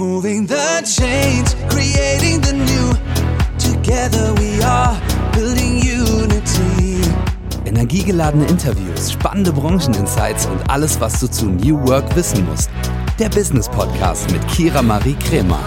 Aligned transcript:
Moving 0.00 0.48
the 0.48 0.80
chains, 0.82 1.54
creating 1.68 2.40
the 2.40 2.54
new. 2.54 2.94
Together 3.58 4.32
we 4.40 4.62
are 4.62 4.98
building 5.34 5.76
unity. 5.76 7.06
Energiegeladene 7.66 8.46
Interviews, 8.46 9.12
spannende 9.12 9.52
Brancheninsights 9.52 10.46
und 10.46 10.58
alles, 10.70 10.98
was 11.02 11.20
du 11.20 11.26
zu 11.26 11.50
New 11.50 11.86
Work 11.86 12.16
wissen 12.16 12.46
musst. 12.46 12.70
Der 13.18 13.28
Business 13.28 13.68
Podcast 13.68 14.30
mit 14.30 14.40
Kira 14.48 14.80
Marie 14.80 15.16
Kremer. 15.16 15.60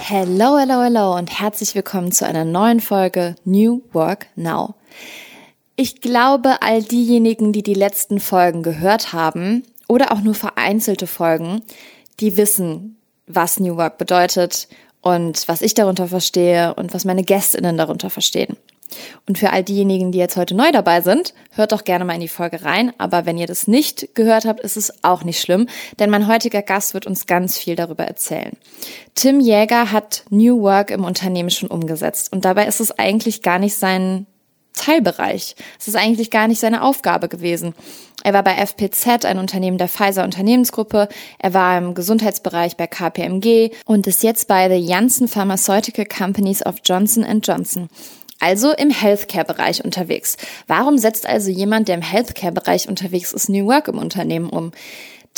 Hello, 0.00 0.58
hello, 0.58 0.82
hello 0.82 1.16
und 1.16 1.30
herzlich 1.40 1.74
willkommen 1.74 2.12
zu 2.12 2.26
einer 2.26 2.44
neuen 2.44 2.80
Folge 2.80 3.36
New 3.46 3.80
Work 3.94 4.26
Now. 4.36 4.74
Ich 5.76 6.02
glaube, 6.02 6.60
all 6.60 6.82
diejenigen, 6.82 7.54
die 7.54 7.62
die 7.62 7.72
letzten 7.72 8.20
Folgen 8.20 8.62
gehört 8.62 9.14
haben 9.14 9.62
oder 9.88 10.12
auch 10.12 10.20
nur 10.20 10.34
vereinzelte 10.34 11.06
Folgen, 11.06 11.62
die 12.20 12.36
wissen, 12.36 12.97
was 13.28 13.60
New 13.60 13.76
Work 13.76 13.98
bedeutet 13.98 14.68
und 15.00 15.46
was 15.48 15.62
ich 15.62 15.74
darunter 15.74 16.08
verstehe 16.08 16.74
und 16.74 16.94
was 16.94 17.04
meine 17.04 17.22
Gästinnen 17.22 17.76
darunter 17.76 18.10
verstehen. 18.10 18.56
Und 19.26 19.38
für 19.38 19.50
all 19.50 19.62
diejenigen, 19.62 20.12
die 20.12 20.18
jetzt 20.18 20.36
heute 20.36 20.54
neu 20.54 20.72
dabei 20.72 21.02
sind, 21.02 21.34
hört 21.52 21.72
doch 21.72 21.84
gerne 21.84 22.04
mal 22.04 22.14
in 22.14 22.20
die 22.20 22.28
Folge 22.28 22.64
rein. 22.64 22.92
Aber 22.98 23.26
wenn 23.26 23.38
ihr 23.38 23.46
das 23.46 23.68
nicht 23.68 24.14
gehört 24.14 24.46
habt, 24.46 24.60
ist 24.60 24.76
es 24.76 25.04
auch 25.04 25.24
nicht 25.24 25.40
schlimm, 25.40 25.68
denn 25.98 26.10
mein 26.10 26.26
heutiger 26.26 26.62
Gast 26.62 26.94
wird 26.94 27.06
uns 27.06 27.26
ganz 27.26 27.58
viel 27.58 27.76
darüber 27.76 28.04
erzählen. 28.04 28.56
Tim 29.14 29.40
Jäger 29.40 29.92
hat 29.92 30.24
New 30.30 30.62
Work 30.62 30.90
im 30.90 31.04
Unternehmen 31.04 31.50
schon 31.50 31.68
umgesetzt 31.68 32.32
und 32.32 32.44
dabei 32.44 32.66
ist 32.66 32.80
es 32.80 32.98
eigentlich 32.98 33.42
gar 33.42 33.58
nicht 33.58 33.74
sein 33.74 34.26
Teilbereich. 34.78 35.56
Es 35.78 35.88
ist 35.88 35.96
eigentlich 35.96 36.30
gar 36.30 36.48
nicht 36.48 36.60
seine 36.60 36.82
Aufgabe 36.82 37.28
gewesen. 37.28 37.74
Er 38.24 38.32
war 38.32 38.42
bei 38.42 38.56
FPZ, 38.56 39.24
ein 39.24 39.38
Unternehmen 39.38 39.78
der 39.78 39.88
Pfizer 39.88 40.24
Unternehmensgruppe. 40.24 41.08
Er 41.38 41.54
war 41.54 41.78
im 41.78 41.94
Gesundheitsbereich 41.94 42.76
bei 42.76 42.86
KPMG 42.86 43.70
und 43.84 44.06
ist 44.06 44.22
jetzt 44.22 44.48
bei 44.48 44.68
The 44.68 44.84
Janssen 44.84 45.28
Pharmaceutical 45.28 46.04
Companies 46.04 46.64
of 46.66 46.76
Johnson 46.84 47.24
Johnson. 47.42 47.88
Also 48.40 48.72
im 48.72 48.90
Healthcare-Bereich 48.90 49.84
unterwegs. 49.84 50.36
Warum 50.68 50.98
setzt 50.98 51.26
also 51.26 51.50
jemand, 51.50 51.88
der 51.88 51.96
im 51.96 52.02
Healthcare-Bereich 52.02 52.88
unterwegs 52.88 53.32
ist, 53.32 53.48
New 53.48 53.66
Work 53.66 53.88
im 53.88 53.98
Unternehmen 53.98 54.48
um? 54.48 54.70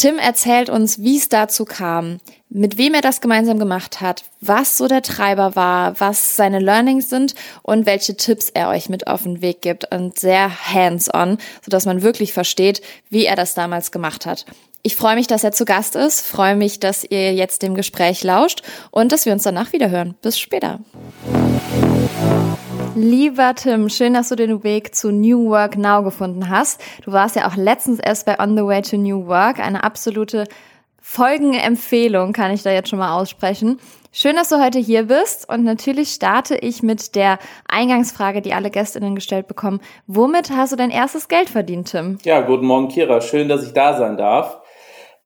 Tim 0.00 0.18
erzählt 0.18 0.70
uns, 0.70 1.02
wie 1.02 1.18
es 1.18 1.28
dazu 1.28 1.66
kam, 1.66 2.20
mit 2.48 2.78
wem 2.78 2.94
er 2.94 3.02
das 3.02 3.20
gemeinsam 3.20 3.58
gemacht 3.58 4.00
hat, 4.00 4.24
was 4.40 4.78
so 4.78 4.88
der 4.88 5.02
Treiber 5.02 5.56
war, 5.56 6.00
was 6.00 6.36
seine 6.36 6.58
Learnings 6.58 7.10
sind 7.10 7.34
und 7.62 7.84
welche 7.84 8.16
Tipps 8.16 8.48
er 8.48 8.70
euch 8.70 8.88
mit 8.88 9.08
auf 9.08 9.24
den 9.24 9.42
Weg 9.42 9.60
gibt 9.60 9.94
und 9.94 10.18
sehr 10.18 10.50
hands-on, 10.72 11.36
sodass 11.62 11.84
man 11.84 12.00
wirklich 12.00 12.32
versteht, 12.32 12.80
wie 13.10 13.26
er 13.26 13.36
das 13.36 13.52
damals 13.52 13.90
gemacht 13.90 14.24
hat. 14.24 14.46
Ich 14.80 14.96
freue 14.96 15.16
mich, 15.16 15.26
dass 15.26 15.44
er 15.44 15.52
zu 15.52 15.66
Gast 15.66 15.96
ist, 15.96 16.22
freue 16.22 16.56
mich, 16.56 16.80
dass 16.80 17.04
ihr 17.04 17.34
jetzt 17.34 17.60
dem 17.60 17.74
Gespräch 17.74 18.24
lauscht 18.24 18.62
und 18.90 19.12
dass 19.12 19.26
wir 19.26 19.34
uns 19.34 19.42
danach 19.42 19.74
wiederhören. 19.74 20.14
Bis 20.22 20.38
später. 20.38 20.80
Lieber 22.96 23.54
Tim, 23.54 23.88
schön, 23.88 24.14
dass 24.14 24.30
du 24.30 24.36
den 24.36 24.62
Weg 24.64 24.94
zu 24.94 25.12
New 25.12 25.48
Work 25.50 25.78
Now 25.78 26.02
gefunden 26.02 26.50
hast. 26.50 26.80
Du 27.04 27.12
warst 27.12 27.36
ja 27.36 27.48
auch 27.48 27.56
letztens 27.56 28.00
erst 28.00 28.26
bei 28.26 28.38
On 28.38 28.56
the 28.56 28.64
Way 28.64 28.82
to 28.82 28.96
New 28.96 29.26
Work, 29.26 29.60
eine 29.60 29.84
absolute 29.84 30.44
Folgenempfehlung 31.00 32.32
kann 32.32 32.52
ich 32.52 32.62
da 32.62 32.70
jetzt 32.70 32.88
schon 32.88 32.98
mal 32.98 33.18
aussprechen. 33.18 33.78
Schön, 34.12 34.36
dass 34.36 34.48
du 34.48 34.62
heute 34.62 34.78
hier 34.78 35.04
bist 35.04 35.48
und 35.48 35.64
natürlich 35.64 36.10
starte 36.10 36.56
ich 36.56 36.82
mit 36.82 37.14
der 37.14 37.38
Eingangsfrage, 37.68 38.42
die 38.42 38.54
alle 38.54 38.70
Gästinnen 38.70 39.14
gestellt 39.14 39.48
bekommen. 39.48 39.80
Womit 40.06 40.50
hast 40.50 40.72
du 40.72 40.76
dein 40.76 40.90
erstes 40.90 41.28
Geld 41.28 41.48
verdient, 41.48 41.90
Tim? 41.90 42.18
Ja, 42.24 42.40
guten 42.40 42.66
Morgen, 42.66 42.88
Kira. 42.88 43.20
Schön, 43.20 43.48
dass 43.48 43.64
ich 43.64 43.72
da 43.72 43.96
sein 43.96 44.16
darf. 44.16 44.60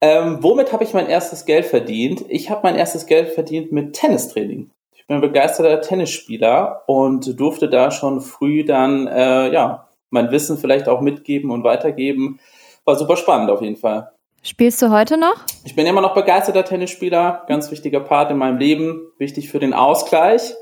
Ähm, 0.01 0.39
womit 0.43 0.73
habe 0.73 0.85
ich 0.85 0.93
mein 0.93 1.09
erstes 1.09 1.45
Geld 1.47 1.65
verdient? 1.65 2.25
Ich 2.29 2.51
habe 2.51 2.61
mein 2.63 2.77
erstes 2.77 3.07
Geld 3.07 3.31
verdient 3.31 3.73
mit 3.73 3.95
Tennistraining. 3.95 4.71
Ich 5.05 5.09
bin 5.09 5.21
begeisterter 5.21 5.83
Tennisspieler 5.83 6.85
und 6.87 7.39
durfte 7.39 7.69
da 7.69 7.91
schon 7.91 8.23
früh 8.23 8.65
dann 8.65 9.07
äh, 9.07 9.53
ja 9.53 9.87
mein 10.09 10.31
Wissen 10.31 10.57
vielleicht 10.57 10.89
auch 10.89 11.03
mitgeben 11.03 11.51
und 11.51 11.63
weitergeben. 11.63 12.41
War 12.87 12.97
super 12.97 13.19
spannend 13.19 13.51
auf 13.51 13.61
jeden 13.61 13.77
Fall. 13.77 14.13
Spielst 14.43 14.81
du 14.81 14.91
heute 14.91 15.19
noch? 15.19 15.45
Ich 15.67 15.77
bin 15.77 15.87
immer 15.87 16.01
noch 16.01 16.15
begeisterter 16.15 16.65
Tennisspieler, 16.65 17.45
ganz 17.49 17.71
wichtiger 17.71 18.01
Part 18.01 18.31
in 18.31 18.39
meinem 18.39 18.57
Leben, 18.57 19.03
wichtig 19.19 19.51
für 19.51 19.59
den 19.59 19.75
Ausgleich. 19.75 20.55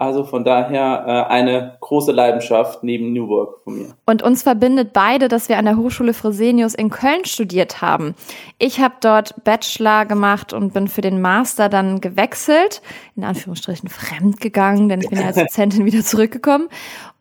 Also 0.00 0.24
von 0.24 0.44
daher 0.44 1.04
äh, 1.06 1.30
eine 1.30 1.76
große 1.80 2.10
Leidenschaft 2.10 2.82
neben 2.82 3.12
New 3.12 3.28
Work 3.28 3.62
von 3.64 3.76
mir. 3.76 3.88
Und 4.06 4.22
uns 4.22 4.42
verbindet 4.42 4.94
beide, 4.94 5.28
dass 5.28 5.50
wir 5.50 5.58
an 5.58 5.66
der 5.66 5.76
Hochschule 5.76 6.14
Fresenius 6.14 6.74
in 6.74 6.88
Köln 6.88 7.26
studiert 7.26 7.82
haben. 7.82 8.14
Ich 8.56 8.80
habe 8.80 8.94
dort 9.02 9.44
Bachelor 9.44 10.06
gemacht 10.06 10.54
und 10.54 10.72
bin 10.72 10.88
für 10.88 11.02
den 11.02 11.20
Master 11.20 11.68
dann 11.68 12.00
gewechselt, 12.00 12.80
in 13.14 13.24
Anführungsstrichen 13.24 13.90
fremd 13.90 14.40
gegangen, 14.40 14.88
denn 14.88 15.02
ich 15.02 15.10
bin 15.10 15.20
ja 15.20 15.26
als 15.26 15.36
Dozentin 15.36 15.84
wieder 15.84 16.02
zurückgekommen. 16.02 16.70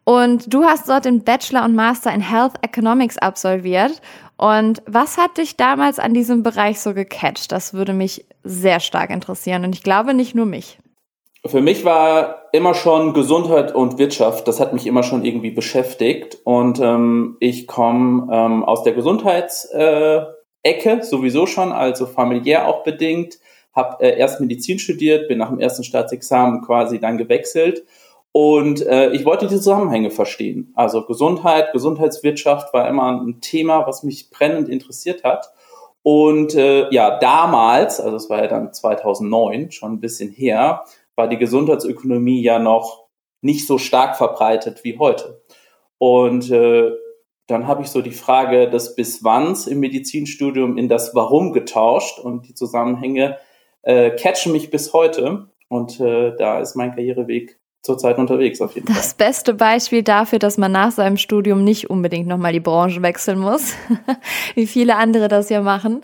Und 0.06 0.54
du 0.54 0.64
hast 0.64 0.88
dort 0.88 1.04
den 1.04 1.26
Bachelor 1.26 1.66
und 1.66 1.76
Master 1.76 2.14
in 2.14 2.22
Health 2.22 2.54
Economics 2.62 3.18
absolviert. 3.18 4.02
Und 4.38 4.82
was 4.86 5.18
hat 5.18 5.38
dich 5.38 5.58
damals 5.58 6.00
an 6.00 6.14
diesem 6.14 6.44
Bereich 6.44 6.80
so 6.80 6.94
gecatcht? 6.94 7.52
Das 7.52 7.74
würde 7.74 7.92
mich 7.92 8.26
sehr 8.46 8.80
stark 8.80 9.10
interessieren 9.10 9.66
und 9.66 9.76
ich 9.76 9.84
glaube 9.84 10.14
nicht 10.14 10.34
nur 10.34 10.46
mich. 10.46 10.80
Für 11.46 11.60
mich 11.62 11.84
war 11.84 12.39
immer 12.52 12.74
schon 12.74 13.14
Gesundheit 13.14 13.74
und 13.74 13.98
Wirtschaft, 13.98 14.48
das 14.48 14.60
hat 14.60 14.74
mich 14.74 14.88
immer 14.88 15.04
schon 15.04 15.24
irgendwie 15.24 15.52
beschäftigt. 15.52 16.38
Und 16.44 16.80
ähm, 16.80 17.38
ich 17.40 17.68
komme 17.68 18.28
ähm, 18.32 18.64
aus 18.64 18.84
der 18.84 18.94
Gesundheitsecke 18.94 20.34
äh, 20.64 21.02
sowieso 21.02 21.46
schon, 21.46 21.72
also 21.72 22.06
familiär 22.06 22.68
auch 22.68 22.84
bedingt. 22.84 23.40
Habe 23.74 24.04
äh, 24.04 24.18
erst 24.18 24.42
Medizin 24.42 24.80
studiert, 24.80 25.28
bin 25.28 25.38
nach 25.38 25.50
dem 25.50 25.60
ersten 25.60 25.84
Staatsexamen 25.84 26.62
quasi 26.62 27.00
dann 27.00 27.18
gewechselt. 27.18 27.84
Und 28.32 28.86
äh, 28.86 29.10
ich 29.12 29.26
wollte 29.26 29.48
die 29.48 29.56
Zusammenhänge 29.56 30.12
verstehen. 30.12 30.72
Also 30.76 31.06
Gesundheit, 31.06 31.72
Gesundheitswirtschaft 31.74 32.74
war 32.74 32.88
immer 32.88 33.22
ein 33.22 33.42
Thema, 33.42 33.88
was 33.88 34.04
mich 34.04 34.30
brennend 34.30 34.70
interessiert 34.70 35.24
hat. 35.24 35.52
Und 36.04 36.56
äh, 36.56 36.90
ja, 36.92 37.20
damals, 37.20 38.00
also 38.00 38.16
es 38.16 38.30
war 38.30 38.42
ja 38.42 38.48
dann 38.48 38.74
2009, 38.74 39.72
schon 39.72 39.94
ein 39.94 40.00
bisschen 40.00 40.32
her, 40.32 40.86
war 41.20 41.28
die 41.28 41.38
Gesundheitsökonomie 41.38 42.42
ja 42.42 42.60
noch 42.60 43.10
nicht 43.42 43.68
so 43.68 43.78
stark 43.78 44.16
verbreitet 44.16 44.86
wie 44.86 44.98
heute. 44.98 45.44
Und 45.98 46.50
äh, 46.50 46.92
dann 47.48 47.68
habe 47.68 47.82
ich 47.82 47.90
so 47.90 48.02
die 48.02 48.12
Frage 48.12 48.70
des 48.70 48.96
Bis 48.96 49.22
wanns 49.22 49.68
im 49.68 49.82
Medizinstudium 49.82 50.78
in 50.78 50.88
das 50.88 51.14
Warum 51.16 51.52
getauscht 51.52 52.20
und 52.20 52.48
die 52.48 52.54
Zusammenhänge 52.54 53.38
äh, 53.82 54.12
catchen 54.12 54.54
mich 54.54 54.70
bis 54.72 54.94
heute. 54.94 55.50
Und 55.68 56.00
äh, 56.00 56.36
da 56.38 56.62
ist 56.62 56.76
mein 56.76 56.96
Karriereweg 56.96 57.60
zurzeit 57.82 58.18
unterwegs 58.18 58.62
auf 58.62 58.76
jeden 58.76 58.88
das 58.88 58.96
Fall. 58.96 59.04
Das 59.04 59.14
beste 59.16 59.54
Beispiel 59.54 60.04
dafür, 60.04 60.40
dass 60.40 60.58
man 60.58 60.72
nach 60.72 60.92
seinem 60.92 61.18
Studium 61.18 61.66
nicht 61.66 61.90
unbedingt 61.90 62.28
nochmal 62.28 62.54
die 62.54 62.62
Branche 62.62 63.02
wechseln 63.02 63.40
muss, 63.40 63.74
wie 64.56 64.68
viele 64.68 64.96
andere 64.96 65.28
das 65.28 65.50
ja 65.50 65.62
machen. 65.62 66.02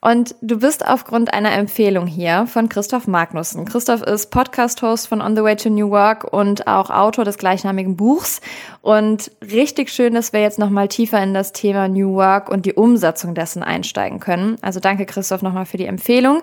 Und 0.00 0.34
du 0.40 0.58
bist 0.58 0.86
aufgrund 0.86 1.32
einer 1.32 1.52
Empfehlung 1.52 2.06
hier 2.06 2.46
von 2.46 2.68
Christoph 2.68 3.06
Magnussen. 3.06 3.64
Christoph 3.64 4.02
ist 4.02 4.30
Podcast-Host 4.30 5.08
von 5.08 5.20
On 5.20 5.34
the 5.34 5.42
Way 5.42 5.56
to 5.56 5.70
New 5.70 5.90
Work 5.90 6.32
und 6.32 6.66
auch 6.66 6.90
Autor 6.90 7.24
des 7.24 7.38
gleichnamigen 7.38 7.96
Buchs. 7.96 8.40
Und 8.82 9.32
richtig 9.40 9.90
schön, 9.90 10.14
dass 10.14 10.32
wir 10.32 10.40
jetzt 10.40 10.58
nochmal 10.58 10.88
tiefer 10.88 11.22
in 11.22 11.34
das 11.34 11.52
Thema 11.52 11.88
New 11.88 12.14
Work 12.14 12.50
und 12.50 12.66
die 12.66 12.74
Umsetzung 12.74 13.34
dessen 13.34 13.62
einsteigen 13.62 14.20
können. 14.20 14.58
Also 14.62 14.80
danke 14.80 15.06
Christoph 15.06 15.42
nochmal 15.42 15.66
für 15.66 15.78
die 15.78 15.86
Empfehlung. 15.86 16.42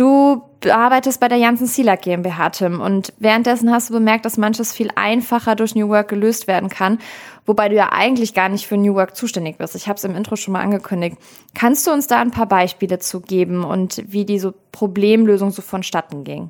Du 0.00 0.40
arbeitest 0.66 1.20
bei 1.20 1.28
der 1.28 1.36
Janssen 1.36 1.66
Silak 1.66 2.00
GmbH, 2.00 2.48
Tim, 2.48 2.80
und 2.80 3.12
währenddessen 3.18 3.70
hast 3.70 3.90
du 3.90 3.92
bemerkt, 3.92 4.24
dass 4.24 4.38
manches 4.38 4.72
viel 4.72 4.88
einfacher 4.94 5.56
durch 5.56 5.74
New 5.74 5.90
Work 5.90 6.08
gelöst 6.08 6.48
werden 6.48 6.70
kann, 6.70 7.00
wobei 7.44 7.68
du 7.68 7.74
ja 7.74 7.90
eigentlich 7.92 8.32
gar 8.32 8.48
nicht 8.48 8.66
für 8.66 8.78
New 8.78 8.94
Work 8.94 9.14
zuständig 9.14 9.58
bist. 9.58 9.76
Ich 9.76 9.88
habe 9.88 9.98
es 9.98 10.04
im 10.04 10.16
Intro 10.16 10.36
schon 10.36 10.52
mal 10.52 10.62
angekündigt. 10.62 11.18
Kannst 11.54 11.86
du 11.86 11.90
uns 11.90 12.06
da 12.06 12.18
ein 12.18 12.30
paar 12.30 12.46
Beispiele 12.46 12.98
zu 12.98 13.20
geben 13.20 13.62
und 13.62 14.02
wie 14.06 14.24
diese 14.24 14.54
Problemlösung 14.72 15.50
so 15.50 15.60
vonstatten 15.60 16.24
ging? 16.24 16.48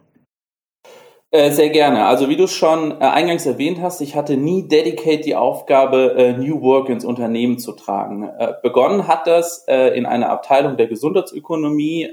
Äh, 1.32 1.50
sehr 1.50 1.70
gerne. 1.70 2.04
Also 2.04 2.28
wie 2.28 2.36
du 2.36 2.46
schon 2.46 2.92
äh, 2.92 3.04
eingangs 3.04 3.46
erwähnt 3.46 3.80
hast, 3.82 4.00
ich 4.00 4.14
hatte 4.14 4.36
nie 4.36 4.68
dedicate 4.68 5.24
die 5.24 5.34
Aufgabe, 5.34 6.14
äh, 6.16 6.32
New 6.34 6.62
Work 6.62 6.88
ins 6.88 7.04
Unternehmen 7.04 7.58
zu 7.58 7.72
tragen. 7.72 8.30
Begonnen 8.62 9.08
hat 9.08 9.26
das 9.26 9.66
in 9.66 10.06
einer 10.06 10.30
Abteilung 10.30 10.76
der 10.76 10.86
Gesundheitsökonomie. 10.86 12.10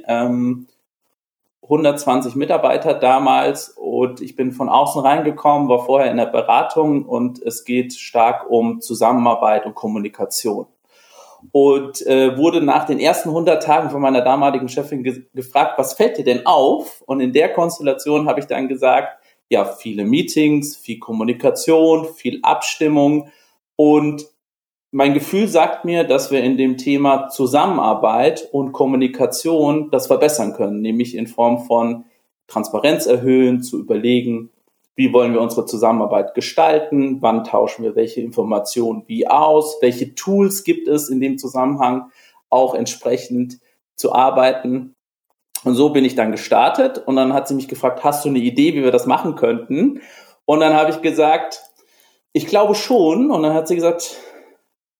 Ähm, 1.67 1.85
120 1.85 2.35
Mitarbeiter 2.35 2.93
damals 2.93 3.69
und 3.69 4.21
ich 4.21 4.35
bin 4.35 4.51
von 4.51 4.69
außen 4.69 5.01
reingekommen, 5.01 5.69
war 5.69 5.85
vorher 5.85 6.11
in 6.11 6.17
der 6.17 6.27
Beratung 6.27 7.05
und 7.05 7.41
es 7.41 7.65
geht 7.65 7.93
stark 7.93 8.49
um 8.49 8.81
Zusammenarbeit 8.81 9.65
und 9.65 9.75
Kommunikation. 9.75 10.67
Und 11.51 12.05
äh, 12.07 12.35
wurde 12.37 12.61
nach 12.61 12.85
den 12.85 12.99
ersten 12.99 13.29
100 13.29 13.61
Tagen 13.61 13.89
von 13.89 14.01
meiner 14.01 14.21
damaligen 14.21 14.69
Chefin 14.69 15.03
ge 15.03 15.23
gefragt, 15.33 15.77
was 15.77 15.93
fällt 15.93 16.17
dir 16.17 16.23
denn 16.23 16.45
auf? 16.45 17.03
Und 17.05 17.19
in 17.19 17.31
der 17.31 17.53
Konstellation 17.53 18.27
habe 18.27 18.39
ich 18.39 18.47
dann 18.47 18.67
gesagt, 18.67 19.19
ja, 19.49 19.63
viele 19.65 20.03
Meetings, 20.03 20.75
viel 20.75 20.99
Kommunikation, 20.99 22.05
viel 22.05 22.39
Abstimmung 22.41 23.29
und 23.75 24.25
mein 24.91 25.13
Gefühl 25.13 25.47
sagt 25.47 25.85
mir, 25.85 26.03
dass 26.03 26.31
wir 26.31 26.43
in 26.43 26.57
dem 26.57 26.77
Thema 26.77 27.27
Zusammenarbeit 27.29 28.47
und 28.51 28.71
Kommunikation 28.71 29.91
das 29.91 30.07
verbessern 30.07 30.53
können, 30.53 30.81
nämlich 30.81 31.15
in 31.15 31.27
Form 31.27 31.65
von 31.65 32.05
Transparenz 32.47 33.05
erhöhen, 33.05 33.61
zu 33.61 33.79
überlegen, 33.79 34.49
wie 34.95 35.13
wollen 35.13 35.33
wir 35.33 35.41
unsere 35.41 35.65
Zusammenarbeit 35.65 36.33
gestalten, 36.33 37.21
wann 37.21 37.43
tauschen 37.43 37.83
wir 37.83 37.95
welche 37.95 38.21
Informationen 38.21 39.03
wie 39.07 39.27
aus, 39.27 39.77
welche 39.81 40.15
Tools 40.15 40.63
gibt 40.63 40.87
es 40.87 41.09
in 41.09 41.19
dem 41.19 41.37
Zusammenhang 41.37 42.09
auch 42.49 42.73
entsprechend 42.73 43.59
zu 43.95 44.13
arbeiten. 44.13 44.95
Und 45.63 45.75
so 45.75 45.89
bin 45.89 46.05
ich 46.05 46.15
dann 46.15 46.31
gestartet 46.31 47.03
und 47.05 47.15
dann 47.15 47.33
hat 47.33 47.47
sie 47.47 47.55
mich 47.55 47.67
gefragt, 47.67 48.03
hast 48.03 48.23
du 48.25 48.29
eine 48.29 48.39
Idee, 48.39 48.73
wie 48.73 48.83
wir 48.83 48.91
das 48.91 49.05
machen 49.05 49.35
könnten? 49.35 50.01
Und 50.45 50.61
dann 50.61 50.73
habe 50.73 50.91
ich 50.91 51.01
gesagt, 51.01 51.61
ich 52.31 52.47
glaube 52.47 52.73
schon. 52.73 53.31
Und 53.31 53.43
dann 53.43 53.53
hat 53.53 53.67
sie 53.67 53.75
gesagt, 53.75 54.17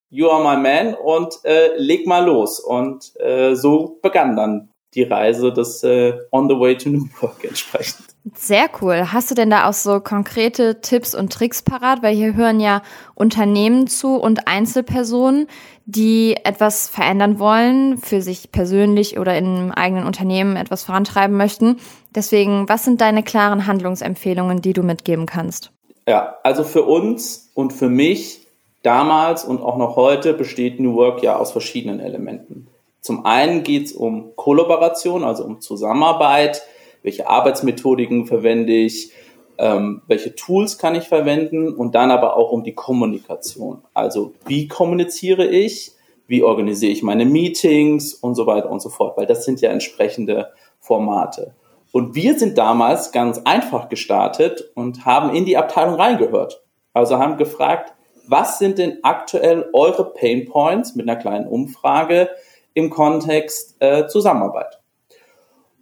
you 0.09 0.29
are 0.29 0.43
my 0.43 0.61
man 0.61 0.93
und 0.93 1.39
äh, 1.43 1.75
leg 1.77 2.07
mal 2.07 2.25
los. 2.25 2.59
Und 2.59 3.13
äh, 3.19 3.55
so 3.55 3.99
begann 4.01 4.35
dann 4.35 4.69
die 4.93 5.03
Reise 5.03 5.51
des 5.51 5.83
äh, 5.83 6.13
On 6.31 6.49
the 6.49 6.55
Way 6.55 6.77
to 6.77 6.89
New 6.89 7.07
Work 7.21 7.43
entsprechend. 7.43 8.05
Sehr 8.35 8.69
cool. 8.81 9.13
Hast 9.13 9.31
du 9.31 9.35
denn 9.35 9.49
da 9.49 9.69
auch 9.69 9.73
so 9.73 9.99
konkrete 9.99 10.81
Tipps 10.81 11.15
und 11.15 11.31
Tricks 11.31 11.61
parat? 11.61 12.03
Weil 12.03 12.15
hier 12.15 12.35
hören 12.35 12.59
ja 12.59 12.81
Unternehmen 13.15 13.87
zu 13.87 14.15
und 14.15 14.47
Einzelpersonen, 14.47 15.47
die 15.85 16.35
etwas 16.43 16.89
verändern 16.89 17.39
wollen, 17.39 17.97
für 17.97 18.21
sich 18.21 18.51
persönlich 18.51 19.19
oder 19.19 19.37
im 19.37 19.71
eigenen 19.71 20.05
Unternehmen 20.05 20.55
etwas 20.55 20.83
vorantreiben 20.83 21.37
möchten. 21.37 21.77
Deswegen, 22.13 22.67
was 22.67 22.83
sind 22.83 22.99
deine 22.99 23.23
klaren 23.23 23.67
Handlungsempfehlungen, 23.67 24.61
die 24.61 24.73
du 24.73 24.83
mitgeben 24.83 25.25
kannst? 25.25 25.71
Ja, 26.07 26.37
also 26.43 26.63
für 26.63 26.83
uns 26.83 27.51
und 27.53 27.71
für 27.71 27.89
mich 27.89 28.46
damals 28.83 29.43
und 29.43 29.61
auch 29.61 29.77
noch 29.77 29.95
heute 29.95 30.33
besteht 30.33 30.79
New 30.79 30.95
Work 30.95 31.23
ja 31.23 31.37
aus 31.37 31.51
verschiedenen 31.51 31.99
Elementen. 31.99 32.67
Zum 33.01 33.25
einen 33.25 33.63
geht 33.63 33.85
es 33.85 33.91
um 33.93 34.35
Kollaboration, 34.35 35.23
also 35.23 35.45
um 35.45 35.61
Zusammenarbeit. 35.61 36.61
Welche 37.03 37.29
Arbeitsmethodiken 37.29 38.25
verwende 38.25 38.73
ich? 38.73 39.11
Ähm, 39.57 40.01
welche 40.07 40.35
Tools 40.35 40.77
kann 40.77 40.95
ich 40.95 41.07
verwenden? 41.07 41.73
Und 41.73 41.95
dann 41.95 42.11
aber 42.11 42.35
auch 42.35 42.51
um 42.51 42.63
die 42.63 42.75
Kommunikation. 42.75 43.83
Also 43.93 44.33
wie 44.45 44.67
kommuniziere 44.67 45.47
ich? 45.47 45.93
Wie 46.27 46.43
organisiere 46.43 46.91
ich 46.91 47.03
meine 47.03 47.25
Meetings 47.25 48.13
und 48.13 48.35
so 48.35 48.45
weiter 48.45 48.69
und 48.69 48.81
so 48.81 48.89
fort? 48.89 49.17
Weil 49.17 49.25
das 49.25 49.45
sind 49.45 49.61
ja 49.61 49.69
entsprechende 49.69 50.49
Formate. 50.79 51.55
Und 51.93 52.15
wir 52.15 52.37
sind 52.37 52.57
damals 52.57 53.11
ganz 53.11 53.39
einfach 53.45 53.87
gestartet 53.89 54.69
und 54.75 55.05
haben 55.05 55.33
in 55.33 55.45
die 55.45 55.57
Abteilung 55.57 55.95
reingehört. 55.95 56.61
Also 56.93 57.17
haben 57.17 57.37
gefragt, 57.37 57.93
was 58.29 58.59
sind 58.59 58.77
denn 58.77 58.99
aktuell 59.03 59.69
eure 59.73 60.13
Pain 60.13 60.45
Points 60.45 60.95
mit 60.95 61.07
einer 61.07 61.19
kleinen 61.19 61.47
Umfrage? 61.47 62.29
im 62.77 62.91
Kontext 62.91 63.75
äh, 63.79 64.07
Zusammenarbeit. 64.07 64.79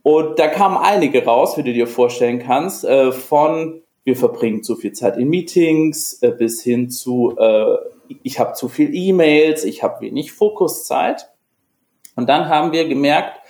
Und 0.01 0.39
da 0.39 0.47
kamen 0.47 0.77
einige 0.77 1.25
raus, 1.25 1.57
wie 1.57 1.63
du 1.63 1.74
dir 1.74 1.88
vorstellen 1.88 2.39
kannst, 2.39 2.86
äh, 2.86 3.12
von 3.12 3.81
wir 4.06 4.15
verbringen 4.15 4.63
zu 4.63 4.77
viel 4.77 4.94
Zeit 4.94 5.18
in 5.18 5.27
Meetings 5.27 6.21
äh, 6.21 6.31
bis 6.31 6.62
hin 6.62 6.89
zu 6.89 7.36
äh, 7.38 7.75
ich 8.24 8.39
habe 8.39 8.53
zu 8.53 8.69
viel 8.69 8.95
E-Mails, 8.95 9.65
ich 9.65 9.83
habe 9.83 10.00
wenig 10.00 10.31
Fokuszeit. 10.31 11.27
Und 12.15 12.30
dann 12.30 12.47
haben 12.47 12.71
wir 12.71 12.88
gemerkt, 12.88 13.42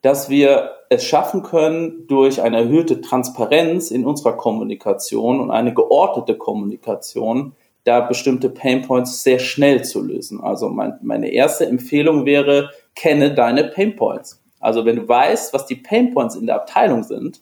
dass 0.00 0.30
wir 0.30 0.70
es 0.88 1.04
schaffen 1.04 1.42
können, 1.42 2.06
durch 2.06 2.40
eine 2.40 2.56
erhöhte 2.56 3.02
Transparenz 3.02 3.90
in 3.90 4.06
unserer 4.06 4.38
Kommunikation 4.38 5.38
und 5.38 5.50
eine 5.50 5.74
geordnete 5.74 6.38
Kommunikation 6.38 7.52
da 7.86 8.00
bestimmte 8.00 8.50
Painpoints 8.50 9.22
sehr 9.22 9.38
schnell 9.38 9.84
zu 9.84 10.02
lösen. 10.02 10.40
Also 10.40 10.68
mein, 10.68 10.98
meine 11.02 11.30
erste 11.30 11.66
Empfehlung 11.66 12.26
wäre, 12.26 12.70
kenne 12.96 13.32
deine 13.32 13.64
Painpoints. 13.64 14.42
Also 14.58 14.84
wenn 14.84 14.96
du 14.96 15.08
weißt, 15.08 15.54
was 15.54 15.66
die 15.66 15.76
Painpoints 15.76 16.34
in 16.34 16.46
der 16.46 16.56
Abteilung 16.56 17.04
sind 17.04 17.40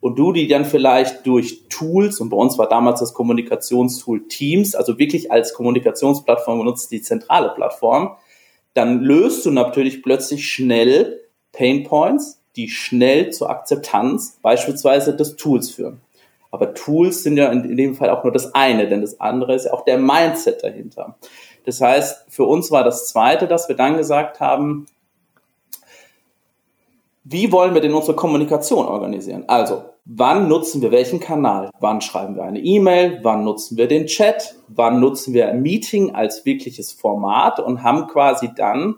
und 0.00 0.18
du 0.18 0.32
die 0.32 0.48
dann 0.48 0.64
vielleicht 0.64 1.24
durch 1.26 1.68
Tools, 1.68 2.20
und 2.20 2.30
bei 2.30 2.36
uns 2.36 2.58
war 2.58 2.68
damals 2.68 2.98
das 2.98 3.14
Kommunikationstool 3.14 4.26
Teams, 4.26 4.74
also 4.74 4.98
wirklich 4.98 5.30
als 5.30 5.54
Kommunikationsplattform 5.54 6.58
benutzt, 6.58 6.90
die 6.90 7.00
zentrale 7.00 7.50
Plattform, 7.50 8.16
dann 8.74 9.00
löst 9.00 9.46
du 9.46 9.52
natürlich 9.52 10.02
plötzlich 10.02 10.50
schnell 10.50 11.20
Painpoints, 11.52 12.40
die 12.56 12.68
schnell 12.68 13.30
zur 13.30 13.48
Akzeptanz 13.48 14.40
beispielsweise 14.42 15.14
des 15.14 15.36
Tools 15.36 15.70
führen. 15.70 16.00
Aber 16.54 16.72
Tools 16.74 17.22
sind 17.22 17.36
ja 17.36 17.50
in, 17.50 17.76
dem 17.76 17.94
Fall 17.94 18.10
auch 18.10 18.22
nur 18.22 18.32
das 18.32 18.54
eine, 18.54 18.88
denn 18.88 19.00
das 19.00 19.20
andere 19.20 19.54
ist 19.54 19.66
ja 19.66 19.72
auch 19.72 19.84
der 19.84 19.98
Mindset 19.98 20.62
dahinter. 20.62 21.18
Das 21.64 21.80
heißt, 21.80 22.26
für 22.28 22.44
uns 22.44 22.70
war 22.70 22.84
das 22.84 23.08
zweite, 23.08 23.48
dass 23.48 23.68
wir 23.68 23.76
dann 23.76 23.96
gesagt 23.96 24.40
haben, 24.40 24.86
wie 27.24 27.50
wollen 27.50 27.74
wir 27.74 27.80
denn 27.80 27.94
unsere 27.94 28.14
Kommunikation 28.14 28.86
organisieren? 28.86 29.44
Also, 29.48 29.84
wann 30.04 30.46
nutzen 30.46 30.82
wir 30.82 30.92
welchen 30.92 31.20
Kanal? 31.20 31.70
Wann 31.80 32.02
schreiben 32.02 32.36
wir 32.36 32.44
eine 32.44 32.60
E-Mail? 32.60 33.20
Wann 33.22 33.44
nutzen 33.44 33.78
wir 33.78 33.88
den 33.88 34.06
Chat? 34.06 34.54
Wann 34.68 35.00
nutzen 35.00 35.32
wir 35.32 35.48
ein 35.48 35.62
Meeting 35.62 36.14
als 36.14 36.44
wirkliches 36.44 36.92
Format 36.92 37.60
und 37.60 37.82
haben 37.82 38.06
quasi 38.06 38.50
dann 38.54 38.96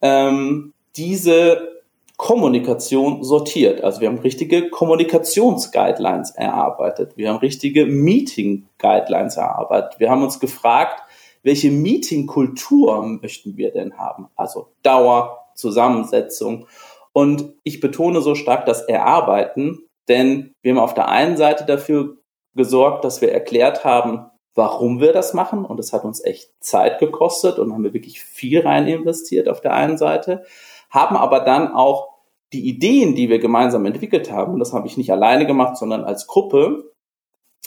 ähm, 0.00 0.72
diese 0.96 1.79
Kommunikation 2.20 3.24
sortiert. 3.24 3.82
Also 3.82 4.02
wir 4.02 4.08
haben 4.08 4.18
richtige 4.18 4.68
Kommunikationsguidelines 4.68 6.32
erarbeitet. 6.32 7.16
Wir 7.16 7.30
haben 7.30 7.38
richtige 7.38 7.86
Meeting-Guidelines 7.86 9.38
erarbeitet. 9.38 9.98
Wir 9.98 10.10
haben 10.10 10.22
uns 10.22 10.38
gefragt, 10.38 11.02
welche 11.42 11.70
Meeting-Kultur 11.70 13.02
möchten 13.22 13.56
wir 13.56 13.72
denn 13.72 13.96
haben? 13.96 14.28
Also 14.36 14.68
Dauer, 14.82 15.46
Zusammensetzung 15.54 16.66
und 17.14 17.54
ich 17.64 17.80
betone 17.80 18.20
so 18.20 18.34
stark 18.34 18.66
das 18.66 18.82
Erarbeiten, 18.82 19.88
denn 20.06 20.52
wir 20.60 20.72
haben 20.72 20.78
auf 20.78 20.92
der 20.92 21.08
einen 21.08 21.38
Seite 21.38 21.64
dafür 21.64 22.18
gesorgt, 22.54 23.02
dass 23.06 23.22
wir 23.22 23.32
erklärt 23.32 23.86
haben, 23.86 24.26
warum 24.54 25.00
wir 25.00 25.14
das 25.14 25.32
machen. 25.32 25.64
Und 25.64 25.78
das 25.78 25.94
hat 25.94 26.04
uns 26.04 26.22
echt 26.22 26.50
Zeit 26.60 26.98
gekostet 26.98 27.58
und 27.58 27.72
haben 27.72 27.82
wir 27.82 27.94
wirklich 27.94 28.20
viel 28.20 28.60
rein 28.60 28.86
investiert 28.88 29.48
auf 29.48 29.62
der 29.62 29.72
einen 29.72 29.96
Seite, 29.96 30.44
haben 30.90 31.16
aber 31.16 31.40
dann 31.40 31.72
auch 31.72 32.09
die 32.52 32.68
Ideen, 32.68 33.14
die 33.14 33.28
wir 33.28 33.38
gemeinsam 33.38 33.86
entwickelt 33.86 34.30
haben, 34.30 34.54
und 34.54 34.58
das 34.60 34.72
habe 34.72 34.86
ich 34.86 34.96
nicht 34.96 35.12
alleine 35.12 35.46
gemacht, 35.46 35.76
sondern 35.76 36.04
als 36.04 36.26
Gruppe, 36.26 36.92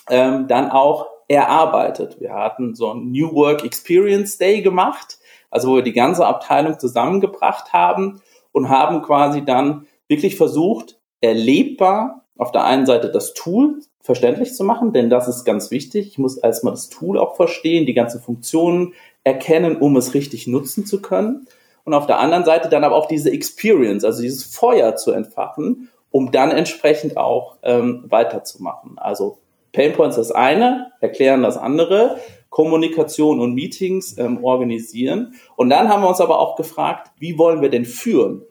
ähm, 0.10 0.48
dann 0.48 0.70
auch 0.70 1.08
erarbeitet. 1.28 2.20
Wir 2.20 2.34
hatten 2.34 2.76
so 2.76 2.94
ein 2.94 3.12
New 3.12 3.34
Work 3.34 3.64
Experience 3.64 4.38
Day 4.38 4.62
gemacht, 4.62 5.20
also 5.50 5.72
wo 5.72 5.76
wir 5.76 5.84
die 5.84 5.94
ganze 5.94 6.26
Abteilung 6.26 6.80
zusammengebracht 6.80 7.72
haben 7.74 8.22
und 8.52 8.70
haben 8.70 9.02
quasi 9.02 9.46
dann 9.46 9.88
wirklich 10.08 10.36
versucht, 10.36 11.00
erlebbar 11.22 12.26
auf 12.38 12.52
der 12.52 12.66
einen 12.66 12.86
Seite 12.86 13.10
das 13.10 13.34
Tool 13.34 13.80
verständlich 14.02 14.54
zu 14.54 14.64
machen, 14.64 14.92
denn 14.92 15.10
das 15.10 15.28
ist 15.28 15.46
ganz 15.46 15.72
wichtig. 15.72 16.08
Ich 16.08 16.18
muss 16.18 16.38
erstmal 16.38 16.74
das 16.74 16.90
Tool 16.90 17.18
auch 17.18 17.36
verstehen, 17.36 17.86
die 17.86 17.94
ganzen 17.94 18.20
Funktionen 18.20 18.94
erkennen, 19.24 19.78
um 19.78 19.96
es 19.96 20.14
richtig 20.14 20.48
nutzen 20.48 20.86
zu 20.86 21.02
können. 21.02 21.48
Und 21.86 21.94
auf 21.94 22.06
der 22.06 22.20
anderen 22.20 22.46
Seite 22.46 22.70
dann 22.70 22.84
aber 22.84 22.96
auch 22.96 23.08
diese 23.08 23.32
Experience, 23.32 24.06
also 24.06 24.22
dieses 24.22 24.44
Feuer 24.44 24.96
zu 24.96 25.12
entfachen, 25.12 25.90
um 26.12 26.32
dann 26.32 26.52
entsprechend 26.52 27.18
auch 27.18 27.58
ähm, 27.64 28.06
weiterzumachen. 28.08 28.98
Also 28.98 29.40
Painpoints 29.74 30.16
das 30.16 30.32
eine, 30.32 30.92
erklären 31.02 31.44
das 31.44 31.58
andere, 31.58 32.18
Kommunikation 32.50 33.40
und 33.40 33.56
Meetings 33.56 34.18
ähm, 34.20 34.44
organisieren. 34.44 35.34
Und 35.56 35.72
dann 35.72 35.90
haben 35.90 36.04
wir 36.04 36.10
uns 36.10 36.22
aber 36.22 36.40
auch 36.40 36.56
gefragt, 36.56 37.12
wie 37.18 37.38
wollen 37.40 37.62
wir 37.62 37.70
denn 37.70 37.86
führen? 37.86 38.44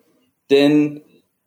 Denn 0.51 1.03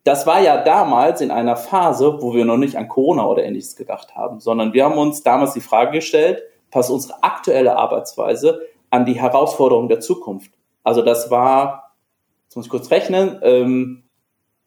das 0.06 0.25
war 0.25 0.39
ja 0.39 0.63
damals 0.63 1.20
in 1.20 1.32
einer 1.32 1.58
Phase, 1.58 2.22
wo 2.22 2.34
wir 2.34 2.46
noch 2.46 2.58
nicht 2.58 2.77
an 2.77 2.88
Corona 2.88 3.25
oder 3.25 3.44
ähnliches 3.44 3.75
gedacht 3.75 4.15
haben, 4.15 4.39
sondern 4.39 4.72
wir 4.74 4.86
haben 4.86 4.98
uns 4.98 5.24
damals 5.24 5.54
die 5.54 5.62
Frage 5.62 5.92
gestellt, 5.92 6.44
passt 6.72 6.92
unsere 6.92 7.22
aktuelle 7.24 7.75
Arbeitsweise 7.75 8.62
an 8.89 9.06
die 9.06 9.20
Herausforderungen 9.20 9.89
der 9.89 10.00
Zukunft? 10.00 10.51
Also 10.86 11.01
das 11.01 11.30
war, 11.30 11.92
jetzt 12.46 12.56
muss 12.56 12.68
ich 12.68 12.72
kurz 12.72 12.89
rechnen, 12.92 13.39
ähm, 13.42 14.04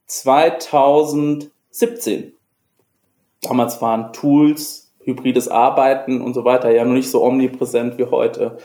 2017. 0.06 2.34
Damals 3.40 3.80
waren 3.80 4.12
Tools 4.12 4.92
hybrides 5.04 5.48
Arbeiten 5.48 6.20
und 6.20 6.34
so 6.34 6.44
weiter 6.44 6.70
ja 6.70 6.84
noch 6.84 6.92
nicht 6.92 7.10
so 7.10 7.22
omnipräsent 7.22 7.96
wie 7.98 8.04
heute. 8.04 8.58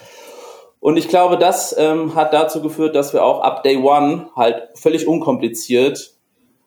Und 0.79 0.97
ich 0.97 1.07
glaube, 1.07 1.37
das 1.37 1.73
ähm, 1.77 2.15
hat 2.15 2.33
dazu 2.33 2.61
geführt, 2.61 2.95
dass 2.95 3.13
wir 3.13 3.23
auch 3.23 3.41
ab 3.41 3.63
Day 3.63 3.77
One 3.77 4.29
halt 4.35 4.69
völlig 4.73 5.07
unkompliziert 5.07 6.15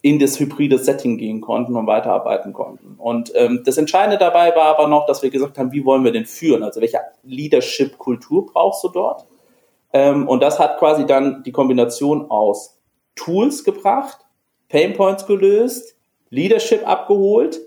in 0.03 0.21
das 0.21 0.39
hybride 0.39 0.79
Setting 0.79 1.19
gehen 1.19 1.41
konnten 1.41 1.75
und 1.75 1.89
weiterarbeiten 1.89 2.53
konnten. 2.53 2.95
Und 2.97 3.33
ähm, 3.35 3.63
das 3.65 3.77
Entscheidende 3.77 4.19
dabei 4.19 4.55
war 4.55 4.67
aber 4.67 4.87
noch, 4.87 5.07
dass 5.07 5.21
wir 5.23 5.31
gesagt 5.31 5.59
haben, 5.59 5.73
wie 5.73 5.85
wollen 5.85 6.05
wir 6.05 6.13
den 6.13 6.27
führen? 6.27 6.63
Also 6.63 6.81
welche 6.81 7.01
Leadership-Kultur 7.25 8.47
brauchst 8.47 8.85
du 8.85 8.89
dort? 8.89 9.27
Ähm, 9.97 10.29
und 10.29 10.43
das 10.43 10.59
hat 10.59 10.79
quasi 10.79 11.07
dann 11.07 11.43
die 11.43 11.53
Kombination 11.53 12.31
aus 12.31 12.79
Tools 13.15 13.65
gebracht, 13.65 14.19
Painpoints 14.69 15.27
gelöst, 15.27 15.97
Leadership 16.29 16.87
abgeholt 16.87 17.61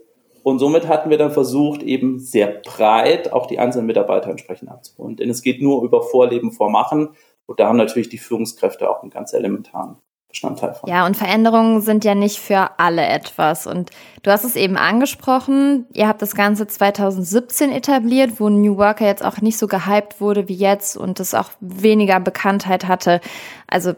Und 0.44 0.60
somit 0.60 0.88
hatten 0.88 1.10
wir 1.10 1.18
dann 1.18 1.32
versucht, 1.32 1.82
eben 1.82 2.20
sehr 2.20 2.48
breit 2.48 3.34
auch 3.34 3.48
die 3.48 3.58
einzelnen 3.58 3.88
Mitarbeiter 3.88 4.30
entsprechend 4.30 4.70
abzuholen. 4.70 5.16
Denn 5.16 5.30
es 5.30 5.42
geht 5.42 5.60
nur 5.62 5.84
über 5.84 6.04
Vorleben, 6.04 6.52
Vormachen. 6.52 7.10
Und 7.48 7.60
da 7.60 7.68
haben 7.68 7.78
natürlich 7.78 8.10
die 8.10 8.20
Führungskräfte 8.20 8.90
auch 8.90 9.02
einen 9.02 9.10
ganz 9.10 9.34
elementaren 9.34 9.98
Bestandteil 10.30 10.76
von. 10.76 10.88
Ja, 10.88 11.06
und 11.08 11.18
Veränderungen 11.18 11.82
sind 11.82 12.06
ja 12.06 12.14
nicht 12.14 12.40
für 12.40 12.70
alle 12.78 13.06
etwas. 13.06 13.66
Und 13.66 13.90
du 14.22 14.32
hast 14.32 14.44
es 14.44 14.56
eben 14.56 14.78
angesprochen, 14.78 15.88
ihr 15.92 16.08
habt 16.08 16.22
das 16.22 16.36
Ganze 16.36 16.68
2017 16.68 17.72
etabliert, 17.72 18.40
wo 18.40 18.50
New 18.50 18.78
Worker 18.78 19.06
jetzt 19.06 19.26
auch 19.26 19.42
nicht 19.42 19.58
so 19.58 19.68
gehypt 19.68 20.22
wurde 20.22 20.48
wie 20.48 20.56
jetzt 20.56 20.96
und 20.96 21.20
es 21.20 21.34
auch 21.34 21.50
weniger 21.60 22.20
Bekanntheit 22.20 22.88
hatte. 22.88 23.22
Also 23.66 23.94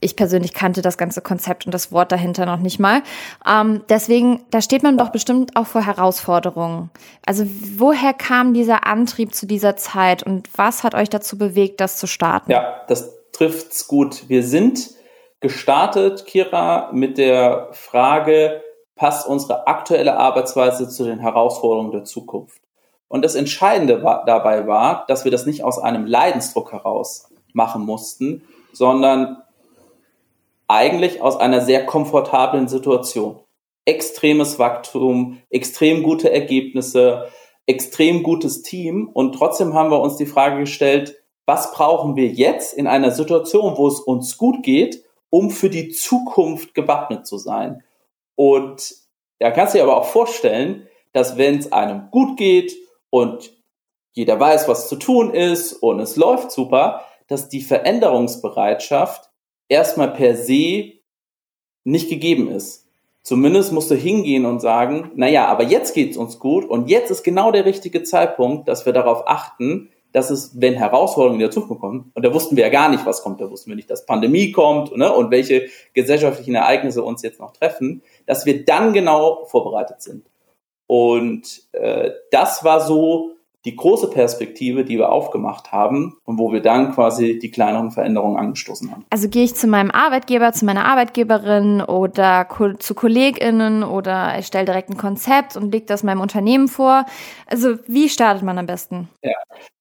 ich 0.00 0.16
persönlich 0.16 0.52
kannte 0.52 0.82
das 0.82 0.98
ganze 0.98 1.22
Konzept 1.22 1.64
und 1.64 1.72
das 1.72 1.90
Wort 1.90 2.12
dahinter 2.12 2.44
noch 2.44 2.58
nicht 2.58 2.78
mal. 2.78 3.02
Ähm, 3.46 3.82
deswegen, 3.88 4.44
da 4.50 4.60
steht 4.60 4.82
man 4.82 4.98
doch 4.98 5.08
bestimmt 5.08 5.56
auch 5.56 5.66
vor 5.66 5.86
Herausforderungen. 5.86 6.90
Also 7.24 7.46
woher 7.78 8.12
kam 8.12 8.52
dieser 8.52 8.86
Antrieb 8.86 9.34
zu 9.34 9.46
dieser 9.46 9.78
Zeit 9.78 10.22
und 10.22 10.50
was 10.56 10.84
hat 10.84 10.94
euch 10.94 11.08
dazu 11.08 11.38
bewegt, 11.38 11.80
das 11.80 11.96
zu 11.96 12.06
starten? 12.06 12.50
Ja, 12.50 12.82
das 12.86 13.14
trifft's 13.32 13.88
gut. 13.88 14.28
Wir 14.28 14.42
sind 14.42 14.90
gestartet, 15.44 16.24
Kira, 16.24 16.90
mit 16.92 17.18
der 17.18 17.68
Frage, 17.72 18.62
passt 18.96 19.28
unsere 19.28 19.66
aktuelle 19.66 20.16
Arbeitsweise 20.16 20.88
zu 20.88 21.04
den 21.04 21.18
Herausforderungen 21.18 21.92
der 21.92 22.04
Zukunft? 22.04 22.62
Und 23.08 23.22
das 23.22 23.34
Entscheidende 23.34 24.02
war, 24.02 24.24
dabei 24.24 24.66
war, 24.66 25.04
dass 25.06 25.24
wir 25.24 25.30
das 25.30 25.44
nicht 25.44 25.62
aus 25.62 25.78
einem 25.78 26.06
Leidensdruck 26.06 26.72
heraus 26.72 27.28
machen 27.52 27.84
mussten, 27.84 28.42
sondern 28.72 29.42
eigentlich 30.66 31.20
aus 31.20 31.36
einer 31.36 31.60
sehr 31.60 31.84
komfortablen 31.84 32.66
Situation. 32.66 33.38
Extremes 33.84 34.58
Wachstum, 34.58 35.42
extrem 35.50 36.02
gute 36.02 36.32
Ergebnisse, 36.32 37.28
extrem 37.66 38.22
gutes 38.22 38.62
Team 38.62 39.10
und 39.12 39.34
trotzdem 39.34 39.74
haben 39.74 39.90
wir 39.90 40.00
uns 40.00 40.16
die 40.16 40.24
Frage 40.24 40.60
gestellt, 40.60 41.16
was 41.44 41.72
brauchen 41.72 42.16
wir 42.16 42.28
jetzt 42.28 42.72
in 42.72 42.86
einer 42.86 43.10
Situation, 43.10 43.76
wo 43.76 43.86
es 43.86 44.00
uns 44.00 44.38
gut 44.38 44.62
geht, 44.62 45.04
um 45.34 45.50
für 45.50 45.68
die 45.68 45.88
Zukunft 45.88 46.74
gewappnet 46.74 47.26
zu 47.26 47.38
sein? 47.38 47.82
Und 48.36 48.94
da 49.40 49.50
kannst 49.50 49.74
du 49.74 49.78
dir 49.78 49.82
aber 49.82 49.96
auch 49.96 50.04
vorstellen, 50.04 50.86
dass 51.12 51.36
wenn 51.36 51.58
es 51.58 51.72
einem 51.72 52.08
gut 52.12 52.36
geht 52.36 52.76
und 53.10 53.52
jeder 54.12 54.38
weiß, 54.38 54.68
was 54.68 54.88
zu 54.88 54.94
tun 54.94 55.34
ist 55.34 55.72
und 55.72 55.98
es 55.98 56.14
läuft 56.14 56.52
super, 56.52 57.04
dass 57.26 57.48
die 57.48 57.62
Veränderungsbereitschaft 57.62 59.28
erstmal 59.68 60.12
per 60.12 60.36
se 60.36 61.00
nicht 61.82 62.08
gegeben 62.08 62.48
ist. 62.48 62.86
Zumindest 63.24 63.72
musst 63.72 63.90
du 63.90 63.96
hingehen 63.96 64.46
und 64.46 64.60
sagen, 64.60 65.10
naja, 65.16 65.46
aber 65.46 65.64
jetzt 65.64 65.94
geht's 65.94 66.16
uns 66.16 66.38
gut 66.38 66.64
und 66.64 66.88
jetzt 66.88 67.10
ist 67.10 67.24
genau 67.24 67.50
der 67.50 67.64
richtige 67.64 68.04
Zeitpunkt, 68.04 68.68
dass 68.68 68.86
wir 68.86 68.92
darauf 68.92 69.26
achten, 69.26 69.90
dass 70.14 70.30
es, 70.30 70.52
wenn 70.60 70.74
Herausforderungen 70.74 71.40
in 71.40 71.46
der 71.46 71.50
Zukunft 71.50 71.80
kommen, 71.80 72.12
und 72.14 72.24
da 72.24 72.32
wussten 72.32 72.56
wir 72.56 72.64
ja 72.64 72.70
gar 72.70 72.88
nicht, 72.88 73.04
was 73.04 73.22
kommt, 73.22 73.40
da 73.40 73.50
wussten 73.50 73.70
wir 73.70 73.76
nicht, 73.76 73.90
dass 73.90 74.06
Pandemie 74.06 74.52
kommt 74.52 74.96
ne, 74.96 75.12
und 75.12 75.32
welche 75.32 75.66
gesellschaftlichen 75.92 76.54
Ereignisse 76.54 77.02
uns 77.02 77.22
jetzt 77.22 77.40
noch 77.40 77.52
treffen, 77.52 78.00
dass 78.24 78.46
wir 78.46 78.64
dann 78.64 78.92
genau 78.92 79.44
vorbereitet 79.46 80.00
sind. 80.02 80.24
Und 80.86 81.62
äh, 81.72 82.12
das 82.30 82.62
war 82.62 82.80
so 82.80 83.32
die 83.64 83.74
große 83.74 84.10
Perspektive, 84.10 84.84
die 84.84 84.98
wir 84.98 85.10
aufgemacht 85.10 85.72
haben 85.72 86.16
und 86.24 86.38
wo 86.38 86.52
wir 86.52 86.60
dann 86.60 86.92
quasi 86.92 87.40
die 87.40 87.50
kleineren 87.50 87.90
Veränderungen 87.90 88.36
angestoßen 88.36 88.92
haben. 88.92 89.06
Also 89.10 89.28
gehe 89.28 89.42
ich 89.42 89.56
zu 89.56 89.66
meinem 89.66 89.90
Arbeitgeber, 89.90 90.52
zu 90.52 90.64
meiner 90.64 90.84
Arbeitgeberin 90.84 91.80
oder 91.80 92.46
zu 92.78 92.94
KollegInnen 92.94 93.82
oder 93.82 94.38
ich 94.38 94.46
stelle 94.46 94.66
direkt 94.66 94.90
ein 94.90 94.96
Konzept 94.96 95.56
und 95.56 95.72
lege 95.72 95.86
das 95.86 96.04
meinem 96.04 96.20
Unternehmen 96.20 96.68
vor. 96.68 97.04
Also 97.46 97.78
wie 97.88 98.08
startet 98.08 98.44
man 98.44 98.58
am 98.58 98.66
besten? 98.66 99.08
Ja, 99.22 99.32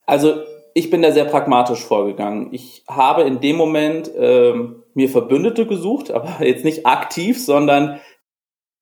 also 0.06 0.42
ich 0.74 0.90
bin 0.90 1.02
da 1.02 1.12
sehr 1.12 1.26
pragmatisch 1.26 1.84
vorgegangen. 1.84 2.50
Ich 2.52 2.84
habe 2.88 3.24
in 3.24 3.40
dem 3.40 3.56
Moment 3.56 4.12
ähm, 4.18 4.84
mir 4.94 5.10
Verbündete 5.10 5.66
gesucht, 5.66 6.12
aber 6.12 6.38
jetzt 6.46 6.66
nicht 6.66 6.86
aktiv, 6.86 7.44
sondern 7.44 8.00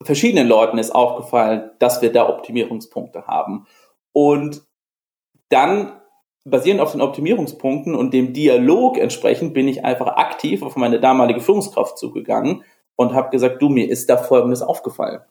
verschiedenen 0.03 0.47
Leuten 0.47 0.77
ist 0.77 0.91
aufgefallen, 0.91 1.71
dass 1.79 2.01
wir 2.01 2.11
da 2.11 2.27
Optimierungspunkte 2.29 3.27
haben. 3.27 3.67
Und 4.13 4.63
dann 5.49 5.93
basierend 6.43 6.81
auf 6.81 6.93
den 6.93 7.01
Optimierungspunkten 7.01 7.93
und 7.93 8.13
dem 8.13 8.33
Dialog 8.33 8.97
entsprechend 8.97 9.53
bin 9.53 9.67
ich 9.67 9.85
einfach 9.85 10.07
aktiv 10.07 10.63
auf 10.63 10.75
meine 10.75 10.99
damalige 10.99 11.39
Führungskraft 11.39 11.97
zugegangen 11.97 12.63
und 12.95 13.13
habe 13.13 13.29
gesagt, 13.29 13.61
du, 13.61 13.69
mir 13.69 13.89
ist 13.89 14.09
da 14.09 14.17
Folgendes 14.17 14.61
aufgefallen. 14.61 15.21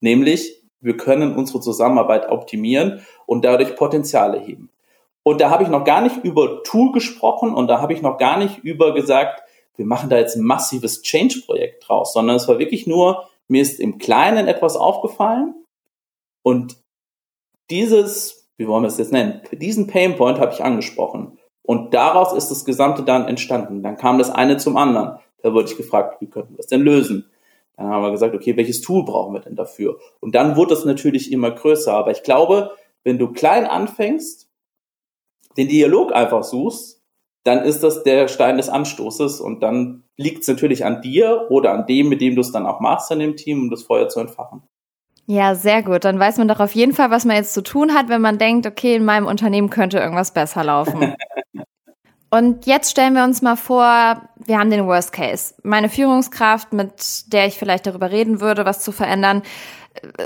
Nämlich, 0.00 0.62
wir 0.80 0.96
können 0.96 1.36
unsere 1.36 1.60
Zusammenarbeit 1.60 2.30
optimieren 2.30 3.04
und 3.26 3.44
dadurch 3.44 3.76
Potenziale 3.76 4.38
heben. 4.38 4.70
Und 5.24 5.40
da 5.40 5.50
habe 5.50 5.64
ich 5.64 5.68
noch 5.68 5.84
gar 5.84 6.00
nicht 6.00 6.22
über 6.22 6.62
Tool 6.62 6.92
gesprochen 6.92 7.52
und 7.52 7.66
da 7.66 7.80
habe 7.80 7.92
ich 7.92 8.02
noch 8.02 8.18
gar 8.18 8.38
nicht 8.38 8.58
über 8.58 8.94
gesagt, 8.94 9.42
wir 9.76 9.86
machen 9.86 10.08
da 10.08 10.18
jetzt 10.18 10.36
ein 10.36 10.44
massives 10.44 11.02
Change-Projekt 11.02 11.88
draus, 11.88 12.12
sondern 12.12 12.36
es 12.36 12.46
war 12.46 12.60
wirklich 12.60 12.86
nur, 12.86 13.28
mir 13.48 13.62
ist 13.62 13.80
im 13.80 13.98
Kleinen 13.98 14.46
etwas 14.46 14.76
aufgefallen 14.76 15.54
und 16.42 16.76
dieses 17.70 18.44
wie 18.56 18.68
wollen 18.68 18.84
wir 18.84 18.88
es 18.88 18.98
jetzt 18.98 19.12
nennen? 19.12 19.40
Diesen 19.52 19.86
Painpoint 19.86 20.38
habe 20.38 20.52
ich 20.52 20.62
angesprochen. 20.62 21.38
Und 21.62 21.94
daraus 21.94 22.32
ist 22.32 22.50
das 22.50 22.64
Gesamte 22.64 23.02
dann 23.02 23.26
entstanden. 23.26 23.82
Dann 23.82 23.96
kam 23.96 24.18
das 24.18 24.30
eine 24.30 24.58
zum 24.58 24.76
anderen. 24.76 25.18
Da 25.42 25.52
wurde 25.52 25.68
ich 25.68 25.76
gefragt, 25.76 26.20
wie 26.20 26.28
könnten 26.28 26.52
wir 26.52 26.58
das 26.58 26.66
denn 26.66 26.82
lösen? 26.82 27.30
Dann 27.76 27.88
haben 27.88 28.02
wir 28.02 28.12
gesagt, 28.12 28.34
okay, 28.34 28.56
welches 28.56 28.80
Tool 28.80 29.04
brauchen 29.04 29.34
wir 29.34 29.40
denn 29.40 29.56
dafür? 29.56 29.98
Und 30.20 30.34
dann 30.34 30.56
wurde 30.56 30.74
es 30.74 30.84
natürlich 30.84 31.32
immer 31.32 31.50
größer. 31.50 31.92
Aber 31.92 32.12
ich 32.12 32.22
glaube, 32.22 32.72
wenn 33.02 33.18
du 33.18 33.32
klein 33.32 33.66
anfängst, 33.66 34.43
den 35.56 35.68
Dialog 35.68 36.14
einfach 36.14 36.42
suchst, 36.42 37.02
dann 37.44 37.62
ist 37.62 37.82
das 37.82 38.02
der 38.02 38.28
Stein 38.28 38.56
des 38.56 38.68
Anstoßes 38.68 39.40
und 39.40 39.62
dann 39.62 40.04
liegt 40.16 40.42
es 40.42 40.48
natürlich 40.48 40.84
an 40.84 41.02
dir 41.02 41.46
oder 41.50 41.72
an 41.72 41.86
dem, 41.86 42.08
mit 42.08 42.20
dem 42.20 42.34
du 42.34 42.40
es 42.40 42.52
dann 42.52 42.66
auch 42.66 42.80
machst 42.80 43.10
in 43.10 43.18
dem 43.18 43.36
Team, 43.36 43.62
um 43.62 43.70
das 43.70 43.82
Feuer 43.82 44.08
zu 44.08 44.20
entfachen. 44.20 44.62
Ja, 45.26 45.54
sehr 45.54 45.82
gut. 45.82 46.04
Dann 46.04 46.18
weiß 46.18 46.38
man 46.38 46.48
doch 46.48 46.60
auf 46.60 46.74
jeden 46.74 46.92
Fall, 46.92 47.10
was 47.10 47.24
man 47.24 47.36
jetzt 47.36 47.54
zu 47.54 47.62
tun 47.62 47.94
hat, 47.94 48.08
wenn 48.08 48.20
man 48.20 48.38
denkt, 48.38 48.66
okay, 48.66 48.94
in 48.94 49.04
meinem 49.04 49.26
Unternehmen 49.26 49.70
könnte 49.70 49.98
irgendwas 49.98 50.32
besser 50.32 50.64
laufen. 50.64 51.14
Und 52.30 52.66
jetzt 52.66 52.90
stellen 52.90 53.14
wir 53.14 53.24
uns 53.24 53.42
mal 53.42 53.56
vor, 53.56 54.28
wir 54.46 54.58
haben 54.58 54.70
den 54.70 54.86
Worst 54.86 55.12
Case. 55.12 55.54
Meine 55.62 55.88
Führungskraft, 55.88 56.72
mit 56.72 57.32
der 57.32 57.46
ich 57.46 57.58
vielleicht 57.58 57.86
darüber 57.86 58.10
reden 58.10 58.40
würde, 58.40 58.64
was 58.64 58.82
zu 58.82 58.92
verändern, 58.92 59.42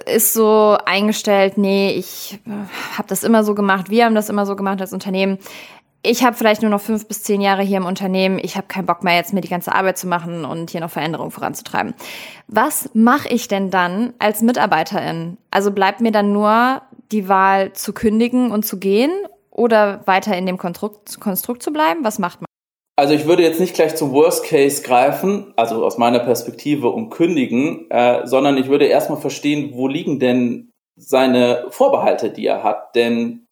ist 0.06 0.32
so 0.32 0.78
eingestellt, 0.86 1.58
nee, 1.58 1.90
ich 1.90 2.40
habe 2.96 3.08
das 3.08 3.22
immer 3.22 3.44
so 3.44 3.54
gemacht, 3.54 3.90
wir 3.90 4.06
haben 4.06 4.14
das 4.14 4.30
immer 4.30 4.46
so 4.46 4.56
gemacht 4.56 4.80
als 4.80 4.92
Unternehmen 4.92 5.38
ich 6.02 6.24
habe 6.24 6.36
vielleicht 6.36 6.62
nur 6.62 6.70
noch 6.70 6.80
fünf 6.80 7.06
bis 7.08 7.22
zehn 7.22 7.40
Jahre 7.40 7.62
hier 7.62 7.78
im 7.78 7.86
Unternehmen. 7.86 8.38
Ich 8.40 8.56
habe 8.56 8.68
keinen 8.68 8.86
Bock 8.86 9.02
mehr, 9.02 9.16
jetzt 9.16 9.32
mir 9.32 9.40
die 9.40 9.48
ganze 9.48 9.74
Arbeit 9.74 9.98
zu 9.98 10.06
machen 10.06 10.44
und 10.44 10.70
hier 10.70 10.80
noch 10.80 10.90
Veränderungen 10.90 11.30
voranzutreiben. 11.30 11.94
Was 12.46 12.90
mache 12.94 13.28
ich 13.28 13.48
denn 13.48 13.70
dann 13.70 14.14
als 14.18 14.40
Mitarbeiterin? 14.40 15.38
Also 15.50 15.72
bleibt 15.72 16.00
mir 16.00 16.12
dann 16.12 16.32
nur 16.32 16.82
die 17.10 17.28
Wahl 17.28 17.72
zu 17.72 17.92
kündigen 17.92 18.52
und 18.52 18.64
zu 18.64 18.78
gehen 18.78 19.10
oder 19.50 20.06
weiter 20.06 20.36
in 20.36 20.46
dem 20.46 20.56
Konstrukt, 20.56 21.18
Konstrukt 21.20 21.62
zu 21.62 21.72
bleiben? 21.72 22.04
Was 22.04 22.18
macht 22.18 22.40
man? 22.40 22.48
Also 22.98 23.14
ich 23.14 23.26
würde 23.26 23.44
jetzt 23.44 23.60
nicht 23.60 23.74
gleich 23.74 23.94
zum 23.94 24.12
Worst 24.12 24.42
Case 24.42 24.82
greifen, 24.82 25.52
also 25.54 25.84
aus 25.84 25.98
meiner 25.98 26.18
Perspektive 26.18 26.88
und 26.88 27.10
kündigen, 27.10 27.88
äh, 27.92 28.26
sondern 28.26 28.56
ich 28.56 28.66
würde 28.66 28.86
erstmal 28.86 29.20
verstehen, 29.20 29.70
wo 29.74 29.86
liegen 29.86 30.18
denn 30.18 30.72
seine 30.96 31.66
Vorbehalte, 31.70 32.30
die 32.30 32.44
er 32.44 32.64
hat. 32.64 32.96
Denn 32.96 33.46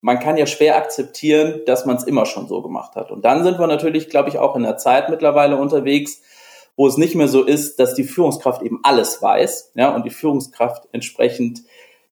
man 0.00 0.18
kann 0.18 0.36
ja 0.36 0.46
schwer 0.46 0.76
akzeptieren, 0.78 1.60
dass 1.64 1.86
man 1.86 1.94
es 1.94 2.02
immer 2.02 2.26
schon 2.26 2.48
so 2.48 2.60
gemacht 2.60 2.96
hat. 2.96 3.12
Und 3.12 3.24
dann 3.24 3.44
sind 3.44 3.60
wir 3.60 3.68
natürlich, 3.68 4.08
glaube 4.08 4.30
ich, 4.30 4.38
auch 4.38 4.56
in 4.56 4.64
der 4.64 4.78
Zeit 4.78 5.10
mittlerweile 5.10 5.56
unterwegs, 5.56 6.20
wo 6.74 6.88
es 6.88 6.96
nicht 6.96 7.14
mehr 7.14 7.28
so 7.28 7.44
ist, 7.44 7.78
dass 7.78 7.94
die 7.94 8.02
Führungskraft 8.02 8.62
eben 8.62 8.80
alles 8.82 9.22
weiß, 9.22 9.74
ja, 9.76 9.94
und 9.94 10.04
die 10.04 10.10
Führungskraft 10.10 10.88
entsprechend 10.90 11.60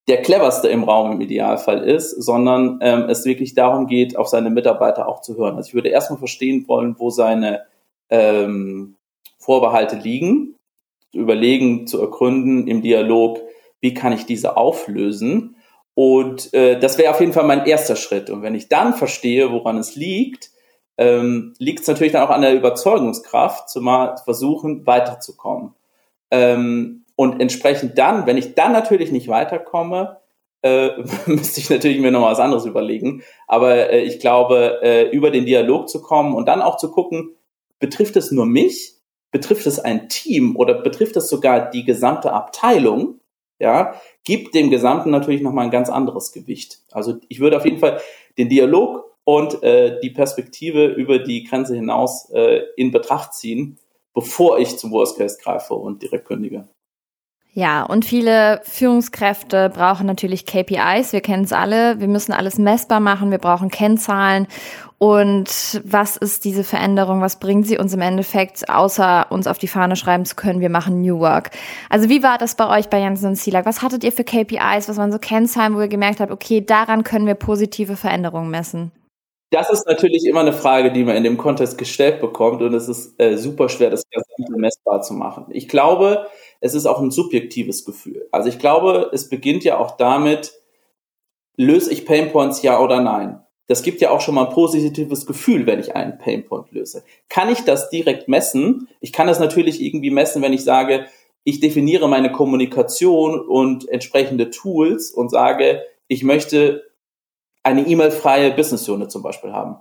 der 0.09 0.23
cleverste 0.23 0.69
im 0.69 0.85
Raum 0.85 1.12
im 1.12 1.21
Idealfall 1.21 1.85
ist, 1.85 2.11
sondern 2.11 2.79
ähm, 2.83 3.09
es 3.09 3.25
wirklich 3.25 3.55
darum 3.55 3.87
geht, 3.87 4.17
auf 4.17 4.29
seine 4.29 4.50
Mitarbeiter 4.50 5.07
auch 5.07 5.21
zu 5.21 5.37
hören. 5.37 5.57
Also 5.57 5.69
ich 5.69 5.75
würde 5.75 5.91
erstmal 5.91 6.19
verstehen 6.19 6.67
wollen, 6.67 6.97
wo 6.99 7.11
seine 7.11 7.62
ähm, 8.11 8.97
Vorbehalte 9.38 9.97
liegen, 9.97 10.57
zu 11.12 11.19
überlegen, 11.19 11.87
zu 11.87 12.00
ergründen 12.00 12.67
im 12.67 12.83
Dialog, 12.83 13.41
wie 13.81 13.95
kann 13.95 14.12
ich 14.12 14.27
diese 14.27 14.57
auflösen 14.57 15.55
und 16.00 16.55
äh, 16.55 16.79
das 16.79 16.97
wäre 16.97 17.11
auf 17.12 17.19
jeden 17.19 17.33
Fall 17.33 17.43
mein 17.43 17.67
erster 17.67 17.97
Schritt. 17.97 18.31
Und 18.31 18.43
wenn 18.43 18.55
ich 18.55 18.69
dann 18.69 18.95
verstehe, 18.95 19.50
woran 19.50 19.79
es 19.79 19.97
liegt, 19.97 20.50
ähm, 20.97 21.55
liegt 21.59 21.81
es 21.81 21.88
natürlich 21.88 22.12
dann 22.12 22.23
auch 22.23 22.31
an 22.31 22.43
der 22.43 22.55
Überzeugungskraft, 22.55 23.69
zumal 23.69 24.17
versuchen, 24.19 24.87
weiterzukommen. 24.87 25.75
Ähm, 26.31 27.05
und 27.19 27.41
entsprechend 27.41 27.99
dann, 27.99 28.27
wenn 28.27 28.37
ich 28.37 28.55
dann 28.55 28.71
natürlich 28.73 29.11
nicht 29.11 29.27
weiterkomme, 29.27 30.19
äh, 30.63 30.91
müsste 31.27 31.61
ich 31.61 31.69
natürlich 31.69 32.01
mir 32.01 32.13
noch 32.13 32.23
was 32.23 32.39
anderes 32.39 32.65
überlegen. 32.65 33.23
Aber 33.49 33.91
äh, 33.91 34.03
ich 34.03 34.21
glaube, 34.21 34.81
äh, 34.83 35.11
über 35.11 35.31
den 35.31 35.45
Dialog 35.45 35.89
zu 35.89 36.01
kommen 36.01 36.35
und 36.35 36.47
dann 36.47 36.63
auch 36.63 36.77
zu 36.77 36.91
gucken, 36.91 37.35
betrifft 37.81 38.17
es 38.17 38.31
nur 38.31 38.47
mich? 38.47 38.95
Betrifft 39.33 39.67
es 39.67 39.81
ein 39.81 40.09
Team 40.09 40.57
oder 40.57 40.75
betrifft 40.75 41.17
es 41.17 41.29
sogar 41.29 41.71
die 41.71 41.85
gesamte 41.85 42.33
Abteilung? 42.33 43.19
ja, 43.59 44.01
gibt 44.25 44.55
dem 44.55 44.71
Gesamten 44.71 45.11
natürlich 45.11 45.43
nochmal 45.43 45.65
ein 45.65 45.71
ganz 45.71 45.91
anderes 45.91 46.33
Gewicht. 46.33 46.79
Also 46.93 47.17
ich 47.29 47.41
würde 47.41 47.57
auf 47.57 47.65
jeden 47.65 47.79
Fall 47.79 48.01
den 48.37 48.49
Dialog 48.49 49.17
und 49.25 49.63
äh, 49.63 49.99
die 50.01 50.11
Perspektive 50.11 50.87
über 50.87 51.19
die 51.19 51.45
Grenze 51.45 51.75
hinaus 51.75 52.31
äh, 52.31 52.63
in 52.77 52.93
Betracht 52.93 53.35
ziehen, 53.35 53.79
bevor 54.15 54.59
ich 54.59 54.79
zum 54.79 54.93
Worst 54.93 55.19
Case 55.19 55.39
greife 55.43 55.75
und 55.75 56.03
direkt 56.03 56.27
kündige. 56.27 56.69
Ja, 57.59 57.83
und 57.83 58.05
viele 58.05 58.61
Führungskräfte 58.62 59.69
brauchen 59.75 60.07
natürlich 60.07 60.47
KPIs. 60.47 61.12
Wir 61.12 61.21
kennen 61.21 61.43
es 61.43 61.53
alle. 61.53 61.99
Wir 61.99 62.07
müssen 62.07 62.33
alles 62.33 62.57
messbar 62.57 63.00
machen. 63.00 63.33
Wir 63.33 63.38
brauchen 63.38 63.69
Kennzahlen. 63.69 64.47
Und 64.99 65.83
was 65.85 66.17
ist 66.17 66.45
diese 66.45 66.62
Veränderung? 66.62 67.21
Was 67.21 67.41
bringt 67.41 67.67
sie 67.67 67.77
uns 67.77 67.93
im 67.93 68.00
Endeffekt, 68.00 68.69
außer 68.69 69.27
uns 69.31 69.49
auf 69.49 69.59
die 69.59 69.67
Fahne 69.67 69.97
schreiben 69.97 70.25
zu 70.25 70.37
können, 70.37 70.61
wir 70.61 70.71
machen 70.71 71.03
New 71.03 71.19
Work? 71.19 71.50
Also 71.91 72.09
wie 72.09 72.23
war 72.23 72.38
das 72.38 72.55
bei 72.55 72.79
euch 72.79 72.91
bei 72.91 73.00
Janssen 73.00 73.31
und 73.31 73.35
Silak? 73.35 73.67
Was 73.67 73.83
hattet 73.83 74.05
ihr 74.05 74.12
für 74.12 74.23
KPIs? 74.23 74.88
Was 74.88 74.97
waren 74.97 75.11
so 75.11 75.19
Kennzahlen, 75.19 75.75
wo 75.75 75.81
ihr 75.81 75.88
gemerkt 75.88 76.21
habt, 76.21 76.31
okay, 76.31 76.65
daran 76.65 77.03
können 77.03 77.27
wir 77.27 77.35
positive 77.35 77.97
Veränderungen 77.97 78.50
messen? 78.50 78.93
Das 79.50 79.71
ist 79.71 79.85
natürlich 79.88 80.27
immer 80.27 80.41
eine 80.41 80.53
Frage, 80.53 80.93
die 80.93 81.03
man 81.03 81.17
in 81.17 81.25
dem 81.25 81.38
Kontext 81.38 81.77
gestellt 81.77 82.21
bekommt 82.21 82.62
und 82.62 82.75
es 82.75 82.87
ist 82.87 83.19
äh, 83.19 83.37
super 83.37 83.69
schwer, 83.69 83.91
das 83.91 84.05
Ganze 84.11 84.29
messbar 84.57 85.00
zu 85.00 85.15
machen. 85.15 85.47
Ich 85.50 85.69
glaube, 85.69 86.27
es 86.61 86.75
ist 86.75 86.87
auch 86.87 87.00
ein 87.00 87.11
subjektives 87.11 87.85
Gefühl. 87.85 88.29
Also 88.33 88.49
ich 88.49 88.59
glaube, 88.59 89.11
es 89.12 89.29
beginnt 89.29 89.65
ja 89.65 89.79
auch 89.79 89.97
damit, 89.97 90.53
löse 91.57 91.93
ich 91.93 92.07
Painpoints 92.07 92.62
ja 92.62 92.81
oder 92.81 93.00
nein? 93.00 93.43
Das 93.67 93.83
gibt 93.83 94.00
ja 94.00 94.11
auch 94.11 94.23
schon 94.23 94.35
mal 94.35 94.47
ein 94.47 94.55
positives 94.55 95.27
Gefühl, 95.27 95.67
wenn 95.67 95.79
ich 95.79 95.95
einen 95.95 96.17
Painpoint 96.17 96.73
löse. 96.73 97.05
Kann 97.29 97.50
ich 97.50 97.61
das 97.61 97.91
direkt 97.91 98.27
messen? 98.27 98.88
Ich 99.00 99.12
kann 99.12 99.27
das 99.27 99.41
natürlich 99.41 99.83
irgendwie 99.83 100.11
messen, 100.11 100.41
wenn 100.41 100.55
ich 100.55 100.65
sage, 100.65 101.07
ich 101.45 101.61
definiere 101.61 102.09
meine 102.09 102.33
Kommunikation 102.33 103.38
und 103.38 103.88
entsprechende 103.88 104.50
Tools 104.50 105.11
und 105.11 105.31
sage, 105.31 105.83
ich 106.07 106.25
möchte 106.25 106.85
eine 107.62 107.87
E-Mail-freie 107.87 108.53
Business 108.53 108.88
Unit 108.88 109.11
zum 109.11 109.23
Beispiel 109.23 109.53
haben. 109.53 109.77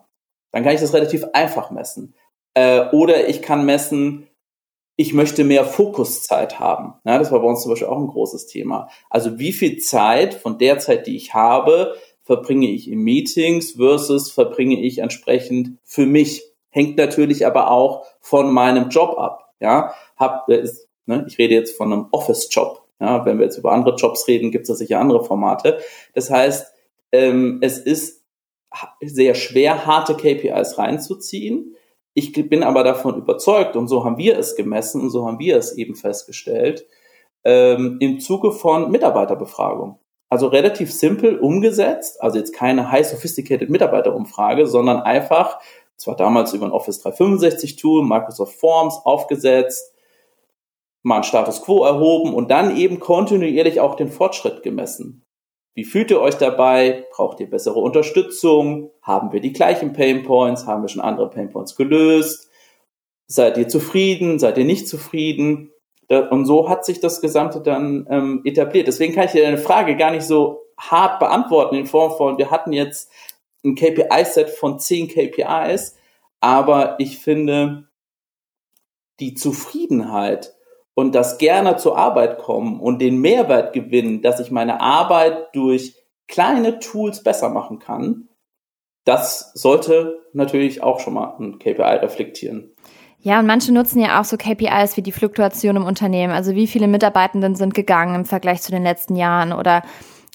Dann 0.52 0.64
kann 0.64 0.76
ich 0.76 0.82
das 0.82 0.94
relativ 0.94 1.26
einfach 1.34 1.72
messen. 1.72 2.14
Äh, 2.54 2.90
oder 2.92 3.30
ich 3.30 3.42
kann 3.42 3.66
messen, 3.66 4.27
ich 4.98 5.14
möchte 5.14 5.44
mehr 5.44 5.64
Fokuszeit 5.64 6.60
haben. 6.60 6.96
Ja, 7.06 7.20
das 7.20 7.32
war 7.32 7.40
bei 7.40 7.48
uns 7.48 7.62
zum 7.62 7.72
Beispiel 7.72 7.88
auch 7.88 8.00
ein 8.00 8.08
großes 8.08 8.48
Thema. 8.48 8.90
Also 9.10 9.38
wie 9.38 9.54
viel 9.54 9.78
Zeit 9.78 10.34
von 10.34 10.58
der 10.58 10.80
Zeit, 10.80 11.06
die 11.06 11.16
ich 11.16 11.36
habe, 11.36 11.96
verbringe 12.24 12.68
ich 12.68 12.90
in 12.90 13.00
Meetings 13.00 13.74
versus 13.74 14.32
verbringe 14.32 14.82
ich 14.82 14.98
entsprechend 14.98 15.78
für 15.84 16.06
mich. 16.06 16.44
Hängt 16.70 16.98
natürlich 16.98 17.46
aber 17.46 17.72
auch 17.72 18.06
von 18.20 18.52
meinem 18.52 18.90
Job 18.90 19.18
ab. 19.18 19.54
Ja, 19.60 19.94
hab, 20.18 20.50
ist, 20.50 20.90
ne, 21.06 21.26
ich 21.28 21.38
rede 21.38 21.54
jetzt 21.54 21.78
von 21.78 21.94
einem 21.94 22.08
Office-Job. 22.12 22.84
Ja, 23.00 23.24
wenn 23.26 23.38
wir 23.38 23.46
jetzt 23.46 23.58
über 23.58 23.72
andere 23.72 23.96
Jobs 23.96 24.28
reden, 24.28 24.52
gibt 24.52 24.68
es 24.68 24.78
sicher 24.78 25.00
andere 25.00 25.24
Formate. 25.24 25.80
Das 26.14 26.32
heißt, 26.32 26.74
ähm, 27.12 27.60
es 27.62 27.78
ist 27.78 28.24
sehr 29.02 29.36
schwer, 29.36 29.86
harte 29.86 30.16
KPIs 30.16 30.78
reinzuziehen. 30.78 31.77
Ich 32.20 32.34
bin 32.34 32.64
aber 32.64 32.84
davon 32.84 33.16
überzeugt, 33.16 33.76
und 33.76 33.88
so 33.88 34.04
haben 34.04 34.18
wir 34.18 34.40
es 34.40 34.56
gemessen 34.56 35.02
und 35.02 35.12
so 35.12 35.28
haben 35.28 35.38
wir 35.38 35.56
es 35.56 35.78
eben 35.78 35.94
festgestellt, 35.94 36.88
ähm, 37.44 37.98
im 38.00 38.20
Zuge 38.20 38.52
von 38.52 38.90
Mitarbeiterbefragung. 38.90 40.00
Also 40.28 40.48
relativ 40.48 40.92
simpel 40.92 41.38
umgesetzt, 41.38 42.20
also 42.20 42.40
jetzt 42.40 42.56
keine 42.56 42.90
high 42.90 43.06
sophisticated 43.06 43.70
Mitarbeiterumfrage, 43.70 44.66
sondern 44.66 45.02
einfach, 45.02 45.60
zwar 45.96 46.16
damals 46.16 46.54
über 46.54 46.66
ein 46.66 46.72
Office 46.72 47.02
365 47.02 47.76
Tool, 47.76 48.04
Microsoft 48.04 48.56
Forms 48.56 49.00
aufgesetzt, 49.04 49.94
mal 51.04 51.18
einen 51.18 51.24
Status 51.24 51.62
Quo 51.62 51.86
erhoben 51.86 52.34
und 52.34 52.50
dann 52.50 52.78
eben 52.78 53.00
kontinuierlich 53.00 53.80
auch 53.80 53.94
den 53.94 54.10
Fortschritt 54.10 54.64
gemessen. 54.64 55.27
Wie 55.78 55.86
fühlt 55.86 56.10
ihr 56.10 56.20
euch 56.20 56.34
dabei? 56.34 57.06
Braucht 57.12 57.40
ihr 57.40 57.48
bessere 57.48 57.80
Unterstützung? 57.80 58.90
Haben 59.04 59.32
wir 59.32 59.42
die 59.42 59.54
gleichen 59.54 59.94
Pain 59.94 60.24
Points? 60.24 60.66
Haben 60.66 60.82
wir 60.82 60.90
schon 60.90 61.04
andere 61.04 61.30
Pain 61.30 61.52
Points 61.52 61.76
gelöst? 61.76 62.50
Seid 63.28 63.60
ihr 63.60 63.68
zufrieden? 63.68 64.40
Seid 64.40 64.58
ihr 64.58 64.66
nicht 64.66 64.88
zufrieden? 64.88 65.72
Und 66.32 66.46
so 66.48 66.68
hat 66.68 66.84
sich 66.84 67.00
das 67.00 67.22
Gesamte 67.22 67.62
dann 67.62 68.08
ähm, 68.10 68.42
etabliert. 68.44 68.88
Deswegen 68.88 69.14
kann 69.14 69.26
ich 69.26 69.34
dir 69.34 69.44
deine 69.44 69.60
Frage 69.60 69.96
gar 69.96 70.10
nicht 70.10 70.26
so 70.26 70.64
hart 70.80 71.20
beantworten 71.20 71.76
in 71.76 71.86
Form 71.86 72.18
von, 72.18 72.40
wir 72.40 72.50
hatten 72.50 72.74
jetzt 72.74 73.12
ein 73.64 73.76
KPI-Set 73.76 74.50
von 74.50 74.80
zehn 74.80 75.08
KPIs, 75.08 75.96
aber 76.40 76.96
ich 76.98 77.20
finde, 77.20 77.88
die 79.20 79.36
Zufriedenheit 79.36 80.57
und 80.98 81.14
das 81.14 81.38
gerne 81.38 81.78
zur 81.78 81.96
Arbeit 81.96 82.40
kommen 82.40 82.80
und 82.80 83.00
den 83.04 83.22
Mehrwert 83.22 83.72
gewinnen, 83.72 84.24
dass 84.24 84.40
ich 84.40 84.50
meine 84.50 84.82
Arbeit 84.82 85.54
durch 85.54 85.96
kleine 86.28 86.80
Tools 86.80 87.22
besser 87.22 87.50
machen 87.50 87.78
kann, 87.78 88.30
das 89.06 89.52
sollte 89.54 90.24
natürlich 90.34 90.82
auch 90.82 91.00
schon 91.00 91.14
mal 91.14 91.36
ein 91.40 91.60
KPI 91.60 91.98
reflektieren. 92.02 92.74
Ja, 93.20 93.40
und 93.40 93.46
manche 93.46 93.72
nutzen 93.72 94.00
ja 94.00 94.20
auch 94.20 94.26
so 94.26 94.38
KPIs 94.38 94.98
wie 94.98 95.04
die 95.04 95.12
Fluktuation 95.12 95.76
im 95.76 95.86
Unternehmen. 95.86 96.34
Also 96.34 96.56
wie 96.56 96.66
viele 96.66 96.88
Mitarbeitenden 96.88 97.54
sind 97.54 97.76
gegangen 97.76 98.16
im 98.16 98.26
Vergleich 98.26 98.64
zu 98.64 98.72
den 98.72 98.82
letzten 98.82 99.16
Jahren 99.16 99.54
oder 99.54 99.84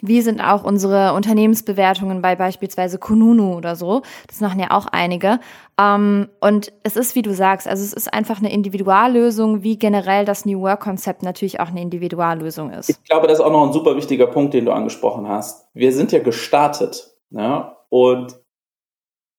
wie 0.02 0.20
sind 0.20 0.40
auch 0.40 0.64
unsere 0.64 1.14
Unternehmensbewertungen 1.14 2.22
bei 2.22 2.34
beispielsweise 2.34 2.98
Kununu 2.98 3.56
oder 3.56 3.76
so? 3.76 4.02
Das 4.26 4.40
machen 4.40 4.58
ja 4.58 4.72
auch 4.72 4.86
einige. 4.86 5.38
Ähm, 5.80 6.28
und 6.40 6.72
es 6.82 6.96
ist, 6.96 7.14
wie 7.14 7.22
du 7.22 7.32
sagst, 7.32 7.68
also 7.68 7.84
es 7.84 7.92
ist 7.92 8.12
einfach 8.12 8.38
eine 8.38 8.52
Individuallösung, 8.52 9.62
wie 9.62 9.78
generell 9.78 10.24
das 10.24 10.44
New 10.44 10.60
Work-Konzept 10.60 11.22
natürlich 11.22 11.60
auch 11.60 11.68
eine 11.68 11.80
Individuallösung 11.80 12.70
ist. 12.72 12.90
Ich 12.90 13.04
glaube, 13.04 13.28
das 13.28 13.38
ist 13.38 13.44
auch 13.44 13.52
noch 13.52 13.64
ein 13.64 13.72
super 13.72 13.96
wichtiger 13.96 14.26
Punkt, 14.26 14.54
den 14.54 14.64
du 14.64 14.72
angesprochen 14.72 15.28
hast. 15.28 15.68
Wir 15.72 15.92
sind 15.92 16.10
ja 16.10 16.18
gestartet 16.18 17.12
ne? 17.30 17.70
und 17.88 18.34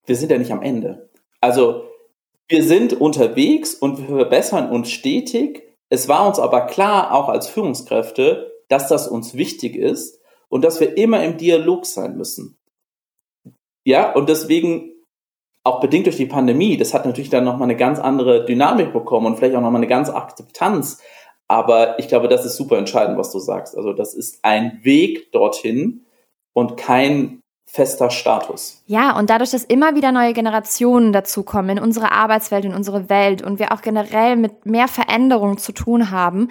wir 0.05 0.15
sind 0.15 0.31
ja 0.31 0.37
nicht 0.37 0.53
am 0.53 0.61
Ende. 0.61 1.09
Also 1.41 1.83
wir 2.47 2.63
sind 2.63 2.93
unterwegs 2.93 3.75
und 3.75 3.99
wir 3.99 4.15
verbessern 4.15 4.69
uns 4.69 4.89
stetig. 4.91 5.63
Es 5.89 6.07
war 6.07 6.25
uns 6.25 6.39
aber 6.39 6.61
klar, 6.67 7.13
auch 7.13 7.27
als 7.27 7.47
Führungskräfte, 7.47 8.53
dass 8.69 8.87
das 8.87 9.09
uns 9.09 9.33
wichtig 9.33 9.75
ist 9.75 10.22
und 10.53 10.63
dass 10.63 10.79
wir 10.79 10.97
immer 10.97 11.23
im 11.23 11.37
Dialog 11.37 11.83
sein 11.87 12.15
müssen. 12.15 12.59
Ja, 13.85 14.13
und 14.13 14.29
deswegen 14.29 14.91
auch 15.63 15.79
bedingt 15.79 16.05
durch 16.05 16.17
die 16.17 16.27
Pandemie, 16.27 16.77
das 16.77 16.93
hat 16.93 17.07
natürlich 17.07 17.31
dann 17.31 17.43
nochmal 17.43 17.63
eine 17.63 17.75
ganz 17.75 17.97
andere 17.97 18.45
Dynamik 18.45 18.93
bekommen 18.93 19.25
und 19.25 19.35
vielleicht 19.35 19.55
auch 19.55 19.61
nochmal 19.61 19.79
eine 19.79 19.87
ganz 19.87 20.11
Akzeptanz. 20.11 21.01
Aber 21.47 21.97
ich 21.97 22.07
glaube, 22.07 22.27
das 22.27 22.45
ist 22.45 22.55
super 22.55 22.77
entscheidend, 22.77 23.17
was 23.17 23.31
du 23.31 23.39
sagst. 23.39 23.75
Also 23.75 23.93
das 23.93 24.13
ist 24.13 24.41
ein 24.43 24.79
Weg 24.83 25.31
dorthin 25.31 26.05
und 26.53 26.77
kein 26.77 27.41
fester 27.65 28.11
Status. 28.11 28.83
Ja, 28.85 29.17
und 29.17 29.31
dadurch, 29.31 29.49
dass 29.49 29.63
immer 29.63 29.95
wieder 29.95 30.11
neue 30.11 30.33
Generationen 30.33 31.13
dazukommen 31.13 31.77
in 31.77 31.83
unsere 31.83 32.11
Arbeitswelt, 32.11 32.65
in 32.65 32.75
unsere 32.75 33.09
Welt 33.09 33.41
und 33.41 33.57
wir 33.57 33.71
auch 33.71 33.81
generell 33.81 34.35
mit 34.35 34.67
mehr 34.67 34.87
Veränderungen 34.87 35.57
zu 35.57 35.71
tun 35.71 36.11
haben, 36.11 36.49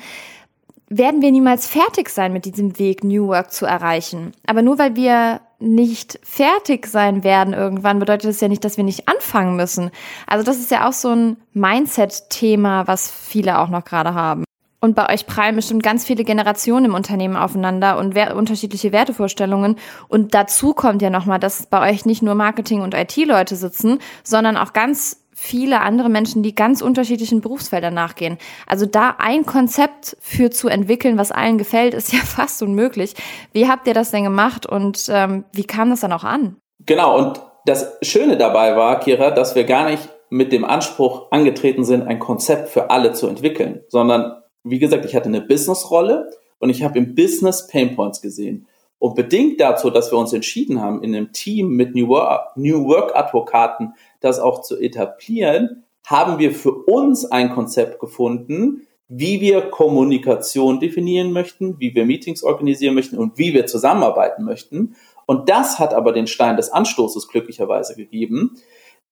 werden 0.99 1.23
wir 1.23 1.31
niemals 1.31 1.67
fertig 1.67 2.09
sein 2.09 2.33
mit 2.33 2.45
diesem 2.45 2.79
Weg, 2.79 3.05
New 3.05 3.29
Work 3.29 3.53
zu 3.53 3.67
erreichen. 3.67 4.33
Aber 4.47 4.63
nur 4.63 4.79
weil 4.79 4.97
wir 4.97 5.41
nicht 5.59 6.19
fertig 6.23 6.87
sein 6.87 7.25
werden 7.25 7.55
irgendwann, 7.55 7.99
bedeutet 7.99 8.29
das 8.29 8.41
ja 8.41 8.49
nicht, 8.49 8.65
dass 8.65 8.77
wir 8.77 8.85
nicht 8.85 9.09
anfangen 9.09 9.57
müssen. 9.57 9.91
Also 10.27 10.45
das 10.45 10.59
ist 10.59 10.71
ja 10.71 10.89
auch 10.89 10.93
so 10.93 11.11
ein 11.11 11.37
Mindset-Thema, 11.55 12.87
was 12.87 13.11
viele 13.11 13.59
auch 13.59 13.69
noch 13.69 13.85
gerade 13.85 14.15
haben. 14.15 14.45
Und 14.81 14.97
bei 14.97 15.13
euch 15.15 15.27
prallen 15.27 15.55
bestimmt 15.55 15.85
ganz 15.85 16.05
viele 16.05 16.25
Generationen 16.25 16.87
im 16.87 16.95
Unternehmen 16.95 17.37
aufeinander 17.37 17.99
und 17.99 18.17
unterschiedliche 18.17 18.91
Wertevorstellungen. 18.91 19.77
Und 20.09 20.35
dazu 20.35 20.75
kommt 20.75 21.03
ja 21.03 21.09
nochmal, 21.09 21.39
dass 21.39 21.67
bei 21.67 21.89
euch 21.89 22.05
nicht 22.05 22.21
nur 22.21 22.35
Marketing- 22.35 22.83
und 22.83 22.93
IT-Leute 22.93 23.55
sitzen, 23.55 24.01
sondern 24.25 24.57
auch 24.57 24.73
ganz 24.73 25.22
viele 25.43 25.81
andere 25.81 26.09
Menschen, 26.09 26.45
die 26.45 26.55
ganz 26.55 26.83
unterschiedlichen 26.83 27.41
Berufsfeldern 27.41 27.93
nachgehen. 27.93 28.39
Also 28.67 28.87
da 28.87 29.17
ein 29.19 29.45
Konzept 29.45 30.17
für 30.21 30.51
zu 30.51 30.69
entwickeln, 30.69 31.19
was 31.19 31.33
allen 31.33 31.59
gefällt, 31.59 31.95
ist 31.95 32.13
ja 32.13 32.21
fast 32.21 32.63
unmöglich. 32.63 33.15
Wie 33.53 33.69
habt 33.69 33.89
ihr 33.89 33.95
das 33.95 34.13
denn 34.13 34.25
gemacht 34.25 34.67
und 34.67 35.09
ähm, 35.11 35.45
wie 35.53 35.65
kam 35.65 35.91
das 35.91 36.01
dann 36.01 36.13
auch 36.13 36.25
an? 36.25 36.57
Genau, 36.87 37.19
und 37.19 37.41
das 37.67 37.99
Schöne 38.03 38.37
dabei 38.37 38.77
war, 38.77 39.01
Kira, 39.01 39.31
dass 39.31 39.55
wir 39.55 39.65
gar 39.65 39.91
nicht 39.91 40.09
mit 40.31 40.53
dem 40.53 40.65
Anspruch 40.65 41.31
angetreten 41.31 41.85
sind, 41.85 42.03
ein 42.03 42.19
Konzept 42.19 42.69
für 42.69 42.91
alle 42.91 43.13
zu 43.13 43.27
entwickeln, 43.27 43.83
sondern 43.89 44.43
wie 44.65 44.79
gesagt, 44.79 45.05
ich 45.05 45.15
hatte 45.17 45.29
eine 45.29 45.41
Businessrolle 45.41 46.31
und 46.59 46.71
ich 46.71 46.85
habe 46.85 46.99
im 46.99 47.15
Business 47.15 47.67
Painpoints 47.67 48.23
gesehen. 48.23 48.67
Und 48.99 49.17
bedingt 49.17 49.61
dazu, 49.61 49.91
dass 49.91 50.13
wir 50.13 50.19
uns 50.19 50.33
entschieden 50.33 50.81
haben, 50.81 51.03
in 51.03 51.13
einem 51.15 51.33
Team 51.33 51.71
mit 51.71 51.97
New 51.97 52.07
Work, 52.07 52.57
New 52.57 52.87
Work 52.87 53.17
Advokaten 53.17 53.95
das 54.25 54.39
auch 54.39 54.63
zu 54.63 54.79
etablieren, 54.79 55.85
haben 56.07 56.39
wir 56.39 56.53
für 56.53 56.73
uns 56.73 57.25
ein 57.25 57.53
Konzept 57.53 58.01
gefunden, 58.01 58.87
wie 59.09 59.41
wir 59.41 59.71
Kommunikation 59.71 60.81
definieren 60.81 61.33
möchten, 61.33 61.79
wie 61.79 61.95
wir 61.95 62.07
Meetings 62.07 62.43
organisieren 62.43 62.95
möchten 62.95 63.19
und 63.19 63.39
wie 63.39 63.53
wir 63.53 63.67
zusammenarbeiten 63.67 64.45
möchten. 64.45 64.97
Und 65.27 65.49
das 65.49 65.79
hat 65.79 65.95
aber 65.95 66.13
den 66.13 66.27
Stein 66.27 66.57
des 66.57 66.71
Anstoßes 66.71 67.29
glücklicherweise 67.29 67.95
gegeben, 67.95 68.57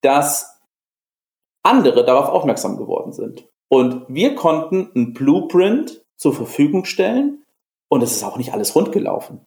dass 0.01 0.59
andere 1.63 2.05
darauf 2.05 2.29
aufmerksam 2.31 2.79
geworden 2.79 3.13
sind. 3.13 3.47
Und 3.69 4.07
wir 4.09 4.35
konnten 4.35 4.91
ein 4.97 5.13
Blueprint 5.13 6.03
zur 6.17 6.35
Verfügung 6.35 6.85
stellen, 6.85 7.45
Und 7.93 8.03
es 8.03 8.13
ist 8.13 8.23
auch 8.23 8.39
nicht 8.39 8.53
alles 8.55 8.75
rund 8.77 8.93
gelaufen. 8.93 9.41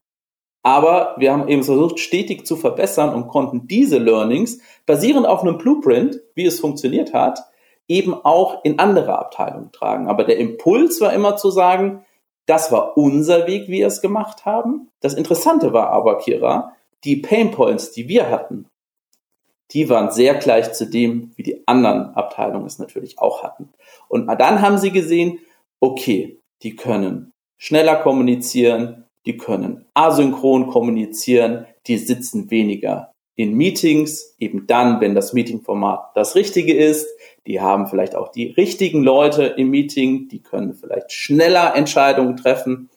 Aber 0.63 1.15
wir 1.17 1.33
haben 1.33 1.49
eben 1.49 1.63
versucht, 1.63 1.99
stetig 1.99 2.47
zu 2.47 2.55
verbessern 2.55 3.13
und 3.13 3.27
konnten 3.27 3.67
diese 3.67 3.97
Learnings 3.97 4.59
basierend 4.85 5.27
auf 5.27 5.41
einem 5.41 5.57
Blueprint, 5.57 6.21
wie 6.35 6.45
es 6.45 6.61
funktioniert 6.61 7.13
hat, 7.13 7.39
eben 7.87 8.13
auch 8.13 8.63
in 8.63 8.79
andere 8.79 9.19
Abteilungen 9.19 9.73
tragen. 9.73 10.07
Aber 10.07 10.23
der 10.23 10.37
Impuls 10.37 11.01
war 11.01 11.13
immer 11.13 11.35
zu 11.35 11.51
sagen, 11.51 12.05
das 12.45 12.71
war 12.71 12.97
unser 12.97 13.45
Weg, 13.45 13.67
wie 13.67 13.79
wir 13.79 13.87
es 13.87 14.01
gemacht 14.01 14.45
haben. 14.45 14.89
Das 15.01 15.13
Interessante 15.13 15.73
war 15.73 15.89
aber, 15.89 16.17
Kira, 16.17 16.73
die 17.03 17.17
Pain 17.17 17.51
Points, 17.51 17.91
die 17.91 18.07
wir 18.07 18.29
hatten, 18.29 18.67
die 19.71 19.89
waren 19.89 20.11
sehr 20.11 20.35
gleich 20.35 20.71
zu 20.73 20.85
dem, 20.85 21.31
wie 21.35 21.43
die 21.43 21.67
anderen 21.67 22.13
Abteilungen 22.15 22.65
es 22.65 22.79
natürlich 22.79 23.19
auch 23.19 23.43
hatten. 23.43 23.69
Und 24.07 24.27
dann 24.27 24.61
haben 24.61 24.77
sie 24.77 24.91
gesehen, 24.91 25.39
okay, 25.79 26.39
die 26.61 26.75
können 26.75 27.33
schneller 27.57 27.95
kommunizieren, 27.97 29.02
die 29.25 29.37
können 29.37 29.85
asynchron 29.93 30.67
kommunizieren, 30.67 31.65
die 31.87 31.97
sitzen 31.97 32.51
weniger 32.51 33.13
in 33.35 33.53
Meetings, 33.53 34.35
eben 34.37 34.67
dann, 34.67 35.01
wenn 35.01 35.15
das 35.15 35.33
Meetingformat 35.33 36.11
das 36.15 36.35
Richtige 36.35 36.75
ist. 36.75 37.07
Die 37.47 37.61
haben 37.61 37.87
vielleicht 37.87 38.15
auch 38.15 38.29
die 38.29 38.47
richtigen 38.51 39.03
Leute 39.03 39.43
im 39.43 39.69
Meeting, 39.69 40.27
die 40.27 40.41
können 40.41 40.73
vielleicht 40.75 41.11
schneller 41.11 41.75
Entscheidungen 41.75 42.37
treffen. 42.37 42.89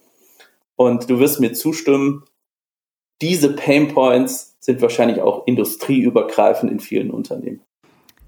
Und 0.76 1.08
du 1.08 1.18
wirst 1.18 1.40
mir 1.40 1.52
zustimmen, 1.54 2.24
diese 3.22 3.54
Pain 3.54 3.88
Points 3.88 4.56
sind 4.60 4.82
wahrscheinlich 4.82 5.22
auch 5.22 5.46
industrieübergreifend 5.46 6.70
in 6.70 6.80
vielen 6.80 7.10
Unternehmen. 7.10 7.62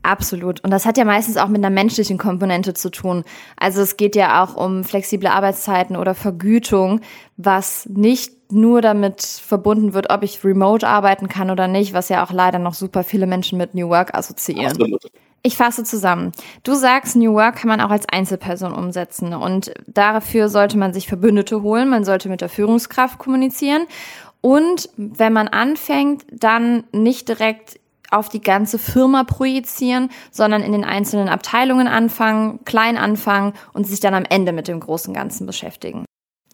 Absolut. 0.02 0.62
Und 0.64 0.70
das 0.70 0.87
hat 0.87 0.96
ja 0.96 1.04
meistens 1.04 1.37
auch 1.37 1.48
mit 1.48 1.58
einer 1.58 1.74
menschlichen 1.74 2.18
Komponente 2.18 2.72
zu 2.72 2.90
tun. 2.90 3.24
Also 3.56 3.82
es 3.82 3.96
geht 3.96 4.16
ja 4.16 4.42
auch 4.42 4.56
um 4.56 4.84
flexible 4.84 5.28
Arbeitszeiten 5.28 5.96
oder 5.96 6.14
Vergütung, 6.14 7.00
was 7.37 7.87
nicht 7.87 8.52
nur 8.52 8.80
damit 8.80 9.22
verbunden 9.22 9.92
wird, 9.92 10.11
ob 10.11 10.22
ich 10.22 10.42
remote 10.44 10.87
arbeiten 10.87 11.28
kann 11.28 11.50
oder 11.50 11.68
nicht, 11.68 11.92
was 11.92 12.08
ja 12.08 12.24
auch 12.24 12.32
leider 12.32 12.58
noch 12.58 12.74
super 12.74 13.04
viele 13.04 13.26
Menschen 13.26 13.58
mit 13.58 13.74
New 13.74 13.88
Work 13.88 14.16
assoziieren. 14.16 14.70
Absolut. 14.70 15.11
Ich 15.42 15.56
fasse 15.56 15.84
zusammen. 15.84 16.32
Du 16.64 16.74
sagst, 16.74 17.14
New 17.14 17.34
Work 17.34 17.56
kann 17.56 17.68
man 17.68 17.80
auch 17.80 17.90
als 17.90 18.08
Einzelperson 18.08 18.72
umsetzen 18.72 19.34
und 19.34 19.72
dafür 19.87 20.48
sollte 20.48 20.76
man 20.78 20.92
sich 20.92 21.06
Verbündete 21.06 21.62
holen, 21.62 21.88
man 21.88 22.04
sollte 22.04 22.28
mit 22.28 22.40
der 22.40 22.48
Führungskraft 22.48 23.18
kommunizieren 23.18 23.87
und 24.40 24.88
wenn 24.96 25.32
man 25.32 25.48
anfängt, 25.48 26.24
dann 26.32 26.84
nicht 26.92 27.28
direkt 27.28 27.78
auf 28.11 28.29
die 28.29 28.40
ganze 28.40 28.79
Firma 28.79 29.25
projizieren, 29.25 30.11
sondern 30.31 30.62
in 30.62 30.73
den 30.73 30.85
einzelnen 30.85 31.29
Abteilungen 31.29 31.88
anfangen, 31.88 32.64
klein 32.64 32.97
anfangen 32.97 33.53
und 33.73 33.87
sich 33.87 34.01
dann 34.01 34.14
am 34.14 34.25
Ende 34.29 34.53
mit 34.53 34.68
dem 34.68 34.81
großen 34.81 35.14
Ganzen 35.14 35.47
beschäftigen. 35.47 36.05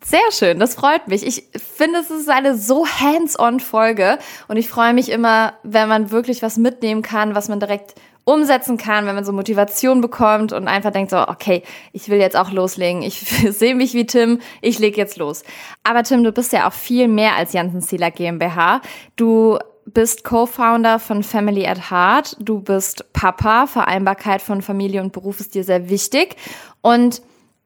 Sehr 0.05 0.33
schön, 0.33 0.59
das 0.59 0.75
freut 0.75 1.09
mich. 1.09 1.27
Ich 1.27 1.45
finde, 1.59 1.99
es 1.99 2.11
ist 2.11 2.29
eine 2.29 2.59
so 2.59 2.87
hands-on 2.87 3.59
Folge 3.59 4.19
und 4.49 4.59
ich 4.59 4.69
freue 4.69 4.93
mich 4.93 5.11
immer, 5.11 5.55
wenn 5.63 5.89
man 5.89 6.11
wirklich 6.11 6.43
was 6.43 6.59
mitnehmen 6.59 7.01
kann, 7.01 7.35
was 7.35 7.49
man 7.49 7.59
direkt 7.59 7.95
umsetzen 8.25 8.77
kann, 8.77 9.07
wenn 9.07 9.15
man 9.15 9.25
so 9.25 9.33
Motivation 9.33 10.01
bekommt 10.01 10.53
und 10.53 10.67
einfach 10.67 10.91
denkt 10.91 11.11
so, 11.11 11.19
okay, 11.29 11.63
ich 11.93 12.09
will 12.09 12.19
jetzt 12.19 12.37
auch 12.37 12.51
loslegen. 12.51 13.03
Ich 13.03 13.19
sehe 13.51 13.75
mich 13.75 13.95
wie 13.95 14.07
Tim, 14.07 14.41
ich 14.61 14.79
lege 14.79 14.97
jetzt 14.97 15.17
los. 15.17 15.43
Aber 15.85 16.03
Tim, 16.03 16.25
du 16.25 16.33
bist 16.33 16.53
ja 16.53 16.69
auch 16.69 16.73
viel 16.73 17.09
mehr 17.09 17.37
als 17.37 17.53
Janssen 17.53 17.81
Sealer 17.81 18.11
GmbH. 18.11 18.81
Du 19.17 19.59
bist 19.87 20.25
Co-Founder 20.25 20.99
von 20.99 21.23
Family 21.23 21.67
at 21.67 21.91
Heart. 21.91 22.37
Du 22.41 22.61
bist 22.61 23.13
Papa. 23.13 23.67
Vereinbarkeit 23.67 24.43
von 24.43 24.63
Familie 24.63 25.01
und 25.03 25.13
Beruf 25.13 25.41
ist 25.41 25.55
dir 25.55 25.65
sehr 25.65 25.89
wichtig. 25.89 26.37
Und 26.81 27.23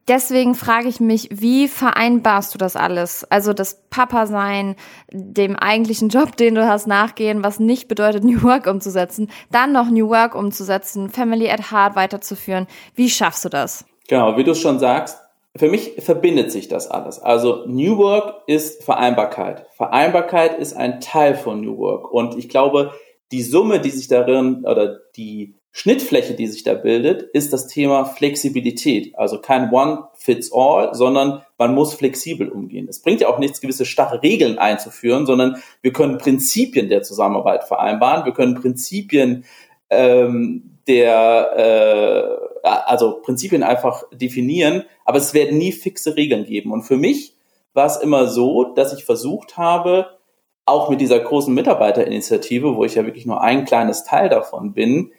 deswegen 0.07 0.55
frage 0.55 0.87
ich 0.87 0.99
mich, 0.99 1.29
wie 1.31 1.67
vereinbarst 1.67 2.53
du 2.53 2.57
das 2.57 2.75
alles? 2.75 3.23
Also 3.29 3.53
das 3.53 3.83
Papa 3.89 4.25
sein, 4.25 4.75
dem 5.11 5.55
eigentlichen 5.55 6.09
Job, 6.09 6.35
den 6.35 6.55
du 6.55 6.67
hast, 6.67 6.87
nachgehen, 6.87 7.43
was 7.43 7.59
nicht 7.59 7.87
bedeutet, 7.87 8.23
New 8.25 8.43
Work 8.43 8.67
umzusetzen, 8.67 9.29
dann 9.51 9.71
noch 9.71 9.89
New 9.89 10.09
Work 10.09 10.35
umzusetzen, 10.35 11.09
Family 11.09 11.49
at 11.49 11.71
Heart 11.71 11.95
weiterzuführen. 11.95 12.67
Wie 12.95 13.09
schaffst 13.09 13.45
du 13.45 13.49
das? 13.49 13.85
Genau, 14.07 14.35
wie 14.37 14.43
du 14.43 14.51
es 14.51 14.59
schon 14.59 14.79
sagst, 14.79 15.19
für 15.55 15.69
mich 15.69 15.95
verbindet 15.99 16.51
sich 16.51 16.67
das 16.67 16.89
alles. 16.89 17.19
Also 17.19 17.65
New 17.67 17.97
Work 17.97 18.43
ist 18.47 18.83
Vereinbarkeit. 18.83 19.65
Vereinbarkeit 19.75 20.57
ist 20.59 20.73
ein 20.73 21.01
Teil 21.01 21.35
von 21.35 21.61
New 21.61 21.77
Work. 21.77 22.11
Und 22.11 22.37
ich 22.37 22.49
glaube, 22.49 22.93
die 23.31 23.41
Summe, 23.41 23.79
die 23.79 23.89
sich 23.89 24.07
darin 24.07 24.63
oder 24.65 24.99
die 25.15 25.55
Schnittfläche, 25.71 26.33
die 26.33 26.47
sich 26.47 26.63
da 26.63 26.73
bildet, 26.73 27.23
ist 27.33 27.53
das 27.53 27.67
Thema 27.67 28.05
Flexibilität. 28.05 29.17
Also 29.17 29.39
kein 29.39 29.71
One 29.71 30.07
fits 30.13 30.51
all, 30.51 30.93
sondern 30.93 31.43
man 31.57 31.75
muss 31.75 31.93
flexibel 31.93 32.49
umgehen. 32.49 32.87
Es 32.89 33.01
bringt 33.01 33.21
ja 33.21 33.27
auch 33.27 33.39
nichts, 33.39 33.61
gewisse 33.61 33.85
starre 33.85 34.23
Regeln 34.23 34.57
einzuführen, 34.57 35.25
sondern 35.25 35.61
wir 35.81 35.93
können 35.93 36.17
Prinzipien 36.17 36.89
der 36.89 37.03
Zusammenarbeit 37.03 37.63
vereinbaren. 37.63 38.25
Wir 38.25 38.33
können 38.33 38.55
Prinzipien 38.55 39.45
ähm, 39.89 40.68
der, 40.89 42.41
äh, 42.63 42.67
also 42.67 43.21
Prinzipien 43.21 43.63
einfach 43.63 44.03
definieren, 44.11 44.83
aber 45.05 45.19
es 45.19 45.33
werden 45.33 45.57
nie 45.57 45.71
fixe 45.71 46.17
Regeln 46.17 46.45
geben. 46.45 46.73
Und 46.73 46.81
für 46.81 46.97
mich 46.97 47.35
war 47.73 47.85
es 47.85 47.97
immer 47.97 48.27
so, 48.27 48.73
dass 48.73 48.93
ich 48.93 49.05
versucht 49.05 49.57
habe, 49.57 50.17
auch 50.65 50.89
mit 50.89 51.01
dieser 51.01 51.19
großen 51.19 51.53
Mitarbeiterinitiative, 51.53 52.75
wo 52.75 52.83
ich 52.83 52.95
ja 52.95 53.05
wirklich 53.05 53.25
nur 53.25 53.41
ein 53.41 53.65
kleines 53.65 54.03
Teil 54.03 54.29
davon 54.29 54.73
bin, 54.73 55.11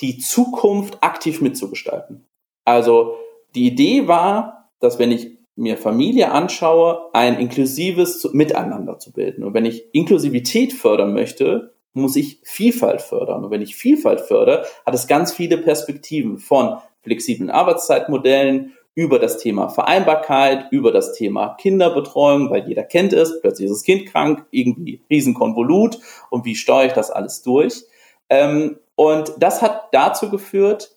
die 0.00 0.18
Zukunft 0.18 0.98
aktiv 1.02 1.40
mitzugestalten. 1.40 2.26
Also 2.64 3.16
die 3.54 3.66
Idee 3.66 4.08
war, 4.08 4.70
dass 4.80 4.98
wenn 4.98 5.12
ich 5.12 5.38
mir 5.56 5.76
Familie 5.76 6.32
anschaue, 6.32 7.10
ein 7.12 7.38
inklusives 7.38 8.28
Miteinander 8.32 8.98
zu 8.98 9.12
bilden. 9.12 9.44
Und 9.44 9.54
wenn 9.54 9.64
ich 9.64 9.94
Inklusivität 9.94 10.72
fördern 10.72 11.14
möchte, 11.14 11.73
muss 11.94 12.16
ich 12.16 12.40
Vielfalt 12.42 13.00
fördern. 13.00 13.44
Und 13.44 13.50
wenn 13.50 13.62
ich 13.62 13.76
Vielfalt 13.76 14.20
fördere, 14.20 14.66
hat 14.84 14.94
es 14.94 15.06
ganz 15.06 15.32
viele 15.32 15.58
Perspektiven 15.58 16.38
von 16.38 16.76
flexiblen 17.02 17.50
Arbeitszeitmodellen 17.50 18.74
über 18.94 19.18
das 19.18 19.38
Thema 19.38 19.68
Vereinbarkeit, 19.68 20.70
über 20.70 20.92
das 20.92 21.14
Thema 21.14 21.54
Kinderbetreuung, 21.54 22.50
weil 22.50 22.68
jeder 22.68 22.84
kennt 22.84 23.12
es, 23.12 23.40
plötzlich 23.40 23.66
ist 23.66 23.78
das 23.78 23.82
Kind 23.82 24.06
krank, 24.06 24.46
irgendwie 24.50 25.02
Riesenkonvolut 25.10 25.98
und 26.30 26.44
wie 26.44 26.54
steuere 26.54 26.86
ich 26.86 26.92
das 26.92 27.10
alles 27.10 27.42
durch? 27.42 27.84
Ähm, 28.28 28.78
und 28.94 29.32
das 29.38 29.62
hat 29.62 29.88
dazu 29.92 30.30
geführt, 30.30 30.94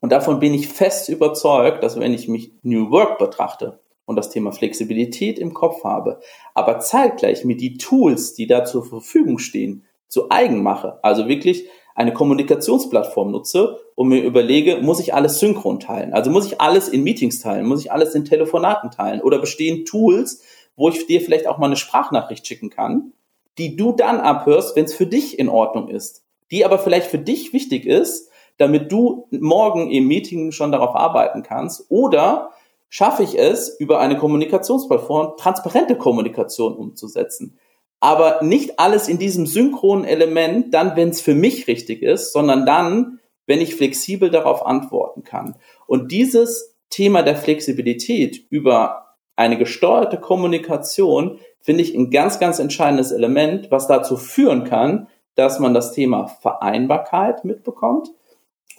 und 0.00 0.10
davon 0.10 0.40
bin 0.40 0.52
ich 0.52 0.68
fest 0.68 1.08
überzeugt, 1.08 1.84
dass 1.84 1.98
wenn 1.98 2.12
ich 2.12 2.26
mich 2.26 2.52
New 2.62 2.90
Work 2.90 3.18
betrachte 3.18 3.78
und 4.04 4.16
das 4.16 4.30
Thema 4.30 4.50
Flexibilität 4.50 5.38
im 5.38 5.54
Kopf 5.54 5.84
habe, 5.84 6.18
aber 6.54 6.80
zeitgleich 6.80 7.44
mir 7.44 7.56
die 7.56 7.78
Tools, 7.78 8.34
die 8.34 8.48
da 8.48 8.64
zur 8.64 8.84
Verfügung 8.84 9.38
stehen, 9.38 9.86
zu 10.12 10.30
eigen 10.30 10.62
mache, 10.62 10.98
also 11.02 11.28
wirklich 11.28 11.68
eine 11.94 12.12
Kommunikationsplattform 12.12 13.30
nutze 13.30 13.78
und 13.94 14.08
mir 14.08 14.22
überlege, 14.22 14.78
muss 14.78 15.00
ich 15.00 15.14
alles 15.14 15.38
synchron 15.38 15.80
teilen? 15.80 16.12
Also 16.12 16.30
muss 16.30 16.46
ich 16.46 16.60
alles 16.60 16.88
in 16.88 17.02
Meetings 17.02 17.40
teilen? 17.40 17.66
Muss 17.66 17.80
ich 17.80 17.92
alles 17.92 18.14
in 18.14 18.24
Telefonaten 18.24 18.90
teilen? 18.90 19.20
Oder 19.20 19.38
bestehen 19.38 19.84
Tools, 19.84 20.42
wo 20.76 20.88
ich 20.88 21.06
dir 21.06 21.20
vielleicht 21.20 21.46
auch 21.46 21.58
mal 21.58 21.66
eine 21.66 21.76
Sprachnachricht 21.76 22.46
schicken 22.46 22.70
kann, 22.70 23.12
die 23.58 23.76
du 23.76 23.92
dann 23.92 24.20
abhörst, 24.20 24.74
wenn 24.76 24.86
es 24.86 24.94
für 24.94 25.06
dich 25.06 25.38
in 25.38 25.48
Ordnung 25.48 25.88
ist? 25.88 26.22
die 26.52 26.64
aber 26.66 26.78
vielleicht 26.78 27.06
für 27.06 27.18
dich 27.18 27.52
wichtig 27.52 27.86
ist, 27.86 28.30
damit 28.58 28.92
du 28.92 29.26
morgen 29.30 29.90
im 29.90 30.06
Meeting 30.06 30.52
schon 30.52 30.70
darauf 30.70 30.94
arbeiten 30.94 31.42
kannst? 31.42 31.86
Oder 31.88 32.50
schaffe 32.90 33.22
ich 33.22 33.38
es, 33.38 33.74
über 33.80 33.98
eine 33.98 34.18
Kommunikationsplattform 34.18 35.38
transparente 35.38 35.96
Kommunikation 35.96 36.76
umzusetzen? 36.76 37.58
Aber 38.02 38.42
nicht 38.42 38.80
alles 38.80 39.06
in 39.06 39.20
diesem 39.20 39.46
synchronen 39.46 40.04
Element, 40.04 40.74
dann, 40.74 40.96
wenn 40.96 41.10
es 41.10 41.20
für 41.20 41.36
mich 41.36 41.68
richtig 41.68 42.02
ist, 42.02 42.32
sondern 42.32 42.66
dann, 42.66 43.20
wenn 43.46 43.60
ich 43.60 43.76
flexibel 43.76 44.28
darauf 44.28 44.66
antworten 44.66 45.22
kann. 45.22 45.54
Und 45.86 46.10
dieses 46.10 46.74
Thema 46.90 47.22
der 47.22 47.36
Flexibilität 47.36 48.44
über 48.50 49.14
eine 49.36 49.56
gesteuerte 49.56 50.18
Kommunikation 50.18 51.38
finde 51.60 51.84
ich 51.84 51.94
ein 51.94 52.10
ganz, 52.10 52.40
ganz 52.40 52.58
entscheidendes 52.58 53.12
Element, 53.12 53.70
was 53.70 53.86
dazu 53.86 54.16
führen 54.16 54.64
kann, 54.64 55.06
dass 55.36 55.60
man 55.60 55.72
das 55.72 55.92
Thema 55.92 56.26
Vereinbarkeit 56.26 57.44
mitbekommt 57.44 58.08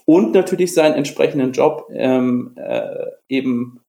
und 0.04 0.34
natürlich 0.34 0.74
seinen 0.74 0.96
entsprechenden 0.96 1.52
Job 1.52 1.88
ähm, 1.90 2.54
äh, 2.56 3.06
eben 3.28 3.80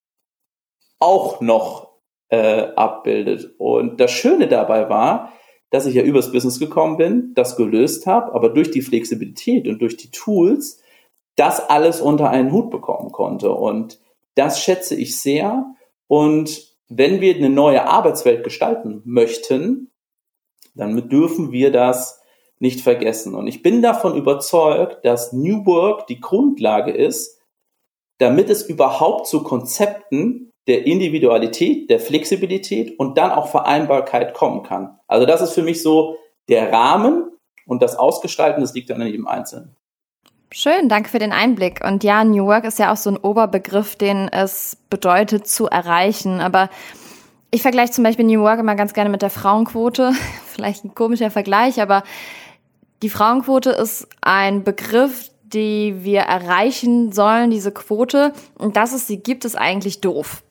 auch 0.98 1.42
noch 1.42 1.85
äh, 2.30 2.68
abbildet. 2.76 3.56
Und 3.58 4.00
das 4.00 4.12
Schöne 4.12 4.48
dabei 4.48 4.90
war, 4.90 5.34
dass 5.70 5.86
ich 5.86 5.96
ja 5.96 6.04
übers 6.04 6.32
Business 6.32 6.60
gekommen 6.60 6.98
bin, 6.98 7.34
das 7.36 7.56
gelöst 7.56 8.06
habe, 8.08 8.34
aber 8.34 8.50
durch 8.50 8.72
die 8.72 8.82
Flexibilität 8.82 9.68
und 9.68 9.82
durch 9.82 9.98
die 9.98 10.12
Tools 10.12 10.82
das 11.36 11.70
alles 11.70 12.00
unter 12.00 12.30
einen 12.30 12.52
Hut 12.52 12.70
bekommen 12.72 13.12
konnte. 13.12 13.52
Und 13.52 14.00
das 14.36 14.62
schätze 14.62 14.96
ich 14.96 15.20
sehr. 15.20 15.66
Und 16.08 16.76
wenn 16.88 17.20
wir 17.20 17.36
eine 17.36 17.50
neue 17.50 17.88
Arbeitswelt 17.88 18.44
gestalten 18.44 19.02
möchten, 19.06 19.92
dann 20.76 21.10
dürfen 21.10 21.52
wir 21.52 21.72
das 21.72 22.22
nicht 22.60 22.82
vergessen. 22.82 23.36
Und 23.36 23.48
ich 23.48 23.62
bin 23.62 23.82
davon 23.82 24.16
überzeugt, 24.16 25.04
dass 25.04 25.34
New 25.34 25.66
Work 25.66 26.08
die 26.08 26.22
Grundlage 26.22 26.92
ist, 26.92 27.42
damit 28.18 28.50
es 28.50 28.64
überhaupt 28.64 29.28
zu 29.28 29.44
Konzepten 29.44 30.54
der 30.68 30.86
Individualität, 30.86 31.90
der 31.90 32.00
Flexibilität 32.00 33.00
und 33.00 33.18
dann 33.18 33.32
auch 33.32 33.48
Vereinbarkeit 33.48 34.34
kommen 34.34 34.64
kann. 34.64 34.98
Also 35.08 35.26
das 35.26 35.42
ist 35.42 35.54
für 35.54 35.62
mich 35.62 35.82
so 35.82 36.18
der 36.50 36.72
Rahmen 36.72 37.32
und 37.66 37.82
das 37.82 37.96
Ausgestalten, 37.96 38.62
das 38.62 38.74
liegt 38.74 38.90
dann 38.90 39.02
an 39.02 39.08
jedem 39.08 39.28
Einzelnen. 39.28 39.76
Schön, 40.52 40.88
danke 40.88 41.10
für 41.10 41.20
den 41.20 41.34
Einblick. 41.34 41.84
Und 41.84 42.04
ja, 42.04 42.24
New 42.24 42.46
Work 42.46 42.64
ist 42.64 42.80
ja 42.80 42.94
auch 42.94 42.98
so 42.98 43.10
ein 43.10 43.18
Oberbegriff, 43.18 43.96
den 43.96 44.30
es 44.30 44.78
bedeutet 44.90 45.48
zu 45.48 45.68
erreichen. 45.68 46.40
Aber 46.40 46.70
ich 47.52 47.62
vergleiche 47.62 47.92
zum 47.92 48.04
Beispiel 48.04 48.26
New 48.26 48.42
Work 48.42 48.60
immer 48.60 48.76
ganz 48.76 48.94
gerne 48.94 49.10
mit 49.10 49.22
der 49.22 49.30
Frauenquote. 49.30 50.14
Vielleicht 50.46 50.86
ein 50.86 50.96
komischer 50.96 51.30
Vergleich, 51.30 51.82
aber 51.82 52.04
die 53.02 53.10
Frauenquote 53.10 53.72
ist 53.72 54.08
ein 54.22 54.64
Begriff, 54.64 55.30
die 55.56 56.04
wir 56.04 56.22
erreichen 56.22 57.12
sollen, 57.12 57.50
diese 57.50 57.72
Quote. 57.72 58.34
Und 58.58 58.78
dass 58.78 58.94
es 58.94 59.08
sie 59.08 59.18
gibt, 59.18 59.46
ist 59.46 59.58
eigentlich 59.58 60.02
doof. 60.02 60.44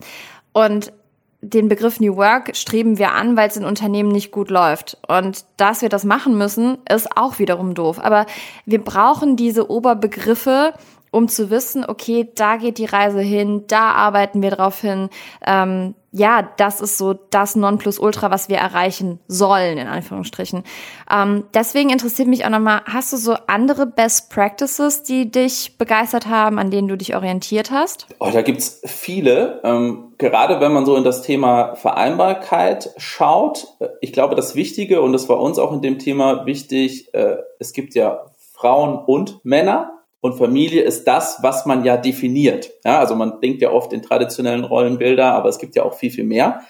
Und 0.53 0.93
den 1.41 1.69
Begriff 1.69 2.01
New 2.01 2.17
Work 2.17 2.57
streben 2.57 2.99
wir 2.99 3.13
an, 3.13 3.37
weil 3.37 3.49
es 3.49 3.57
in 3.57 3.67
Unternehmen 3.67 4.09
nicht 4.09 4.31
gut 4.31 4.51
läuft. 4.51 4.97
Und 5.07 5.45
dass 5.59 5.83
wir 5.83 5.91
das 5.91 6.05
machen 6.05 6.39
müssen, 6.39 6.79
ist 6.91 7.17
auch 7.17 7.39
wiederum 7.39 7.75
doof. 7.75 7.99
Aber 8.03 8.25
wir 8.65 8.83
brauchen 8.83 9.37
diese 9.37 9.71
Oberbegriffe, 9.71 10.73
um 11.15 11.29
zu 11.29 11.49
wissen, 11.49 11.85
okay, 11.87 12.29
da 12.35 12.57
geht 12.57 12.79
die 12.79 12.87
Reise 12.87 13.21
hin, 13.21 13.65
da 13.69 13.93
arbeiten 13.93 14.43
wir 14.43 14.51
drauf 14.51 14.81
hin. 14.81 15.09
Ähm, 15.47 15.95
ja, 16.11 16.49
das 16.57 16.81
ist 16.81 16.99
so 16.99 17.13
das 17.13 17.57
Nonplusultra, 17.57 18.31
was 18.31 18.49
wir 18.49 18.59
erreichen 18.59 19.19
sollen, 19.27 19.79
in 19.79 19.87
Anführungsstrichen. 19.87 20.63
Ähm, 21.11 21.45
deswegen 21.55 21.91
interessiert 21.91 22.29
mich 22.29 22.45
auch 22.45 22.51
nochmal, 22.51 22.83
hast 22.87 23.13
du 23.13 23.17
so 23.17 23.35
andere 23.47 23.87
Best 23.87 24.31
Practices, 24.31 25.03
die 25.03 25.31
dich 25.31 25.77
begeistert 25.79 26.27
haben, 26.27 26.59
an 26.59 26.71
denen 26.71 26.89
du 26.89 26.97
dich 26.97 27.17
orientiert 27.17 27.71
hast? 27.71 28.07
Oh, 28.19 28.31
da 28.33 28.43
gibt's 28.43 28.81
viele. 28.85 29.61
Ähm, 29.65 30.15
gerade 30.19 30.61
wenn 30.61 30.73
man 30.73 30.87
so 30.87 30.97
in 30.97 31.05
das 31.05 31.23
Thema 31.23 31.75
Vereinbarkeit 31.75 32.91
schaut, 32.97 33.69
ich 34.01 34.13
glaube, 34.13 34.35
das 34.35 34.55
Wichtige, 34.55 35.01
und 35.01 35.13
das 35.13 35.29
war 35.29 35.41
uns 35.41 35.59
auch 35.59 35.73
in 35.73 35.83
dem 35.83 35.99
Thema 35.99 36.47
wichtig, 36.47 37.13
äh, 37.15 37.37
es 37.59 37.73
gibt 37.73 37.95
ja 37.95 38.27
Frauen 38.53 38.99
und 38.99 39.45
Männer 39.45 39.94
und 40.25 40.39
Familie 40.39 40.81
ist 40.81 41.07
das, 41.07 41.43
was 41.43 41.67
man 41.67 41.85
ja 41.85 41.99
definiert. 41.99 42.71
Ja, 42.83 42.99
also 42.99 43.15
man 43.15 43.43
denkt 43.43 43.61
ja 43.61 43.71
oft 43.71 43.93
in 43.93 44.01
traditionellen 44.01 44.65
Rollenbilder, 44.65 45.35
aber 45.35 45.51
es 45.51 45.59
gibt 45.59 45.77
ja 45.77 45.83
auch 45.83 45.93
viel, 45.93 46.11
viel 46.11 46.25
mehr. 46.25 46.63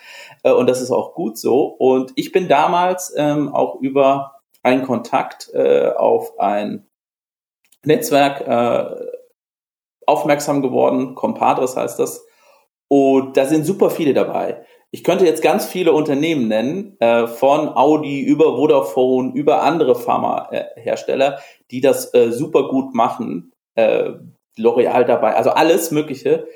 Äh, 0.42 0.50
und 0.50 0.68
das 0.68 0.82
ist 0.82 0.90
auch 0.90 1.14
gut 1.14 1.38
so. 1.38 1.66
Und 1.66 2.10
ich 2.16 2.32
bin 2.32 2.48
damals 2.48 3.14
ähm, 3.16 3.54
auch 3.54 3.80
über 3.80 4.40
einen 4.64 4.82
Kontakt 4.82 5.50
äh, 5.54 5.86
auf 5.90 6.36
ein 6.40 6.88
Netzwerk 7.84 8.40
äh, 8.40 9.06
aufmerksam 10.04 10.60
geworden. 10.60 11.14
Compadres 11.14 11.76
heißt 11.76 12.00
das. 12.00 12.26
Und 12.88 13.36
da 13.36 13.44
sind 13.46 13.64
super 13.64 13.88
viele 13.88 14.14
dabei. 14.14 14.66
Ich 14.94 15.02
könnte 15.02 15.26
jetzt 15.26 15.42
ganz 15.42 15.66
viele 15.66 15.92
Unternehmen 15.92 16.46
nennen, 16.46 16.96
äh, 17.00 17.26
von 17.26 17.68
Audi 17.68 18.20
über 18.20 18.56
Vodafone, 18.56 19.32
über 19.34 19.64
andere 19.64 19.96
Pharmahersteller, 19.96 21.40
die 21.72 21.80
das 21.80 22.14
äh, 22.14 22.30
super 22.30 22.68
gut 22.68 22.94
machen. 22.94 23.52
Äh, 23.74 24.12
L'Oreal 24.56 25.02
dabei, 25.02 25.34
also 25.34 25.50
alles 25.50 25.90
Mögliche. 25.90 26.46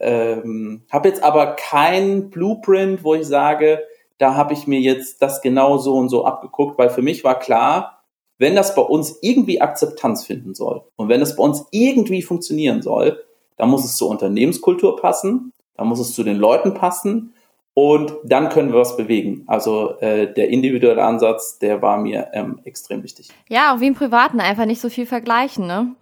Ähm, 0.00 0.84
habe 0.90 1.08
jetzt 1.08 1.22
aber 1.22 1.56
kein 1.56 2.28
Blueprint, 2.28 3.04
wo 3.04 3.14
ich 3.14 3.26
sage, 3.26 3.82
da 4.18 4.34
habe 4.34 4.52
ich 4.52 4.66
mir 4.66 4.80
jetzt 4.80 5.22
das 5.22 5.40
genau 5.40 5.78
so 5.78 5.94
und 5.94 6.10
so 6.10 6.26
abgeguckt, 6.26 6.78
weil 6.78 6.90
für 6.90 7.00
mich 7.00 7.24
war 7.24 7.38
klar, 7.38 8.04
wenn 8.36 8.54
das 8.54 8.74
bei 8.74 8.82
uns 8.82 9.18
irgendwie 9.22 9.62
Akzeptanz 9.62 10.26
finden 10.26 10.54
soll 10.54 10.82
und 10.96 11.08
wenn 11.08 11.22
es 11.22 11.36
bei 11.36 11.42
uns 11.42 11.64
irgendwie 11.70 12.20
funktionieren 12.20 12.82
soll, 12.82 13.24
dann 13.56 13.70
muss 13.70 13.86
es 13.86 13.96
zur 13.96 14.10
Unternehmenskultur 14.10 14.96
passen, 14.96 15.54
dann 15.74 15.88
muss 15.88 16.00
es 16.00 16.12
zu 16.12 16.22
den 16.22 16.36
Leuten 16.36 16.74
passen 16.74 17.32
und 17.80 18.12
dann 18.24 18.48
können 18.48 18.72
wir 18.72 18.80
was 18.80 18.96
bewegen. 18.96 19.44
Also 19.46 20.00
äh, 20.00 20.34
der 20.34 20.48
individuelle 20.48 21.04
Ansatz, 21.04 21.60
der 21.60 21.80
war 21.80 21.96
mir 21.96 22.26
ähm, 22.32 22.58
extrem 22.64 23.04
wichtig. 23.04 23.28
Ja, 23.48 23.72
auch 23.72 23.80
wie 23.80 23.86
im 23.86 23.94
Privaten, 23.94 24.40
einfach 24.40 24.64
nicht 24.64 24.80
so 24.80 24.88
viel 24.88 25.06
vergleichen. 25.06 25.68
Ne? 25.68 25.94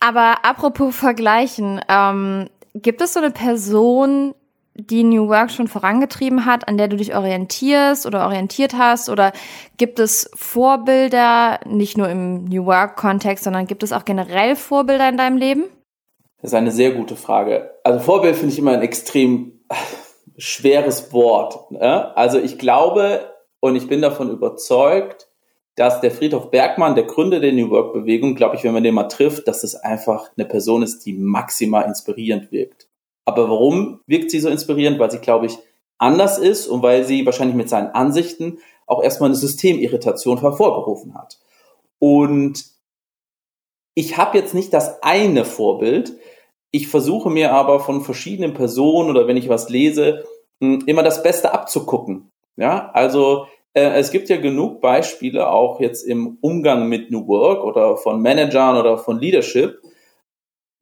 Aber 0.00 0.44
apropos 0.44 0.96
vergleichen, 0.96 1.80
ähm, 1.88 2.48
gibt 2.74 3.00
es 3.00 3.12
so 3.12 3.20
eine 3.20 3.30
Person, 3.30 4.34
die 4.74 5.04
New 5.04 5.28
Work 5.28 5.52
schon 5.52 5.68
vorangetrieben 5.68 6.46
hat, 6.46 6.66
an 6.66 6.76
der 6.78 6.88
du 6.88 6.96
dich 6.96 7.14
orientierst 7.14 8.06
oder 8.06 8.24
orientiert 8.24 8.74
hast? 8.76 9.08
Oder 9.08 9.30
gibt 9.76 10.00
es 10.00 10.28
Vorbilder, 10.34 11.60
nicht 11.64 11.96
nur 11.96 12.08
im 12.08 12.46
New 12.46 12.66
Work-Kontext, 12.66 13.44
sondern 13.44 13.68
gibt 13.68 13.84
es 13.84 13.92
auch 13.92 14.04
generell 14.04 14.56
Vorbilder 14.56 15.08
in 15.08 15.16
deinem 15.16 15.36
Leben? 15.36 15.62
Das 16.42 16.50
ist 16.50 16.54
eine 16.56 16.72
sehr 16.72 16.90
gute 16.90 17.14
Frage. 17.14 17.70
Also 17.84 18.00
Vorbild 18.00 18.34
finde 18.34 18.52
ich 18.52 18.58
immer 18.58 18.72
ein 18.72 18.82
extrem 18.82 19.60
schweres 20.40 21.12
Wort. 21.12 21.70
Ne? 21.70 22.16
Also 22.16 22.38
ich 22.38 22.58
glaube 22.58 23.30
und 23.60 23.76
ich 23.76 23.88
bin 23.88 24.00
davon 24.00 24.30
überzeugt, 24.30 25.28
dass 25.76 26.00
der 26.00 26.10
Friedhof 26.10 26.50
Bergmann, 26.50 26.94
der 26.94 27.04
Gründer 27.04 27.40
der 27.40 27.52
New 27.52 27.70
Work 27.70 27.92
Bewegung, 27.92 28.34
glaube 28.34 28.56
ich, 28.56 28.64
wenn 28.64 28.72
man 28.72 28.82
den 28.82 28.94
mal 28.94 29.04
trifft, 29.04 29.46
dass 29.46 29.62
es 29.64 29.74
einfach 29.76 30.30
eine 30.36 30.46
Person 30.46 30.82
ist, 30.82 31.04
die 31.06 31.12
maximal 31.12 31.84
inspirierend 31.84 32.50
wirkt. 32.52 32.88
Aber 33.24 33.48
warum 33.48 34.00
wirkt 34.06 34.30
sie 34.30 34.40
so 34.40 34.48
inspirierend? 34.48 34.98
Weil 34.98 35.10
sie, 35.10 35.18
glaube 35.18 35.46
ich, 35.46 35.58
anders 35.98 36.38
ist 36.38 36.66
und 36.66 36.82
weil 36.82 37.04
sie 37.04 37.24
wahrscheinlich 37.26 37.56
mit 37.56 37.68
seinen 37.68 37.88
Ansichten 37.88 38.58
auch 38.86 39.02
erstmal 39.02 39.28
eine 39.28 39.36
Systemirritation 39.36 40.40
hervorgerufen 40.40 41.14
hat. 41.14 41.38
Und 41.98 42.64
ich 43.94 44.16
habe 44.16 44.38
jetzt 44.38 44.54
nicht 44.54 44.72
das 44.72 45.02
eine 45.02 45.44
Vorbild, 45.44 46.14
ich 46.72 46.88
versuche 46.88 47.30
mir 47.30 47.52
aber 47.52 47.80
von 47.80 48.02
verschiedenen 48.02 48.54
Personen 48.54 49.10
oder 49.10 49.26
wenn 49.26 49.36
ich 49.36 49.48
was 49.48 49.68
lese, 49.68 50.24
immer 50.60 51.02
das 51.02 51.22
Beste 51.22 51.52
abzugucken. 51.52 52.30
Ja, 52.56 52.90
also 52.92 53.46
äh, 53.72 53.98
es 53.98 54.10
gibt 54.10 54.28
ja 54.28 54.36
genug 54.36 54.80
Beispiele 54.80 55.48
auch 55.48 55.80
jetzt 55.80 56.02
im 56.02 56.38
Umgang 56.40 56.88
mit 56.88 57.10
New 57.10 57.26
Work 57.26 57.64
oder 57.64 57.96
von 57.96 58.20
Managern 58.20 58.76
oder 58.76 58.98
von 58.98 59.18
Leadership, 59.18 59.80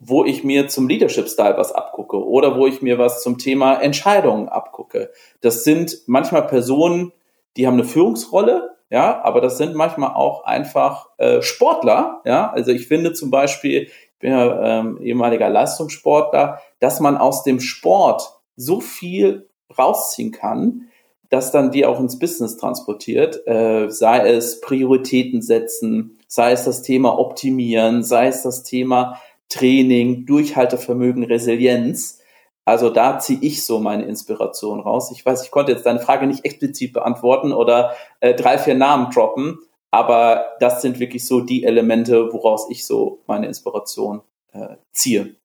wo 0.01 0.25
ich 0.25 0.45
mir 0.45 0.69
zum 0.69 0.89
Leadership-Style 0.89 1.57
was 1.57 1.73
abgucke 1.73 2.25
oder 2.25 2.57
wo 2.57 2.67
ich 2.67 2.83
mir 2.83 2.99
was 2.99 3.23
zum 3.23 3.39
Thema 3.39 3.81
Entscheidungen 3.81 4.49
abgucke. 4.49 5.11
Das 5.41 5.65
sind 5.65 5.99
manchmal 6.07 6.47
Personen, 6.47 7.13
die 7.57 7.67
haben 7.67 7.75
eine 7.75 7.85
Führungsrolle, 7.85 8.77
ja, 8.91 9.23
aber 9.23 9.41
das 9.41 9.59
sind 9.59 9.75
manchmal 9.75 10.15
auch 10.15 10.45
einfach 10.45 11.11
äh, 11.19 11.43
Sportler, 11.43 12.23
ja. 12.25 12.51
Also 12.51 12.71
ich 12.71 12.89
finde 12.89 13.13
zum 13.13 13.31
Beispiel, 13.31 13.91
bin 14.19 14.33
ja 14.33 14.81
ähm, 14.81 14.99
ehemaliger 15.01 15.49
Leistungssportler, 15.49 16.61
dass 16.81 17.01
man 17.01 17.17
aus 17.17 17.45
dem 17.45 17.61
Sport 17.61 18.41
so 18.57 18.81
viel 18.81 19.49
rausziehen 19.77 20.33
kann, 20.33 20.89
dass 21.29 21.53
dann 21.53 21.71
die 21.71 21.85
auch 21.85 22.01
ins 22.01 22.19
Business 22.19 22.57
transportiert, 22.57 23.47
äh, 23.47 23.91
sei 23.91 24.29
es 24.29 24.61
Prioritäten 24.61 25.43
setzen, 25.43 26.19
sei 26.27 26.53
es 26.53 26.65
das 26.65 26.83
Thema 26.83 27.19
Optimieren, 27.19 28.03
sei 28.03 28.29
es 28.29 28.43
das 28.43 28.63
Thema 28.63 29.21
Training, 29.49 30.27
Durchhaltevermögen, 30.27 31.25
Resilienz. 31.25 32.21
Also 32.65 32.91
da 32.91 33.19
ziehe 33.19 33.41
ich 33.41 33.65
so 33.65 33.79
meine 33.79 34.05
Inspiration 34.05 34.81
raus. 34.81 35.11
Ich 35.11 35.25
weiß, 35.25 35.43
ich 35.43 35.51
konnte 35.51 35.73
jetzt 35.73 35.87
deine 35.87 36.01
Frage 36.01 36.27
nicht 36.27 36.45
explizit 36.45 36.93
beantworten 36.93 37.53
oder 37.53 37.95
äh, 38.21 38.35
drei, 38.35 38.59
vier 38.59 38.75
Namen 38.75 39.11
droppen, 39.11 39.59
aber 39.91 40.45
das 40.61 40.83
sind 40.83 41.01
wirklich 41.01 41.27
so 41.27 41.41
die 41.41 41.65
Elemente, 41.65 42.33
woraus 42.33 42.69
ich 42.71 42.85
so 42.85 43.23
meine 43.27 43.47
Inspiration 43.47 44.21
äh, 44.53 44.77
ziehe. 44.93 45.38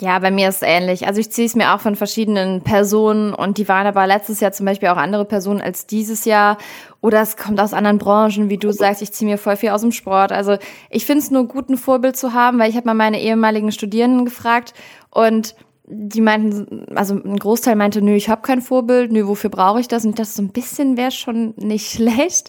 Ja, 0.00 0.18
bei 0.18 0.30
mir 0.30 0.48
ist 0.48 0.62
es 0.62 0.62
ähnlich. 0.62 1.06
Also 1.06 1.20
ich 1.20 1.30
ziehe 1.30 1.46
es 1.46 1.54
mir 1.54 1.74
auch 1.74 1.80
von 1.80 1.94
verschiedenen 1.94 2.62
Personen 2.62 3.34
und 3.34 3.58
die 3.58 3.68
waren 3.68 3.86
aber 3.86 4.06
letztes 4.06 4.40
Jahr 4.40 4.50
zum 4.50 4.64
Beispiel 4.64 4.88
auch 4.88 4.96
andere 4.96 5.26
Personen 5.26 5.60
als 5.60 5.86
dieses 5.86 6.24
Jahr. 6.24 6.56
Oder 7.02 7.20
es 7.20 7.36
kommt 7.36 7.60
aus 7.60 7.74
anderen 7.74 7.98
Branchen, 7.98 8.48
wie 8.48 8.56
du 8.56 8.72
sagst, 8.72 9.02
ich 9.02 9.12
ziehe 9.12 9.30
mir 9.30 9.36
voll 9.36 9.56
viel 9.56 9.70
aus 9.70 9.82
dem 9.82 9.92
Sport. 9.92 10.32
Also 10.32 10.56
ich 10.88 11.04
finde 11.04 11.22
es 11.22 11.30
nur 11.30 11.46
gut, 11.46 11.68
ein 11.68 11.76
Vorbild 11.76 12.16
zu 12.16 12.32
haben, 12.32 12.58
weil 12.58 12.70
ich 12.70 12.76
habe 12.76 12.86
mal 12.86 12.94
meine 12.94 13.20
ehemaligen 13.20 13.72
Studierenden 13.72 14.24
gefragt 14.24 14.72
und 15.10 15.54
die 15.84 16.22
meinten, 16.22 16.86
also 16.94 17.14
ein 17.14 17.36
Großteil 17.36 17.76
meinte, 17.76 18.00
nö, 18.00 18.14
ich 18.14 18.30
habe 18.30 18.42
kein 18.42 18.62
Vorbild, 18.62 19.12
nö, 19.12 19.26
wofür 19.26 19.50
brauche 19.50 19.80
ich 19.80 19.88
das? 19.88 20.06
Und 20.06 20.18
dachte, 20.18 20.30
so 20.30 20.42
ein 20.42 20.50
bisschen 20.50 20.96
wäre 20.96 21.10
schon 21.10 21.52
nicht 21.56 21.90
schlecht. 21.92 22.48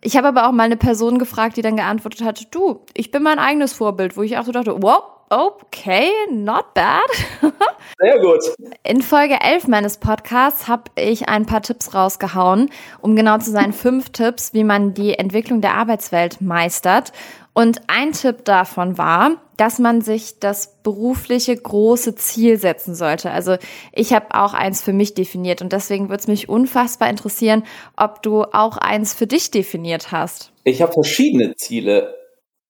Ich 0.00 0.16
habe 0.16 0.28
aber 0.28 0.48
auch 0.48 0.52
mal 0.52 0.64
eine 0.64 0.76
Person 0.76 1.18
gefragt, 1.18 1.58
die 1.58 1.62
dann 1.62 1.76
geantwortet 1.76 2.24
hat, 2.24 2.54
du, 2.54 2.80
ich 2.94 3.10
bin 3.10 3.22
mein 3.22 3.38
eigenes 3.38 3.74
Vorbild, 3.74 4.16
wo 4.16 4.22
ich 4.22 4.38
auch 4.38 4.44
so 4.44 4.52
dachte, 4.52 4.80
wow, 4.80 5.02
okay, 5.30 6.10
not 6.30 6.74
bad. 6.74 7.06
Sehr 7.98 8.18
gut. 8.20 8.40
In 8.82 9.02
Folge 9.02 9.38
11 9.40 9.68
meines 9.68 9.98
Podcasts 9.98 10.68
habe 10.68 10.90
ich 10.96 11.28
ein 11.28 11.46
paar 11.46 11.62
Tipps 11.62 11.94
rausgehauen, 11.94 12.70
um 13.00 13.16
genau 13.16 13.38
zu 13.38 13.50
sein, 13.50 13.72
fünf 13.72 14.10
Tipps, 14.10 14.54
wie 14.54 14.64
man 14.64 14.94
die 14.94 15.14
Entwicklung 15.14 15.60
der 15.60 15.74
Arbeitswelt 15.74 16.40
meistert. 16.40 17.12
Und 17.54 17.80
ein 17.86 18.12
Tipp 18.12 18.44
davon 18.44 18.98
war, 18.98 19.36
dass 19.56 19.78
man 19.78 20.02
sich 20.02 20.40
das 20.40 20.76
berufliche 20.82 21.56
große 21.56 22.14
Ziel 22.14 22.58
setzen 22.58 22.94
sollte. 22.94 23.30
Also 23.30 23.56
ich 23.92 24.12
habe 24.12 24.26
auch 24.32 24.52
eins 24.52 24.82
für 24.82 24.92
mich 24.92 25.14
definiert 25.14 25.62
und 25.62 25.72
deswegen 25.72 26.10
würde 26.10 26.20
es 26.20 26.26
mich 26.26 26.50
unfassbar 26.50 27.08
interessieren, 27.08 27.64
ob 27.96 28.22
du 28.22 28.42
auch 28.42 28.76
eins 28.76 29.14
für 29.14 29.26
dich 29.26 29.50
definiert 29.50 30.12
hast. 30.12 30.52
Ich 30.64 30.82
habe 30.82 30.92
verschiedene 30.92 31.54
Ziele 31.56 32.14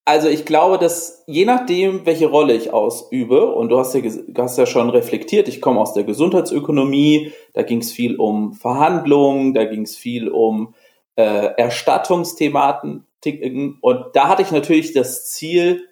Also 0.09 0.29
ich 0.29 0.45
glaube, 0.45 0.79
dass 0.79 1.25
je 1.27 1.45
nachdem, 1.45 2.07
welche 2.07 2.27
Rolle 2.27 2.55
ich 2.55 2.73
ausübe, 2.73 3.53
und 3.53 3.71
du 3.71 3.79
hast 3.79 3.92
ja, 3.92 4.01
hast 4.38 4.57
ja 4.57 4.64
schon 4.64 4.88
reflektiert, 4.88 5.49
ich 5.49 5.61
komme 5.61 5.81
aus 5.81 5.95
der 5.95 6.05
Gesundheitsökonomie, 6.05 7.33
da 7.55 7.62
ging 7.62 7.81
es 7.81 7.90
viel 7.90 8.14
um 8.14 8.53
Verhandlungen, 8.53 9.53
da 9.53 9.64
ging 9.64 9.83
es 9.83 9.97
viel 9.97 10.29
um 10.29 10.75
äh, 11.16 11.49
Erstattungsthematiken 11.57 13.79
und 13.81 14.05
da 14.14 14.29
hatte 14.29 14.42
ich 14.42 14.53
natürlich 14.53 14.92
das 14.92 15.29
Ziel, 15.29 15.88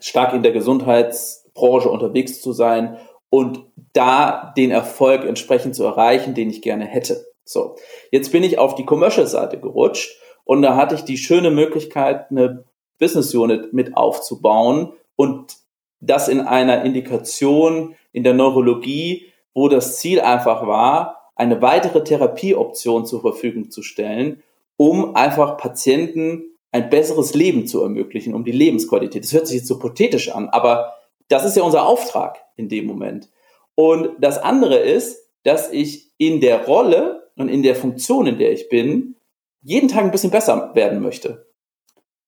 stark 0.00 0.32
in 0.32 0.42
der 0.42 0.52
Gesundheitsbranche 0.52 1.90
unterwegs 1.90 2.40
zu 2.40 2.54
sein 2.54 2.96
und 3.28 3.66
da 3.92 4.54
den 4.56 4.70
Erfolg 4.70 5.26
entsprechend 5.26 5.74
zu 5.74 5.84
erreichen, 5.84 6.32
den 6.32 6.48
ich 6.48 6.62
gerne 6.62 6.86
hätte. 6.86 7.22
So, 7.44 7.76
jetzt 8.12 8.32
bin 8.32 8.44
ich 8.44 8.56
auf 8.56 8.76
die 8.76 8.86
Commercial-Seite 8.86 9.60
gerutscht 9.60 10.18
und 10.44 10.62
da 10.62 10.74
hatte 10.76 10.94
ich 10.94 11.02
die 11.02 11.18
schöne 11.18 11.50
Möglichkeit, 11.50 12.30
eine 12.30 12.64
Business 12.98 13.34
Unit 13.34 13.72
mit 13.72 13.96
aufzubauen 13.96 14.92
und 15.16 15.56
das 16.00 16.28
in 16.28 16.40
einer 16.40 16.84
Indikation 16.84 17.96
in 18.12 18.24
der 18.24 18.34
Neurologie, 18.34 19.26
wo 19.54 19.68
das 19.68 19.98
Ziel 19.98 20.20
einfach 20.20 20.66
war, 20.66 21.32
eine 21.34 21.62
weitere 21.62 22.02
Therapieoption 22.02 23.06
zur 23.06 23.20
Verfügung 23.20 23.70
zu 23.70 23.82
stellen, 23.82 24.42
um 24.76 25.14
einfach 25.14 25.56
Patienten 25.56 26.56
ein 26.70 26.90
besseres 26.90 27.34
Leben 27.34 27.66
zu 27.66 27.82
ermöglichen, 27.82 28.34
um 28.34 28.44
die 28.44 28.52
Lebensqualität. 28.52 29.24
Das 29.24 29.32
hört 29.32 29.46
sich 29.46 29.58
jetzt 29.58 29.68
so 29.68 29.78
pathetisch 29.78 30.30
an, 30.30 30.48
aber 30.48 30.94
das 31.28 31.44
ist 31.44 31.56
ja 31.56 31.62
unser 31.62 31.86
Auftrag 31.86 32.38
in 32.56 32.68
dem 32.68 32.86
Moment. 32.86 33.30
Und 33.74 34.10
das 34.20 34.38
andere 34.38 34.78
ist, 34.78 35.28
dass 35.44 35.72
ich 35.72 36.12
in 36.18 36.40
der 36.40 36.66
Rolle 36.66 37.30
und 37.36 37.48
in 37.48 37.62
der 37.62 37.74
Funktion, 37.74 38.26
in 38.26 38.38
der 38.38 38.52
ich 38.52 38.68
bin, 38.68 39.16
jeden 39.62 39.88
Tag 39.88 40.04
ein 40.04 40.10
bisschen 40.10 40.30
besser 40.30 40.72
werden 40.74 41.00
möchte. 41.00 41.47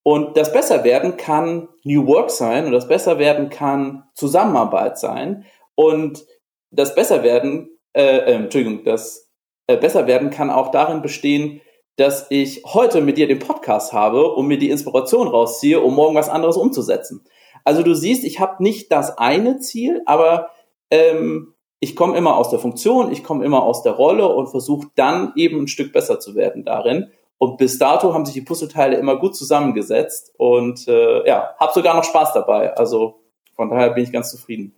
Und 0.03 0.35
das 0.35 0.51
Besserwerden 0.51 1.17
kann 1.17 1.69
New 1.83 2.07
Work 2.07 2.31
sein 2.31 2.65
und 2.65 2.71
das 2.71 2.87
Besserwerden 2.87 3.49
kann 3.49 4.03
Zusammenarbeit 4.15 4.97
sein. 4.97 5.45
Und 5.75 6.25
das 6.71 6.95
Besserwerden, 6.95 7.77
äh, 7.93 8.17
äh, 8.17 8.33
Entschuldigung, 8.33 8.83
das 8.83 9.29
äh, 9.67 9.77
Besserwerden 9.77 10.31
kann 10.31 10.49
auch 10.49 10.71
darin 10.71 11.01
bestehen, 11.01 11.61
dass 11.97 12.25
ich 12.29 12.63
heute 12.65 13.01
mit 13.01 13.17
dir 13.17 13.27
den 13.27 13.39
Podcast 13.39 13.93
habe 13.93 14.33
und 14.33 14.47
mir 14.47 14.57
die 14.57 14.69
Inspiration 14.69 15.27
rausziehe, 15.27 15.79
um 15.79 15.93
morgen 15.93 16.15
was 16.15 16.29
anderes 16.29 16.57
umzusetzen. 16.57 17.23
Also 17.63 17.83
du 17.83 17.93
siehst, 17.93 18.23
ich 18.23 18.39
habe 18.39 18.63
nicht 18.63 18.91
das 18.91 19.17
eine 19.19 19.59
Ziel, 19.59 20.01
aber 20.05 20.49
ähm, 20.89 21.53
ich 21.79 21.95
komme 21.95 22.17
immer 22.17 22.37
aus 22.37 22.49
der 22.49 22.59
Funktion, 22.59 23.11
ich 23.11 23.23
komme 23.23 23.45
immer 23.45 23.63
aus 23.63 23.83
der 23.83 23.93
Rolle 23.93 24.27
und 24.27 24.47
versuche 24.47 24.87
dann 24.95 25.33
eben 25.35 25.61
ein 25.61 25.67
Stück 25.67 25.93
besser 25.93 26.19
zu 26.19 26.35
werden 26.35 26.63
darin. 26.63 27.11
Und 27.41 27.57
bis 27.57 27.79
dato 27.79 28.13
haben 28.13 28.23
sich 28.23 28.35
die 28.35 28.41
Puzzleteile 28.41 28.97
immer 28.97 29.17
gut 29.17 29.35
zusammengesetzt 29.35 30.31
und 30.37 30.87
äh, 30.87 31.27
ja, 31.27 31.55
habe 31.59 31.73
sogar 31.73 31.95
noch 31.95 32.03
Spaß 32.03 32.33
dabei. 32.33 32.71
Also 32.77 33.23
von 33.55 33.71
daher 33.71 33.89
bin 33.89 34.03
ich 34.03 34.11
ganz 34.11 34.29
zufrieden. 34.29 34.75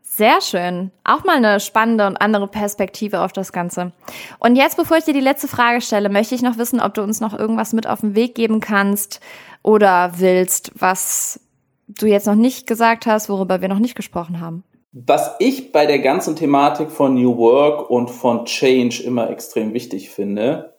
Sehr 0.00 0.40
schön. 0.42 0.92
Auch 1.02 1.24
mal 1.24 1.38
eine 1.38 1.58
spannende 1.58 2.06
und 2.06 2.18
andere 2.18 2.46
Perspektive 2.46 3.22
auf 3.22 3.32
das 3.32 3.52
Ganze. 3.52 3.90
Und 4.38 4.54
jetzt, 4.54 4.76
bevor 4.76 4.96
ich 4.96 5.04
dir 5.06 5.12
die 5.12 5.18
letzte 5.18 5.48
Frage 5.48 5.80
stelle, 5.80 6.08
möchte 6.08 6.36
ich 6.36 6.42
noch 6.42 6.56
wissen, 6.56 6.80
ob 6.80 6.94
du 6.94 7.02
uns 7.02 7.20
noch 7.20 7.36
irgendwas 7.36 7.72
mit 7.72 7.88
auf 7.88 8.02
den 8.02 8.14
Weg 8.14 8.36
geben 8.36 8.60
kannst 8.60 9.18
oder 9.64 10.12
willst, 10.18 10.70
was 10.76 11.40
du 11.88 12.06
jetzt 12.06 12.28
noch 12.28 12.36
nicht 12.36 12.68
gesagt 12.68 13.06
hast, 13.06 13.28
worüber 13.28 13.60
wir 13.60 13.66
noch 13.66 13.80
nicht 13.80 13.96
gesprochen 13.96 14.40
haben. 14.40 14.62
Was 14.92 15.34
ich 15.40 15.72
bei 15.72 15.86
der 15.86 15.98
ganzen 15.98 16.36
Thematik 16.36 16.92
von 16.92 17.14
New 17.14 17.36
Work 17.38 17.90
und 17.90 18.08
von 18.08 18.44
Change 18.44 19.02
immer 19.02 19.30
extrem 19.30 19.74
wichtig 19.74 20.10
finde, 20.10 20.72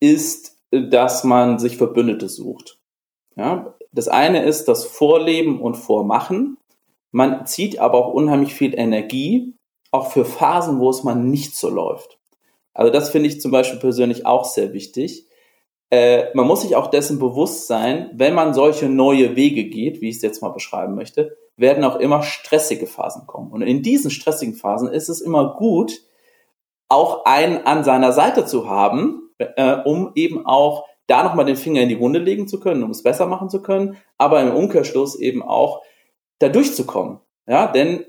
ist, 0.00 0.56
dass 0.70 1.24
man 1.24 1.58
sich 1.58 1.76
Verbündete 1.76 2.28
sucht. 2.28 2.78
Ja, 3.36 3.74
das 3.92 4.08
eine 4.08 4.44
ist 4.44 4.66
das 4.66 4.84
Vorleben 4.84 5.60
und 5.60 5.76
Vormachen. 5.76 6.58
Man 7.12 7.46
zieht 7.46 7.78
aber 7.78 7.98
auch 7.98 8.12
unheimlich 8.12 8.54
viel 8.54 8.78
Energie, 8.78 9.54
auch 9.90 10.10
für 10.10 10.24
Phasen, 10.24 10.80
wo 10.80 10.90
es 10.90 11.02
mal 11.02 11.14
nicht 11.14 11.56
so 11.56 11.70
läuft. 11.70 12.18
Also 12.74 12.92
das 12.92 13.10
finde 13.10 13.28
ich 13.28 13.40
zum 13.40 13.50
Beispiel 13.50 13.78
persönlich 13.78 14.26
auch 14.26 14.44
sehr 14.44 14.72
wichtig. 14.72 15.26
Äh, 15.90 16.34
man 16.34 16.46
muss 16.46 16.62
sich 16.62 16.76
auch 16.76 16.88
dessen 16.88 17.18
bewusst 17.18 17.68
sein, 17.68 18.10
wenn 18.12 18.34
man 18.34 18.52
solche 18.52 18.88
neue 18.88 19.36
Wege 19.36 19.64
geht, 19.64 20.00
wie 20.00 20.08
ich 20.10 20.16
es 20.16 20.22
jetzt 20.22 20.42
mal 20.42 20.50
beschreiben 20.50 20.94
möchte, 20.94 21.36
werden 21.56 21.84
auch 21.84 21.96
immer 21.96 22.22
stressige 22.22 22.86
Phasen 22.86 23.26
kommen. 23.26 23.50
Und 23.50 23.62
in 23.62 23.82
diesen 23.82 24.10
stressigen 24.10 24.54
Phasen 24.54 24.88
ist 24.88 25.08
es 25.08 25.20
immer 25.20 25.54
gut, 25.54 26.02
auch 26.88 27.24
einen 27.24 27.58
an 27.58 27.82
seiner 27.84 28.12
Seite 28.12 28.44
zu 28.44 28.68
haben, 28.68 29.25
äh, 29.38 29.76
um 29.84 30.12
eben 30.14 30.46
auch 30.46 30.86
da 31.06 31.22
nochmal 31.22 31.44
den 31.44 31.56
Finger 31.56 31.82
in 31.82 31.88
die 31.88 32.00
Wunde 32.00 32.18
legen 32.18 32.48
zu 32.48 32.58
können, 32.58 32.82
um 32.82 32.90
es 32.90 33.02
besser 33.02 33.26
machen 33.26 33.48
zu 33.48 33.62
können, 33.62 33.96
aber 34.18 34.40
im 34.40 34.54
Umkehrschluss 34.54 35.18
eben 35.18 35.42
auch 35.42 35.82
da 36.38 36.48
durchzukommen. 36.48 37.20
Ja, 37.46 37.68
denn 37.68 38.04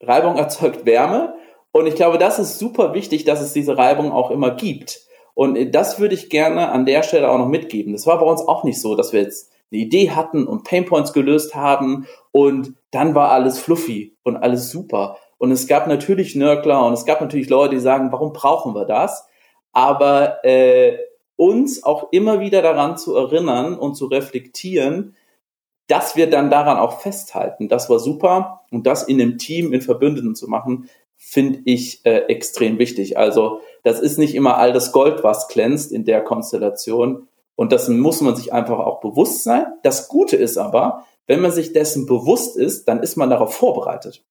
Reibung 0.00 0.36
erzeugt 0.36 0.86
Wärme 0.86 1.34
und 1.72 1.86
ich 1.86 1.94
glaube, 1.94 2.18
das 2.18 2.38
ist 2.38 2.58
super 2.58 2.94
wichtig, 2.94 3.24
dass 3.24 3.40
es 3.40 3.52
diese 3.52 3.76
Reibung 3.76 4.12
auch 4.12 4.30
immer 4.30 4.52
gibt. 4.52 5.00
Und 5.34 5.74
das 5.74 6.00
würde 6.00 6.14
ich 6.14 6.30
gerne 6.30 6.70
an 6.70 6.86
der 6.86 7.02
Stelle 7.02 7.30
auch 7.30 7.36
noch 7.36 7.48
mitgeben. 7.48 7.92
Das 7.92 8.06
war 8.06 8.18
bei 8.18 8.24
uns 8.24 8.40
auch 8.40 8.64
nicht 8.64 8.80
so, 8.80 8.94
dass 8.94 9.12
wir 9.12 9.20
jetzt 9.20 9.52
eine 9.70 9.82
Idee 9.82 10.10
hatten 10.12 10.46
und 10.46 10.64
Painpoints 10.64 11.12
gelöst 11.12 11.54
haben 11.54 12.06
und 12.30 12.74
dann 12.92 13.14
war 13.14 13.30
alles 13.32 13.58
fluffy 13.58 14.16
und 14.22 14.36
alles 14.36 14.70
super. 14.70 15.18
Und 15.38 15.50
es 15.50 15.66
gab 15.66 15.86
natürlich 15.86 16.34
Nörgler 16.34 16.86
und 16.86 16.94
es 16.94 17.04
gab 17.04 17.20
natürlich 17.20 17.50
Leute, 17.50 17.74
die 17.74 17.80
sagen, 17.80 18.12
warum 18.12 18.32
brauchen 18.32 18.74
wir 18.74 18.86
das? 18.86 19.28
Aber 19.76 20.42
äh, 20.42 20.96
uns 21.36 21.84
auch 21.84 22.10
immer 22.10 22.40
wieder 22.40 22.62
daran 22.62 22.96
zu 22.96 23.14
erinnern 23.14 23.78
und 23.78 23.94
zu 23.94 24.06
reflektieren, 24.06 25.14
dass 25.86 26.16
wir 26.16 26.30
dann 26.30 26.48
daran 26.48 26.78
auch 26.78 27.00
festhalten. 27.00 27.68
Das 27.68 27.90
war 27.90 27.98
super 27.98 28.62
und 28.70 28.86
das 28.86 29.02
in 29.02 29.20
einem 29.20 29.36
Team, 29.36 29.74
in 29.74 29.82
Verbündeten 29.82 30.34
zu 30.34 30.48
machen, 30.48 30.88
finde 31.18 31.60
ich 31.66 32.00
äh, 32.06 32.20
extrem 32.28 32.78
wichtig. 32.78 33.18
Also 33.18 33.60
das 33.84 34.00
ist 34.00 34.16
nicht 34.16 34.34
immer 34.34 34.56
all 34.56 34.72
das 34.72 34.92
Gold, 34.92 35.22
was 35.22 35.46
glänzt 35.46 35.92
in 35.92 36.06
der 36.06 36.24
Konstellation 36.24 37.28
und 37.54 37.70
das 37.70 37.86
muss 37.90 38.22
man 38.22 38.34
sich 38.34 38.54
einfach 38.54 38.78
auch 38.78 39.00
bewusst 39.00 39.44
sein. 39.44 39.66
Das 39.82 40.08
Gute 40.08 40.36
ist 40.36 40.56
aber, 40.56 41.04
wenn 41.26 41.42
man 41.42 41.50
sich 41.50 41.74
dessen 41.74 42.06
bewusst 42.06 42.56
ist, 42.56 42.88
dann 42.88 43.02
ist 43.02 43.16
man 43.16 43.28
darauf 43.28 43.54
vorbereitet. 43.54 44.24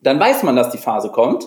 Dann 0.00 0.18
weiß 0.18 0.44
man, 0.44 0.56
dass 0.56 0.70
die 0.70 0.78
Phase 0.78 1.10
kommt 1.10 1.46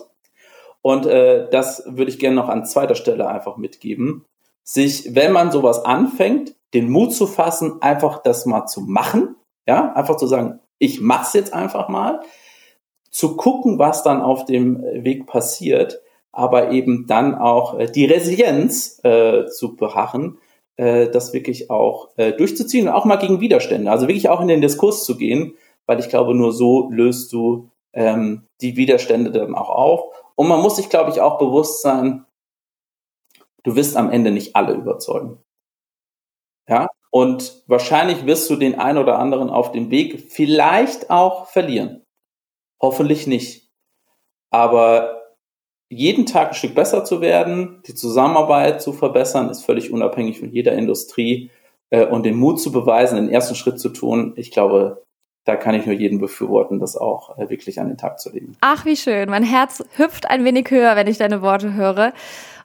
und 0.81 1.05
äh, 1.05 1.49
das 1.49 1.83
würde 1.85 2.11
ich 2.11 2.19
gerne 2.19 2.35
noch 2.35 2.49
an 2.49 2.65
zweiter 2.65 2.95
Stelle 2.95 3.27
einfach 3.27 3.57
mitgeben. 3.57 4.25
Sich, 4.63 5.15
wenn 5.15 5.31
man 5.31 5.51
sowas 5.51 5.83
anfängt, 5.83 6.55
den 6.73 6.89
Mut 6.89 7.13
zu 7.13 7.27
fassen, 7.27 7.81
einfach 7.81 8.19
das 8.21 8.45
mal 8.45 8.65
zu 8.67 8.81
machen. 8.81 9.35
Ja, 9.67 9.93
einfach 9.93 10.17
zu 10.17 10.27
sagen, 10.27 10.59
ich 10.77 11.01
mach's 11.01 11.33
jetzt 11.33 11.53
einfach 11.53 11.89
mal. 11.89 12.21
Zu 13.09 13.35
gucken, 13.35 13.79
was 13.79 14.03
dann 14.03 14.21
auf 14.21 14.45
dem 14.45 14.81
Weg 14.81 15.25
passiert, 15.25 16.01
aber 16.31 16.71
eben 16.71 17.07
dann 17.07 17.35
auch 17.35 17.77
äh, 17.77 17.87
die 17.87 18.05
Resilienz 18.05 18.99
äh, 19.03 19.47
zu 19.47 19.75
beharren, 19.75 20.37
äh, 20.77 21.09
das 21.09 21.33
wirklich 21.33 21.71
auch 21.71 22.09
äh, 22.17 22.33
durchzuziehen 22.33 22.87
und 22.87 22.93
auch 22.93 23.05
mal 23.05 23.17
gegen 23.17 23.41
Widerstände. 23.41 23.91
Also 23.91 24.07
wirklich 24.07 24.29
auch 24.29 24.41
in 24.41 24.47
den 24.47 24.61
Diskurs 24.61 25.03
zu 25.03 25.17
gehen, 25.17 25.55
weil 25.87 25.99
ich 25.99 26.09
glaube, 26.09 26.35
nur 26.35 26.53
so 26.53 26.89
löst 26.91 27.33
du 27.33 27.69
ähm, 27.93 28.43
die 28.61 28.77
Widerstände 28.77 29.31
dann 29.31 29.55
auch 29.55 29.69
auf 29.69 30.03
und 30.39 30.47
man 30.47 30.61
muss 30.61 30.77
sich, 30.77 30.87
glaube 30.87 31.11
ich, 31.11 31.19
auch 31.19 31.37
bewusst 31.37 31.81
sein, 31.81 32.25
du 33.63 33.75
wirst 33.75 33.97
am 33.97 34.09
Ende 34.09 34.31
nicht 34.31 34.55
alle 34.55 34.71
überzeugen. 34.71 35.43
Ja, 36.65 36.87
und 37.11 37.61
wahrscheinlich 37.67 38.25
wirst 38.25 38.49
du 38.49 38.55
den 38.55 38.79
einen 38.79 38.99
oder 38.99 39.19
anderen 39.19 39.49
auf 39.49 39.73
dem 39.73 39.91
Weg 39.91 40.31
vielleicht 40.31 41.09
auch 41.09 41.47
verlieren. 41.47 42.05
Hoffentlich 42.81 43.27
nicht. 43.27 43.69
Aber 44.49 45.35
jeden 45.89 46.25
Tag 46.25 46.49
ein 46.49 46.53
Stück 46.53 46.73
besser 46.73 47.03
zu 47.03 47.19
werden, 47.19 47.83
die 47.85 47.95
Zusammenarbeit 47.95 48.81
zu 48.81 48.93
verbessern, 48.93 49.49
ist 49.49 49.65
völlig 49.65 49.91
unabhängig 49.91 50.39
von 50.39 50.53
jeder 50.53 50.71
Industrie 50.71 51.51
äh, 51.89 52.05
und 52.05 52.23
den 52.23 52.37
Mut 52.37 52.61
zu 52.61 52.71
beweisen, 52.71 53.17
den 53.17 53.29
ersten 53.29 53.55
Schritt 53.55 53.81
zu 53.81 53.89
tun. 53.89 54.35
Ich 54.37 54.51
glaube, 54.51 55.03
da 55.49 55.55
kann 55.55 55.73
ich 55.73 55.87
nur 55.87 55.95
jeden 55.95 56.19
befürworten, 56.19 56.79
das 56.79 56.95
auch 56.95 57.35
äh, 57.39 57.49
wirklich 57.49 57.79
an 57.79 57.87
den 57.87 57.97
Tag 57.97 58.19
zu 58.19 58.31
legen. 58.31 58.55
Ach, 58.61 58.85
wie 58.85 58.95
schön. 58.95 59.29
Mein 59.31 59.43
Herz 59.43 59.83
hüpft 59.95 60.29
ein 60.29 60.45
wenig 60.45 60.69
höher, 60.69 60.95
wenn 60.95 61.07
ich 61.07 61.17
deine 61.17 61.41
Worte 61.41 61.73
höre. 61.73 62.13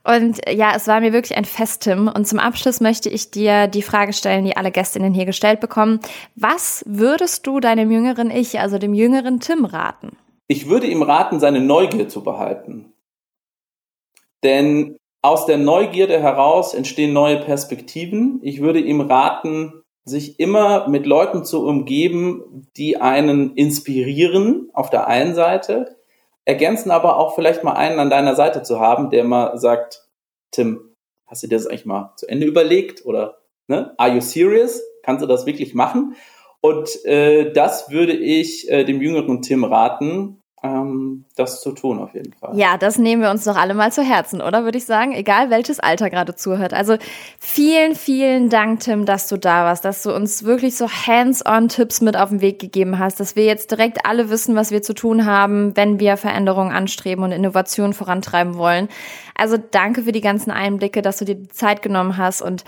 Und 0.06 0.38
ja, 0.50 0.74
es 0.76 0.86
war 0.86 1.00
mir 1.00 1.14
wirklich 1.14 1.38
ein 1.38 1.46
Fest, 1.46 1.84
Tim. 1.84 2.08
Und 2.08 2.28
zum 2.28 2.38
Abschluss 2.38 2.82
möchte 2.82 3.08
ich 3.08 3.30
dir 3.30 3.68
die 3.68 3.80
Frage 3.80 4.12
stellen, 4.12 4.44
die 4.44 4.58
alle 4.58 4.70
Gästinnen 4.70 5.14
hier 5.14 5.24
gestellt 5.24 5.60
bekommen. 5.60 6.00
Was 6.36 6.84
würdest 6.86 7.46
du 7.46 7.58
deinem 7.58 7.90
jüngeren 7.90 8.30
Ich, 8.30 8.60
also 8.60 8.76
dem 8.76 8.92
jüngeren 8.92 9.40
Tim, 9.40 9.64
raten? 9.64 10.18
Ich 10.46 10.68
würde 10.68 10.86
ihm 10.86 11.00
raten, 11.00 11.40
seine 11.40 11.60
Neugier 11.60 12.06
zu 12.08 12.22
behalten. 12.22 12.92
Denn 14.42 14.98
aus 15.22 15.46
der 15.46 15.56
Neugierde 15.56 16.20
heraus 16.20 16.74
entstehen 16.74 17.14
neue 17.14 17.38
Perspektiven. 17.38 18.40
Ich 18.42 18.60
würde 18.60 18.80
ihm 18.80 19.00
raten, 19.00 19.83
sich 20.04 20.38
immer 20.38 20.88
mit 20.88 21.06
Leuten 21.06 21.44
zu 21.44 21.66
umgeben, 21.66 22.68
die 22.76 23.00
einen 23.00 23.54
inspirieren 23.54 24.70
auf 24.72 24.90
der 24.90 25.06
einen 25.06 25.34
Seite, 25.34 25.96
ergänzen 26.44 26.90
aber 26.90 27.18
auch 27.18 27.34
vielleicht 27.34 27.64
mal 27.64 27.72
einen 27.72 27.98
an 27.98 28.10
deiner 28.10 28.34
Seite 28.34 28.62
zu 28.62 28.80
haben, 28.80 29.10
der 29.10 29.24
mal 29.24 29.56
sagt, 29.58 30.06
Tim, 30.50 30.94
hast 31.26 31.42
du 31.42 31.46
dir 31.48 31.56
das 31.56 31.66
eigentlich 31.66 31.86
mal 31.86 32.12
zu 32.16 32.28
Ende 32.28 32.46
überlegt 32.46 33.06
oder 33.06 33.38
Ne? 33.68 33.94
Are 33.96 34.14
you 34.14 34.20
serious? 34.20 34.82
Kannst 35.02 35.22
du 35.22 35.26
das 35.26 35.46
wirklich 35.46 35.74
machen? 35.74 36.16
Und 36.60 37.04
äh, 37.04 37.52
das 37.52 37.90
würde 37.90 38.12
ich 38.12 38.70
äh, 38.70 38.84
dem 38.84 39.00
jüngeren 39.02 39.42
Tim 39.42 39.64
raten, 39.64 40.40
ähm, 40.64 41.26
das 41.36 41.60
zu 41.60 41.72
tun 41.72 41.98
auf 41.98 42.14
jeden 42.14 42.32
Fall. 42.32 42.58
Ja, 42.58 42.78
das 42.78 42.98
nehmen 42.98 43.20
wir 43.20 43.30
uns 43.30 43.44
doch 43.44 43.56
alle 43.56 43.74
mal 43.74 43.92
zu 43.92 44.02
Herzen, 44.02 44.40
oder 44.40 44.64
würde 44.64 44.78
ich 44.78 44.86
sagen, 44.86 45.12
egal 45.12 45.50
welches 45.50 45.78
Alter 45.78 46.08
gerade 46.08 46.34
zuhört. 46.34 46.72
Also 46.72 46.96
vielen, 47.38 47.94
vielen 47.94 48.48
Dank, 48.48 48.80
Tim, 48.80 49.04
dass 49.04 49.28
du 49.28 49.36
da 49.36 49.64
warst, 49.64 49.84
dass 49.84 50.02
du 50.02 50.14
uns 50.14 50.44
wirklich 50.44 50.76
so 50.76 50.88
hands-on 50.88 51.68
Tipps 51.68 52.00
mit 52.00 52.16
auf 52.16 52.30
den 52.30 52.40
Weg 52.40 52.58
gegeben 52.60 52.98
hast, 52.98 53.20
dass 53.20 53.36
wir 53.36 53.44
jetzt 53.44 53.70
direkt 53.70 54.06
alle 54.06 54.30
wissen, 54.30 54.56
was 54.56 54.70
wir 54.70 54.80
zu 54.80 54.94
tun 54.94 55.26
haben, 55.26 55.76
wenn 55.76 56.00
wir 56.00 56.16
Veränderungen 56.16 56.72
anstreben 56.72 57.24
und 57.24 57.32
Innovationen 57.32 57.92
vorantreiben 57.92 58.56
wollen. 58.56 58.88
Also 59.34 59.58
danke 59.58 60.04
für 60.04 60.12
die 60.12 60.22
ganzen 60.22 60.50
Einblicke, 60.50 61.02
dass 61.02 61.18
du 61.18 61.26
dir 61.26 61.34
die 61.34 61.48
Zeit 61.48 61.82
genommen 61.82 62.16
hast 62.16 62.40
und 62.40 62.64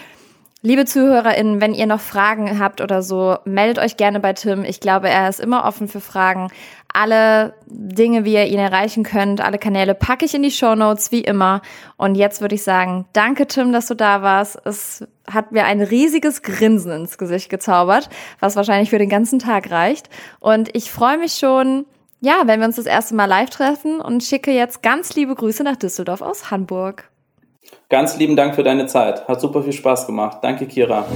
Liebe 0.67 0.85
ZuhörerInnen, 0.85 1.61
wenn 1.61 1.75
ihr 1.75 1.87
noch 1.87 2.01
Fragen 2.01 2.59
habt 2.59 2.81
oder 2.81 3.01
so, 3.01 3.37
meldet 3.45 3.79
euch 3.79 3.97
gerne 3.97 4.19
bei 4.19 4.33
Tim. 4.33 4.64
Ich 4.64 4.81
glaube, 4.81 5.09
er 5.09 5.29
ist 5.29 5.39
immer 5.39 5.64
offen 5.64 5.87
für 5.87 6.01
Fragen. 6.01 6.49
Alle 6.93 7.55
Dinge, 7.67 8.25
wie 8.25 8.35
ihr 8.35 8.47
ihn 8.47 8.59
erreichen 8.59 9.05
könnt, 9.05 9.41
alle 9.41 9.59
Kanäle 9.59 9.95
packe 9.95 10.25
ich 10.25 10.35
in 10.35 10.43
die 10.43 10.51
Show 10.51 10.75
Notes, 10.75 11.12
wie 11.12 11.21
immer. 11.21 11.62
Und 11.97 12.17
jetzt 12.17 12.41
würde 12.41 12.57
ich 12.57 12.64
sagen, 12.64 13.07
danke 13.12 13.47
Tim, 13.47 13.73
dass 13.73 13.87
du 13.87 13.95
da 13.95 14.23
warst. 14.23 14.59
Es 14.64 15.07
hat 15.31 15.53
mir 15.53 15.67
ein 15.67 15.83
riesiges 15.83 16.43
Grinsen 16.43 16.91
ins 16.91 17.17
Gesicht 17.17 17.49
gezaubert, 17.49 18.09
was 18.41 18.57
wahrscheinlich 18.57 18.91
für 18.91 18.99
den 18.99 19.09
ganzen 19.09 19.39
Tag 19.39 19.71
reicht. 19.71 20.11
Und 20.41 20.75
ich 20.75 20.91
freue 20.91 21.19
mich 21.19 21.35
schon, 21.35 21.87
ja, 22.19 22.43
wenn 22.47 22.59
wir 22.59 22.67
uns 22.67 22.75
das 22.75 22.87
erste 22.87 23.14
Mal 23.14 23.27
live 23.27 23.51
treffen 23.51 24.01
und 24.01 24.25
schicke 24.25 24.51
jetzt 24.51 24.83
ganz 24.83 25.14
liebe 25.14 25.37
Grüße 25.37 25.62
nach 25.62 25.77
Düsseldorf 25.77 26.23
aus 26.23 26.51
Hamburg. 26.51 27.09
Ganz 27.89 28.17
lieben 28.17 28.37
Dank 28.37 28.55
für 28.55 28.64
deine 28.64 28.87
Zeit. 28.87 29.29
Hat 29.29 29.41
super 29.41 29.62
viel 29.62 29.73
Spaß 29.73 30.07
gemacht. 30.07 30.39
Danke, 30.43 30.67
Kira. 30.67 31.07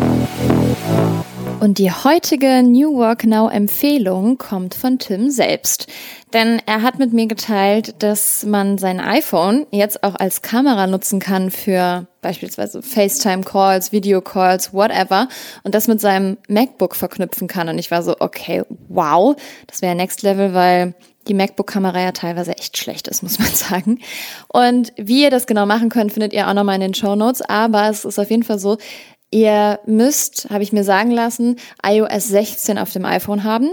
Und 1.60 1.76
die 1.76 1.90
heutige 1.90 2.62
New 2.62 2.96
Work 2.96 3.24
Now 3.24 3.50
Empfehlung 3.50 4.38
kommt 4.38 4.74
von 4.74 4.98
Tim 4.98 5.30
selbst. 5.30 5.88
Denn 6.32 6.62
er 6.64 6.80
hat 6.80 6.98
mit 6.98 7.12
mir 7.12 7.26
geteilt, 7.26 8.02
dass 8.02 8.46
man 8.46 8.78
sein 8.78 8.98
iPhone 8.98 9.66
jetzt 9.70 10.02
auch 10.02 10.14
als 10.14 10.40
Kamera 10.40 10.86
nutzen 10.86 11.20
kann 11.20 11.50
für 11.50 12.06
beispielsweise 12.22 12.82
FaceTime 12.82 13.42
Calls, 13.42 13.92
Video 13.92 14.22
Calls, 14.22 14.72
whatever 14.72 15.28
und 15.62 15.74
das 15.74 15.86
mit 15.86 16.00
seinem 16.00 16.38
MacBook 16.48 16.96
verknüpfen 16.96 17.46
kann. 17.46 17.68
Und 17.68 17.78
ich 17.78 17.90
war 17.90 18.02
so, 18.02 18.16
okay, 18.20 18.62
wow, 18.88 19.36
das 19.66 19.82
wäre 19.82 19.94
Next 19.94 20.22
Level, 20.22 20.54
weil 20.54 20.94
die 21.28 21.34
MacBook-Kamera 21.34 22.00
ja 22.00 22.12
teilweise 22.12 22.56
echt 22.56 22.78
schlecht 22.78 23.08
ist, 23.08 23.22
muss 23.22 23.38
man 23.38 23.48
sagen. 23.54 24.00
Und 24.48 24.92
wie 24.96 25.22
ihr 25.22 25.30
das 25.30 25.46
genau 25.46 25.66
machen 25.66 25.88
könnt, 25.88 26.12
findet 26.12 26.32
ihr 26.32 26.48
auch 26.48 26.54
nochmal 26.54 26.76
in 26.76 26.80
den 26.80 26.94
Show 26.94 27.14
Notes. 27.16 27.42
Aber 27.42 27.88
es 27.88 28.04
ist 28.04 28.18
auf 28.18 28.30
jeden 28.30 28.42
Fall 28.42 28.58
so, 28.58 28.78
ihr 29.30 29.80
müsst, 29.86 30.48
habe 30.50 30.62
ich 30.62 30.72
mir 30.72 30.84
sagen 30.84 31.10
lassen, 31.10 31.56
iOS 31.84 32.28
16 32.28 32.78
auf 32.78 32.92
dem 32.92 33.04
iPhone 33.04 33.44
haben. 33.44 33.70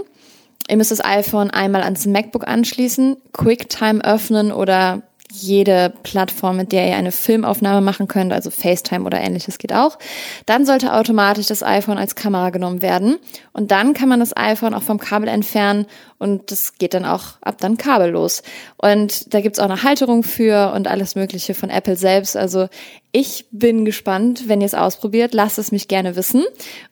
Ihr 0.68 0.76
müsst 0.76 0.90
das 0.90 1.04
iPhone 1.04 1.50
einmal 1.50 1.82
ans 1.82 2.06
MacBook 2.06 2.46
anschließen, 2.46 3.16
QuickTime 3.32 4.04
öffnen 4.04 4.52
oder 4.52 5.02
jede 5.32 5.92
Plattform, 6.02 6.56
mit 6.56 6.72
der 6.72 6.88
ihr 6.88 6.96
eine 6.96 7.12
Filmaufnahme 7.12 7.80
machen 7.80 8.08
könnt, 8.08 8.32
also 8.32 8.50
FaceTime 8.50 9.04
oder 9.04 9.20
ähnliches 9.20 9.58
geht 9.58 9.72
auch. 9.72 9.98
Dann 10.46 10.64
sollte 10.64 10.94
automatisch 10.94 11.46
das 11.46 11.62
iPhone 11.62 11.98
als 11.98 12.14
Kamera 12.14 12.50
genommen 12.50 12.82
werden 12.82 13.16
und 13.52 13.70
dann 13.70 13.94
kann 13.94 14.08
man 14.08 14.20
das 14.20 14.36
iPhone 14.36 14.74
auch 14.74 14.82
vom 14.82 14.98
Kabel 14.98 15.28
entfernen 15.28 15.86
und 16.18 16.50
das 16.50 16.74
geht 16.78 16.94
dann 16.94 17.04
auch 17.04 17.36
ab 17.42 17.58
dann 17.58 17.76
kabellos. 17.76 18.42
Und 18.76 19.32
da 19.34 19.40
gibt's 19.40 19.58
auch 19.58 19.70
eine 19.70 19.82
Halterung 19.82 20.22
für 20.22 20.72
und 20.74 20.88
alles 20.88 21.14
Mögliche 21.14 21.54
von 21.54 21.70
Apple 21.70 21.96
selbst. 21.96 22.36
Also 22.36 22.68
ich 23.12 23.46
bin 23.50 23.84
gespannt, 23.84 24.48
wenn 24.48 24.60
ihr 24.60 24.66
es 24.66 24.74
ausprobiert, 24.74 25.34
lasst 25.34 25.58
es 25.58 25.72
mich 25.72 25.88
gerne 25.88 26.16
wissen. 26.16 26.44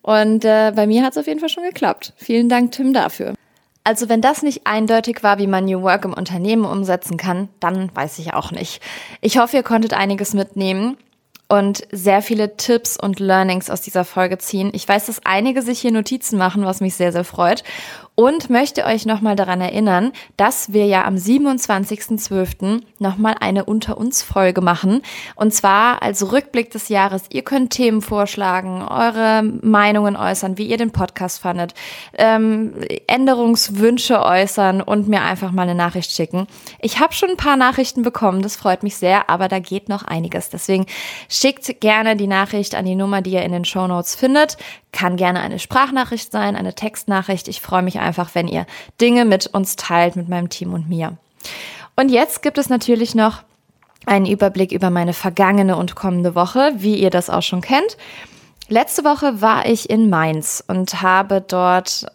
Und 0.03 0.45
äh, 0.45 0.73
bei 0.75 0.87
mir 0.87 1.03
hat 1.03 1.13
es 1.13 1.19
auf 1.19 1.27
jeden 1.27 1.41
Fall 1.41 1.49
schon 1.49 1.65
geklappt. 1.65 2.13
Vielen 2.17 2.49
Dank, 2.49 2.73
Tim, 2.73 2.93
dafür. 2.93 3.35
Also 3.87 4.09
wenn 4.09 4.21
das 4.21 4.43
nicht 4.43 4.67
eindeutig 4.67 5.23
war, 5.23 5.39
wie 5.39 5.47
man 5.47 5.67
New 5.67 5.81
Work 5.83 6.07
im 6.07 6.13
Unternehmen 6.13 6.65
umsetzen 6.65 7.17
kann, 7.17 7.49
dann 7.61 7.95
weiß 7.95 8.19
ich 8.19 8.35
auch 8.35 8.51
nicht. 8.51 8.83
Ich 9.21 9.39
hoffe, 9.39 9.59
ihr 9.59 9.63
konntet 9.63 9.95
einiges 9.95 10.35
mitnehmen 10.35 10.97
und 11.49 11.87
sehr 11.93 12.21
viele 12.21 12.57
Tipps 12.57 12.99
und 12.99 13.21
Learnings 13.21 13.71
aus 13.71 13.83
dieser 13.83 14.05
Folge 14.05 14.39
ziehen. 14.39 14.71
Ich 14.73 14.89
weiß, 14.89 15.07
dass 15.07 15.25
einige 15.25 15.63
sich 15.63 15.79
hier 15.79 15.93
Notizen 15.93 16.37
machen, 16.37 16.65
was 16.65 16.81
mich 16.81 16.97
sehr, 16.97 17.13
sehr 17.13 17.23
freut 17.23 17.63
und 18.17 18.49
möchte 18.49 18.87
euch 18.87 19.05
nochmal 19.05 19.37
daran 19.37 19.61
erinnern, 19.61 20.13
dass 20.39 20.73
wir 20.73 20.87
ja 20.87 21.05
am 21.05 21.17
27.12. 21.17 22.81
nochmal 22.99 23.37
eine 23.41 23.67
Unter 23.67 23.99
uns 23.99 24.23
Folge 24.23 24.63
machen. 24.63 25.03
Und 25.37 25.55
zwar 25.55 26.03
als 26.03 26.33
Rückblick 26.33 26.71
des 26.71 26.89
Jahres. 26.89 27.25
Ihr 27.29 27.43
könnt 27.43 27.71
Themen 27.71 28.01
vorschlagen, 28.01 28.83
eure 28.83 29.43
Meinungen 29.43 30.17
äußern, 30.17 30.57
wie 30.57 30.67
ihr 30.67 30.79
den 30.79 30.93
Podcast 30.93 31.41
fandet, 31.41 31.75
ähm, 32.15 32.73
Änderungswünsche 33.07 34.23
äußern 34.23 34.81
und 34.81 35.09
mir 35.09 35.21
einfach 35.21 35.53
mal 35.53 35.63
eine 35.63 35.75
Nachricht 35.75 36.11
schicken. 36.11 36.47
Ich 36.81 36.99
habe 36.99 37.13
schon 37.13 37.31
ein 37.31 37.37
paar 37.37 37.59
Nachrichten 37.59 38.03
bekommen, 38.03 38.41
das 38.41 38.57
freut 38.57 38.83
mich 38.83 38.97
sehr, 38.97 39.29
aber 39.29 39.49
da 39.49 39.59
geht 39.59 39.91
noch 39.91 40.03
einiges. 40.03 40.49
Deswegen 40.49 40.87
schickt 41.29 41.81
gerne 41.81 42.17
die 42.17 42.27
Nachricht 42.27 42.75
an 42.75 42.87
die 42.87 42.95
Nummer, 42.95 43.21
die 43.21 43.33
ihr 43.33 43.43
in 43.43 43.53
den 43.53 43.67
Show 43.67 43.87
Notes 43.87 44.15
findet. 44.15 44.57
Kann 44.97 45.19
gerne 45.19 45.41
eine 45.41 45.59
Sprachnachricht 45.59 46.33
sein, 46.33 46.57
eine 46.57 46.75
Textnachricht. 46.75 47.49
Ich 47.49 47.61
freue 47.61 47.83
mich 47.83 47.99
einfach, 47.99 48.31
wenn 48.35 48.49
ihr 48.49 48.65
Dinge 48.99 49.27
mit 49.27 49.47
uns 49.47 49.77
teilt, 49.77 50.17
mit 50.17 50.31
meinem 50.31 50.49
Team 50.49 50.73
und 50.73 50.89
mir. 50.89 51.19
Und 51.97 52.09
jetzt 52.09 52.43
gibt 52.43 52.57
es 52.57 52.71
natürlich 52.71 53.15
noch 53.15 53.43
einen 54.07 54.25
Überblick 54.25 54.73
über 54.73 54.89
meine 54.89 55.13
vergangene 55.13 55.77
und 55.77 55.97
kommende 55.97 56.35
Woche, 56.35 56.73
wie 56.77 56.95
ihr 56.95 57.11
das 57.11 57.29
auch 57.29 57.43
schon 57.43 57.61
kennt. 57.61 57.99
Letzte 58.69 59.05
Woche 59.05 59.43
war 59.43 59.67
ich 59.67 59.91
in 59.91 60.09
Mainz 60.09 60.65
und 60.67 61.03
habe 61.03 61.43
dort 61.47 62.07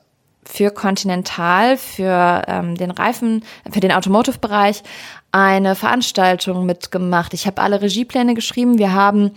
für 0.44 0.72
Continental, 0.72 1.78
für 1.78 2.42
ähm, 2.48 2.76
den 2.78 2.90
Reifen, 2.90 3.46
für 3.70 3.80
den 3.80 3.92
Automotive-Bereich 3.92 4.82
eine 5.32 5.76
Veranstaltung 5.76 6.66
mitgemacht. 6.66 7.36
Ich 7.36 7.46
habe 7.46 7.62
alle 7.62 7.80
Regiepläne 7.84 8.34
geschrieben. 8.34 8.80
Wir 8.80 8.92
haben 8.92 9.36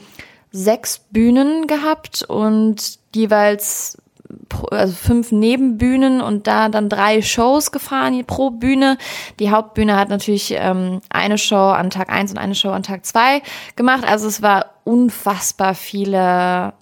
sechs 0.54 1.00
Bühnen 1.10 1.66
gehabt 1.66 2.22
und 2.22 3.00
jeweils 3.12 3.98
also 4.70 4.94
fünf 4.94 5.32
Nebenbühnen 5.32 6.20
und 6.20 6.46
da 6.46 6.68
dann 6.68 6.88
drei 6.88 7.22
Shows 7.22 7.72
gefahren 7.72 8.24
pro 8.24 8.50
Bühne. 8.50 8.96
Die 9.40 9.50
Hauptbühne 9.50 9.96
hat 9.96 10.08
natürlich 10.08 10.54
ähm, 10.56 11.00
eine 11.10 11.38
Show 11.38 11.56
an 11.56 11.90
Tag 11.90 12.08
eins 12.08 12.30
und 12.30 12.38
eine 12.38 12.54
Show 12.54 12.70
an 12.70 12.84
Tag 12.84 13.04
zwei 13.04 13.42
gemacht. 13.74 14.04
Also 14.06 14.28
es 14.28 14.42
war 14.42 14.66
unfassbar 14.84 15.74
viele 15.74 16.72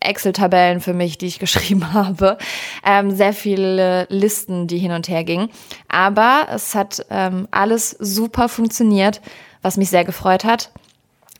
Excel-Tabellen 0.00 0.80
für 0.80 0.94
mich, 0.94 1.16
die 1.16 1.26
ich 1.26 1.38
geschrieben 1.38 1.92
habe. 1.92 2.38
Ähm, 2.84 3.12
sehr 3.12 3.32
viele 3.32 4.06
Listen, 4.10 4.66
die 4.66 4.78
hin 4.78 4.92
und 4.92 5.08
her 5.08 5.22
gingen. 5.22 5.48
Aber 5.88 6.48
es 6.52 6.74
hat 6.74 7.06
ähm, 7.10 7.46
alles 7.52 7.90
super 8.00 8.48
funktioniert, 8.48 9.20
was 9.62 9.76
mich 9.76 9.90
sehr 9.90 10.04
gefreut 10.04 10.44
hat. 10.44 10.72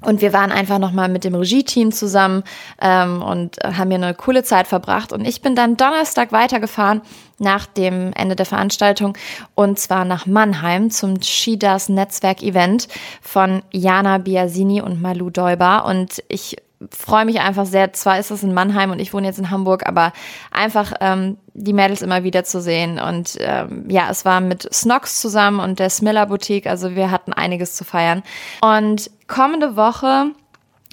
Und 0.02 0.20
wir 0.20 0.32
waren 0.32 0.50
einfach 0.50 0.78
nochmal 0.78 1.08
mit 1.08 1.24
dem 1.24 1.34
Regie-Team 1.34 1.92
zusammen 1.92 2.42
ähm, 2.80 3.22
und 3.22 3.56
haben 3.62 3.90
hier 3.90 4.02
eine 4.02 4.14
coole 4.14 4.42
Zeit 4.42 4.66
verbracht. 4.66 5.12
Und 5.12 5.26
ich 5.26 5.42
bin 5.42 5.54
dann 5.54 5.76
Donnerstag 5.76 6.32
weitergefahren 6.32 7.02
nach 7.38 7.66
dem 7.66 8.12
Ende 8.14 8.36
der 8.36 8.46
Veranstaltung 8.46 9.16
und 9.54 9.78
zwar 9.78 10.04
nach 10.04 10.26
Mannheim 10.26 10.90
zum 10.90 11.20
Shidas 11.22 11.88
Netzwerk-Event 11.88 12.88
von 13.22 13.62
Jana 13.72 14.18
Biasini 14.18 14.82
und 14.82 15.00
Malu 15.00 15.30
Däuber. 15.30 15.84
Und 15.86 16.22
ich 16.28 16.56
freue 16.90 17.24
mich 17.24 17.40
einfach 17.40 17.66
sehr. 17.66 17.92
Zwar 17.92 18.18
ist 18.18 18.30
es 18.30 18.42
in 18.42 18.54
Mannheim 18.54 18.90
und 18.90 19.00
ich 19.00 19.12
wohne 19.12 19.26
jetzt 19.26 19.38
in 19.38 19.50
Hamburg, 19.50 19.86
aber 19.86 20.12
einfach 20.50 20.94
ähm, 21.00 21.36
die 21.52 21.72
Mädels 21.72 22.02
immer 22.02 22.24
wieder 22.24 22.44
zu 22.44 22.60
sehen. 22.60 22.98
Und 22.98 23.36
ähm, 23.40 23.84
ja, 23.88 24.08
es 24.10 24.24
war 24.24 24.40
mit 24.40 24.72
Snox 24.72 25.20
zusammen 25.20 25.60
und 25.60 25.78
der 25.78 25.90
Smiller 25.90 26.26
Boutique. 26.26 26.66
Also 26.66 26.94
wir 26.94 27.10
hatten 27.10 27.32
einiges 27.32 27.74
zu 27.74 27.84
feiern. 27.84 28.22
Und 28.62 29.10
kommende 29.26 29.76
Woche 29.76 30.32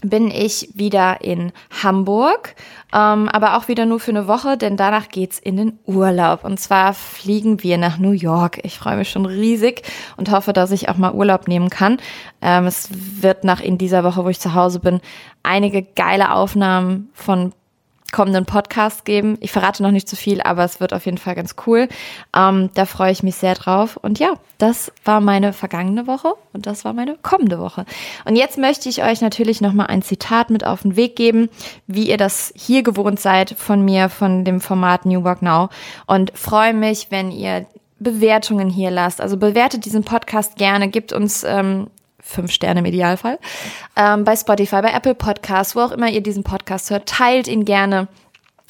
bin 0.04 0.30
ich 0.30 0.70
wieder 0.76 1.22
in 1.22 1.52
Hamburg, 1.84 2.56
ähm, 2.94 3.28
aber 3.30 3.58
auch 3.58 3.68
wieder 3.68 3.88
nur 3.88 4.00
für 4.00 4.12
eine 4.12 4.28
Woche, 4.28 4.56
denn 4.56 4.78
danach 4.78 5.10
geht's 5.10 5.40
in 5.40 5.58
den 5.58 5.80
Urlaub. 5.86 6.44
Und 6.44 6.60
zwar 6.60 6.94
fliegen 6.94 7.64
wir 7.64 7.80
nach 7.80 7.98
New 7.98 8.12
York. 8.12 8.60
Ich 8.64 8.78
freue 8.78 8.98
mich 8.98 9.10
schon 9.10 9.26
riesig 9.26 9.82
und 10.16 10.32
hoffe, 10.32 10.54
dass 10.54 10.72
ich 10.72 10.88
auch 10.90 10.98
mal 10.98 11.14
Urlaub 11.14 11.48
nehmen 11.48 11.70
kann. 11.70 11.98
Ähm, 12.42 12.68
es 12.68 12.90
wird 12.92 13.44
nach 13.44 13.60
in 13.60 13.80
dieser 13.80 14.04
Woche, 14.04 14.24
wo 14.24 14.30
ich 14.30 14.40
zu 14.40 14.54
Hause 14.54 14.80
bin, 14.80 15.02
einige 15.42 15.82
geile 15.82 16.32
Aufnahmen 16.34 17.10
von 17.14 17.54
kommenden 18.12 18.46
Podcast 18.46 19.06
geben. 19.06 19.38
Ich 19.42 19.52
verrate 19.52 19.84
noch 19.84 19.92
nicht 19.92 20.08
zu 20.08 20.16
viel, 20.16 20.42
aber 20.42 20.64
es 20.64 20.80
wird 20.80 20.94
auf 20.94 21.06
jeden 21.06 21.18
Fall 21.18 21.36
ganz 21.36 21.56
cool. 21.66 21.88
Ähm, 22.36 22.70
da 22.74 22.86
freue 22.86 23.12
ich 23.12 23.24
mich 23.24 23.36
sehr 23.36 23.54
drauf. 23.54 23.98
Und 23.98 24.20
ja, 24.20 24.34
das 24.58 24.92
war 25.04 25.22
meine 25.22 25.54
vergangene 25.54 26.08
Woche 26.08 26.34
und 26.54 26.66
das 26.66 26.86
war 26.86 26.94
meine 26.94 27.18
kommende 27.22 27.60
Woche. 27.60 27.86
Und 28.26 28.36
jetzt 28.36 28.58
möchte 28.58 28.90
ich 28.90 29.04
euch 29.04 29.22
natürlich 29.22 29.62
nochmal 29.62 29.88
ein 29.88 30.02
Zitat 30.02 30.50
mit 30.50 30.66
auf 30.66 30.84
den 30.84 30.96
Weg 30.96 31.16
geben, 31.16 31.50
wie 31.86 32.10
ihr 32.10 32.18
das 32.18 32.54
hier 32.56 32.84
gewohnt 32.84 33.20
seid 33.20 33.52
von 33.52 33.84
mir, 33.84 34.10
von 34.10 34.46
dem 34.46 34.62
Format 34.62 35.06
New 35.06 35.24
Work 35.24 35.42
Now. 35.42 35.70
Und 36.06 36.38
freue 36.38 36.74
mich, 36.74 37.08
wenn 37.10 37.32
ihr 37.32 37.66
Bewertungen 38.00 38.70
hier 38.70 38.92
lasst. 38.92 39.22
Also 39.22 39.38
bewertet 39.38 39.86
diesen 39.86 40.04
Podcast 40.04 40.56
gerne, 40.56 40.88
gibt 40.90 41.14
uns 41.14 41.44
ähm, 41.44 41.88
fünf 42.28 42.52
Sterne 42.52 42.82
im 42.82 42.86
Idealfall. 42.86 43.40
Ähm, 43.96 44.24
bei 44.24 44.36
Spotify, 44.36 44.82
bei 44.82 44.92
Apple 44.92 45.16
Podcasts, 45.16 45.76
wo 45.76 45.82
auch 45.82 45.92
immer 45.92 46.10
ihr 46.10 46.22
diesen 46.22 46.44
Podcast 46.44 46.90
hört, 46.90 47.08
teilt 47.08 47.48
ihn 47.48 47.66
gerne 47.66 48.08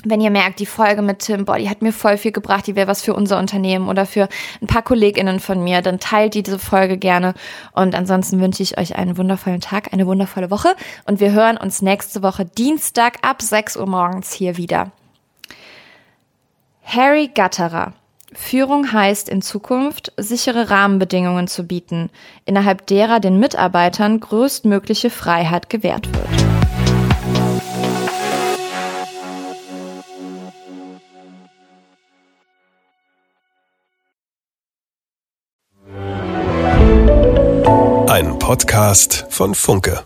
wenn 0.03 0.21
ihr 0.21 0.29
merkt, 0.29 0.59
die 0.59 0.65
Folge 0.65 1.01
mit 1.01 1.19
Tim, 1.19 1.45
boah, 1.45 1.57
die 1.57 1.69
hat 1.69 1.81
mir 1.81 1.91
voll 1.91 2.17
viel 2.17 2.31
gebracht, 2.31 2.67
die 2.67 2.75
wäre 2.75 2.87
was 2.87 3.01
für 3.01 3.13
unser 3.13 3.39
Unternehmen 3.39 3.89
oder 3.89 4.05
für 4.05 4.29
ein 4.61 4.67
paar 4.67 4.83
KollegInnen 4.83 5.39
von 5.39 5.63
mir, 5.63 5.81
dann 5.81 5.99
teilt 5.99 6.35
diese 6.35 6.59
Folge 6.59 6.97
gerne. 6.97 7.33
Und 7.73 7.95
ansonsten 7.95 8.39
wünsche 8.39 8.61
ich 8.61 8.77
euch 8.77 8.95
einen 8.95 9.17
wundervollen 9.17 9.61
Tag, 9.61 9.93
eine 9.93 10.05
wundervolle 10.05 10.51
Woche. 10.51 10.75
Und 11.05 11.19
wir 11.19 11.31
hören 11.31 11.57
uns 11.57 11.81
nächste 11.81 12.21
Woche 12.21 12.45
Dienstag 12.45 13.17
ab 13.23 13.41
6 13.41 13.77
Uhr 13.77 13.87
morgens 13.87 14.31
hier 14.31 14.57
wieder. 14.57 14.91
Harry 16.83 17.29
Gatterer. 17.33 17.93
Führung 18.37 18.93
heißt 18.93 19.27
in 19.27 19.41
Zukunft, 19.41 20.13
sichere 20.15 20.69
Rahmenbedingungen 20.69 21.47
zu 21.47 21.63
bieten, 21.63 22.09
innerhalb 22.45 22.85
derer 22.87 23.19
den 23.19 23.39
Mitarbeitern 23.39 24.21
größtmögliche 24.21 25.09
Freiheit 25.09 25.69
gewährt 25.69 26.07
wird. 26.13 26.27
Ein 38.09 38.39
Podcast 38.39 39.25
von 39.29 39.55
Funke. 39.55 40.05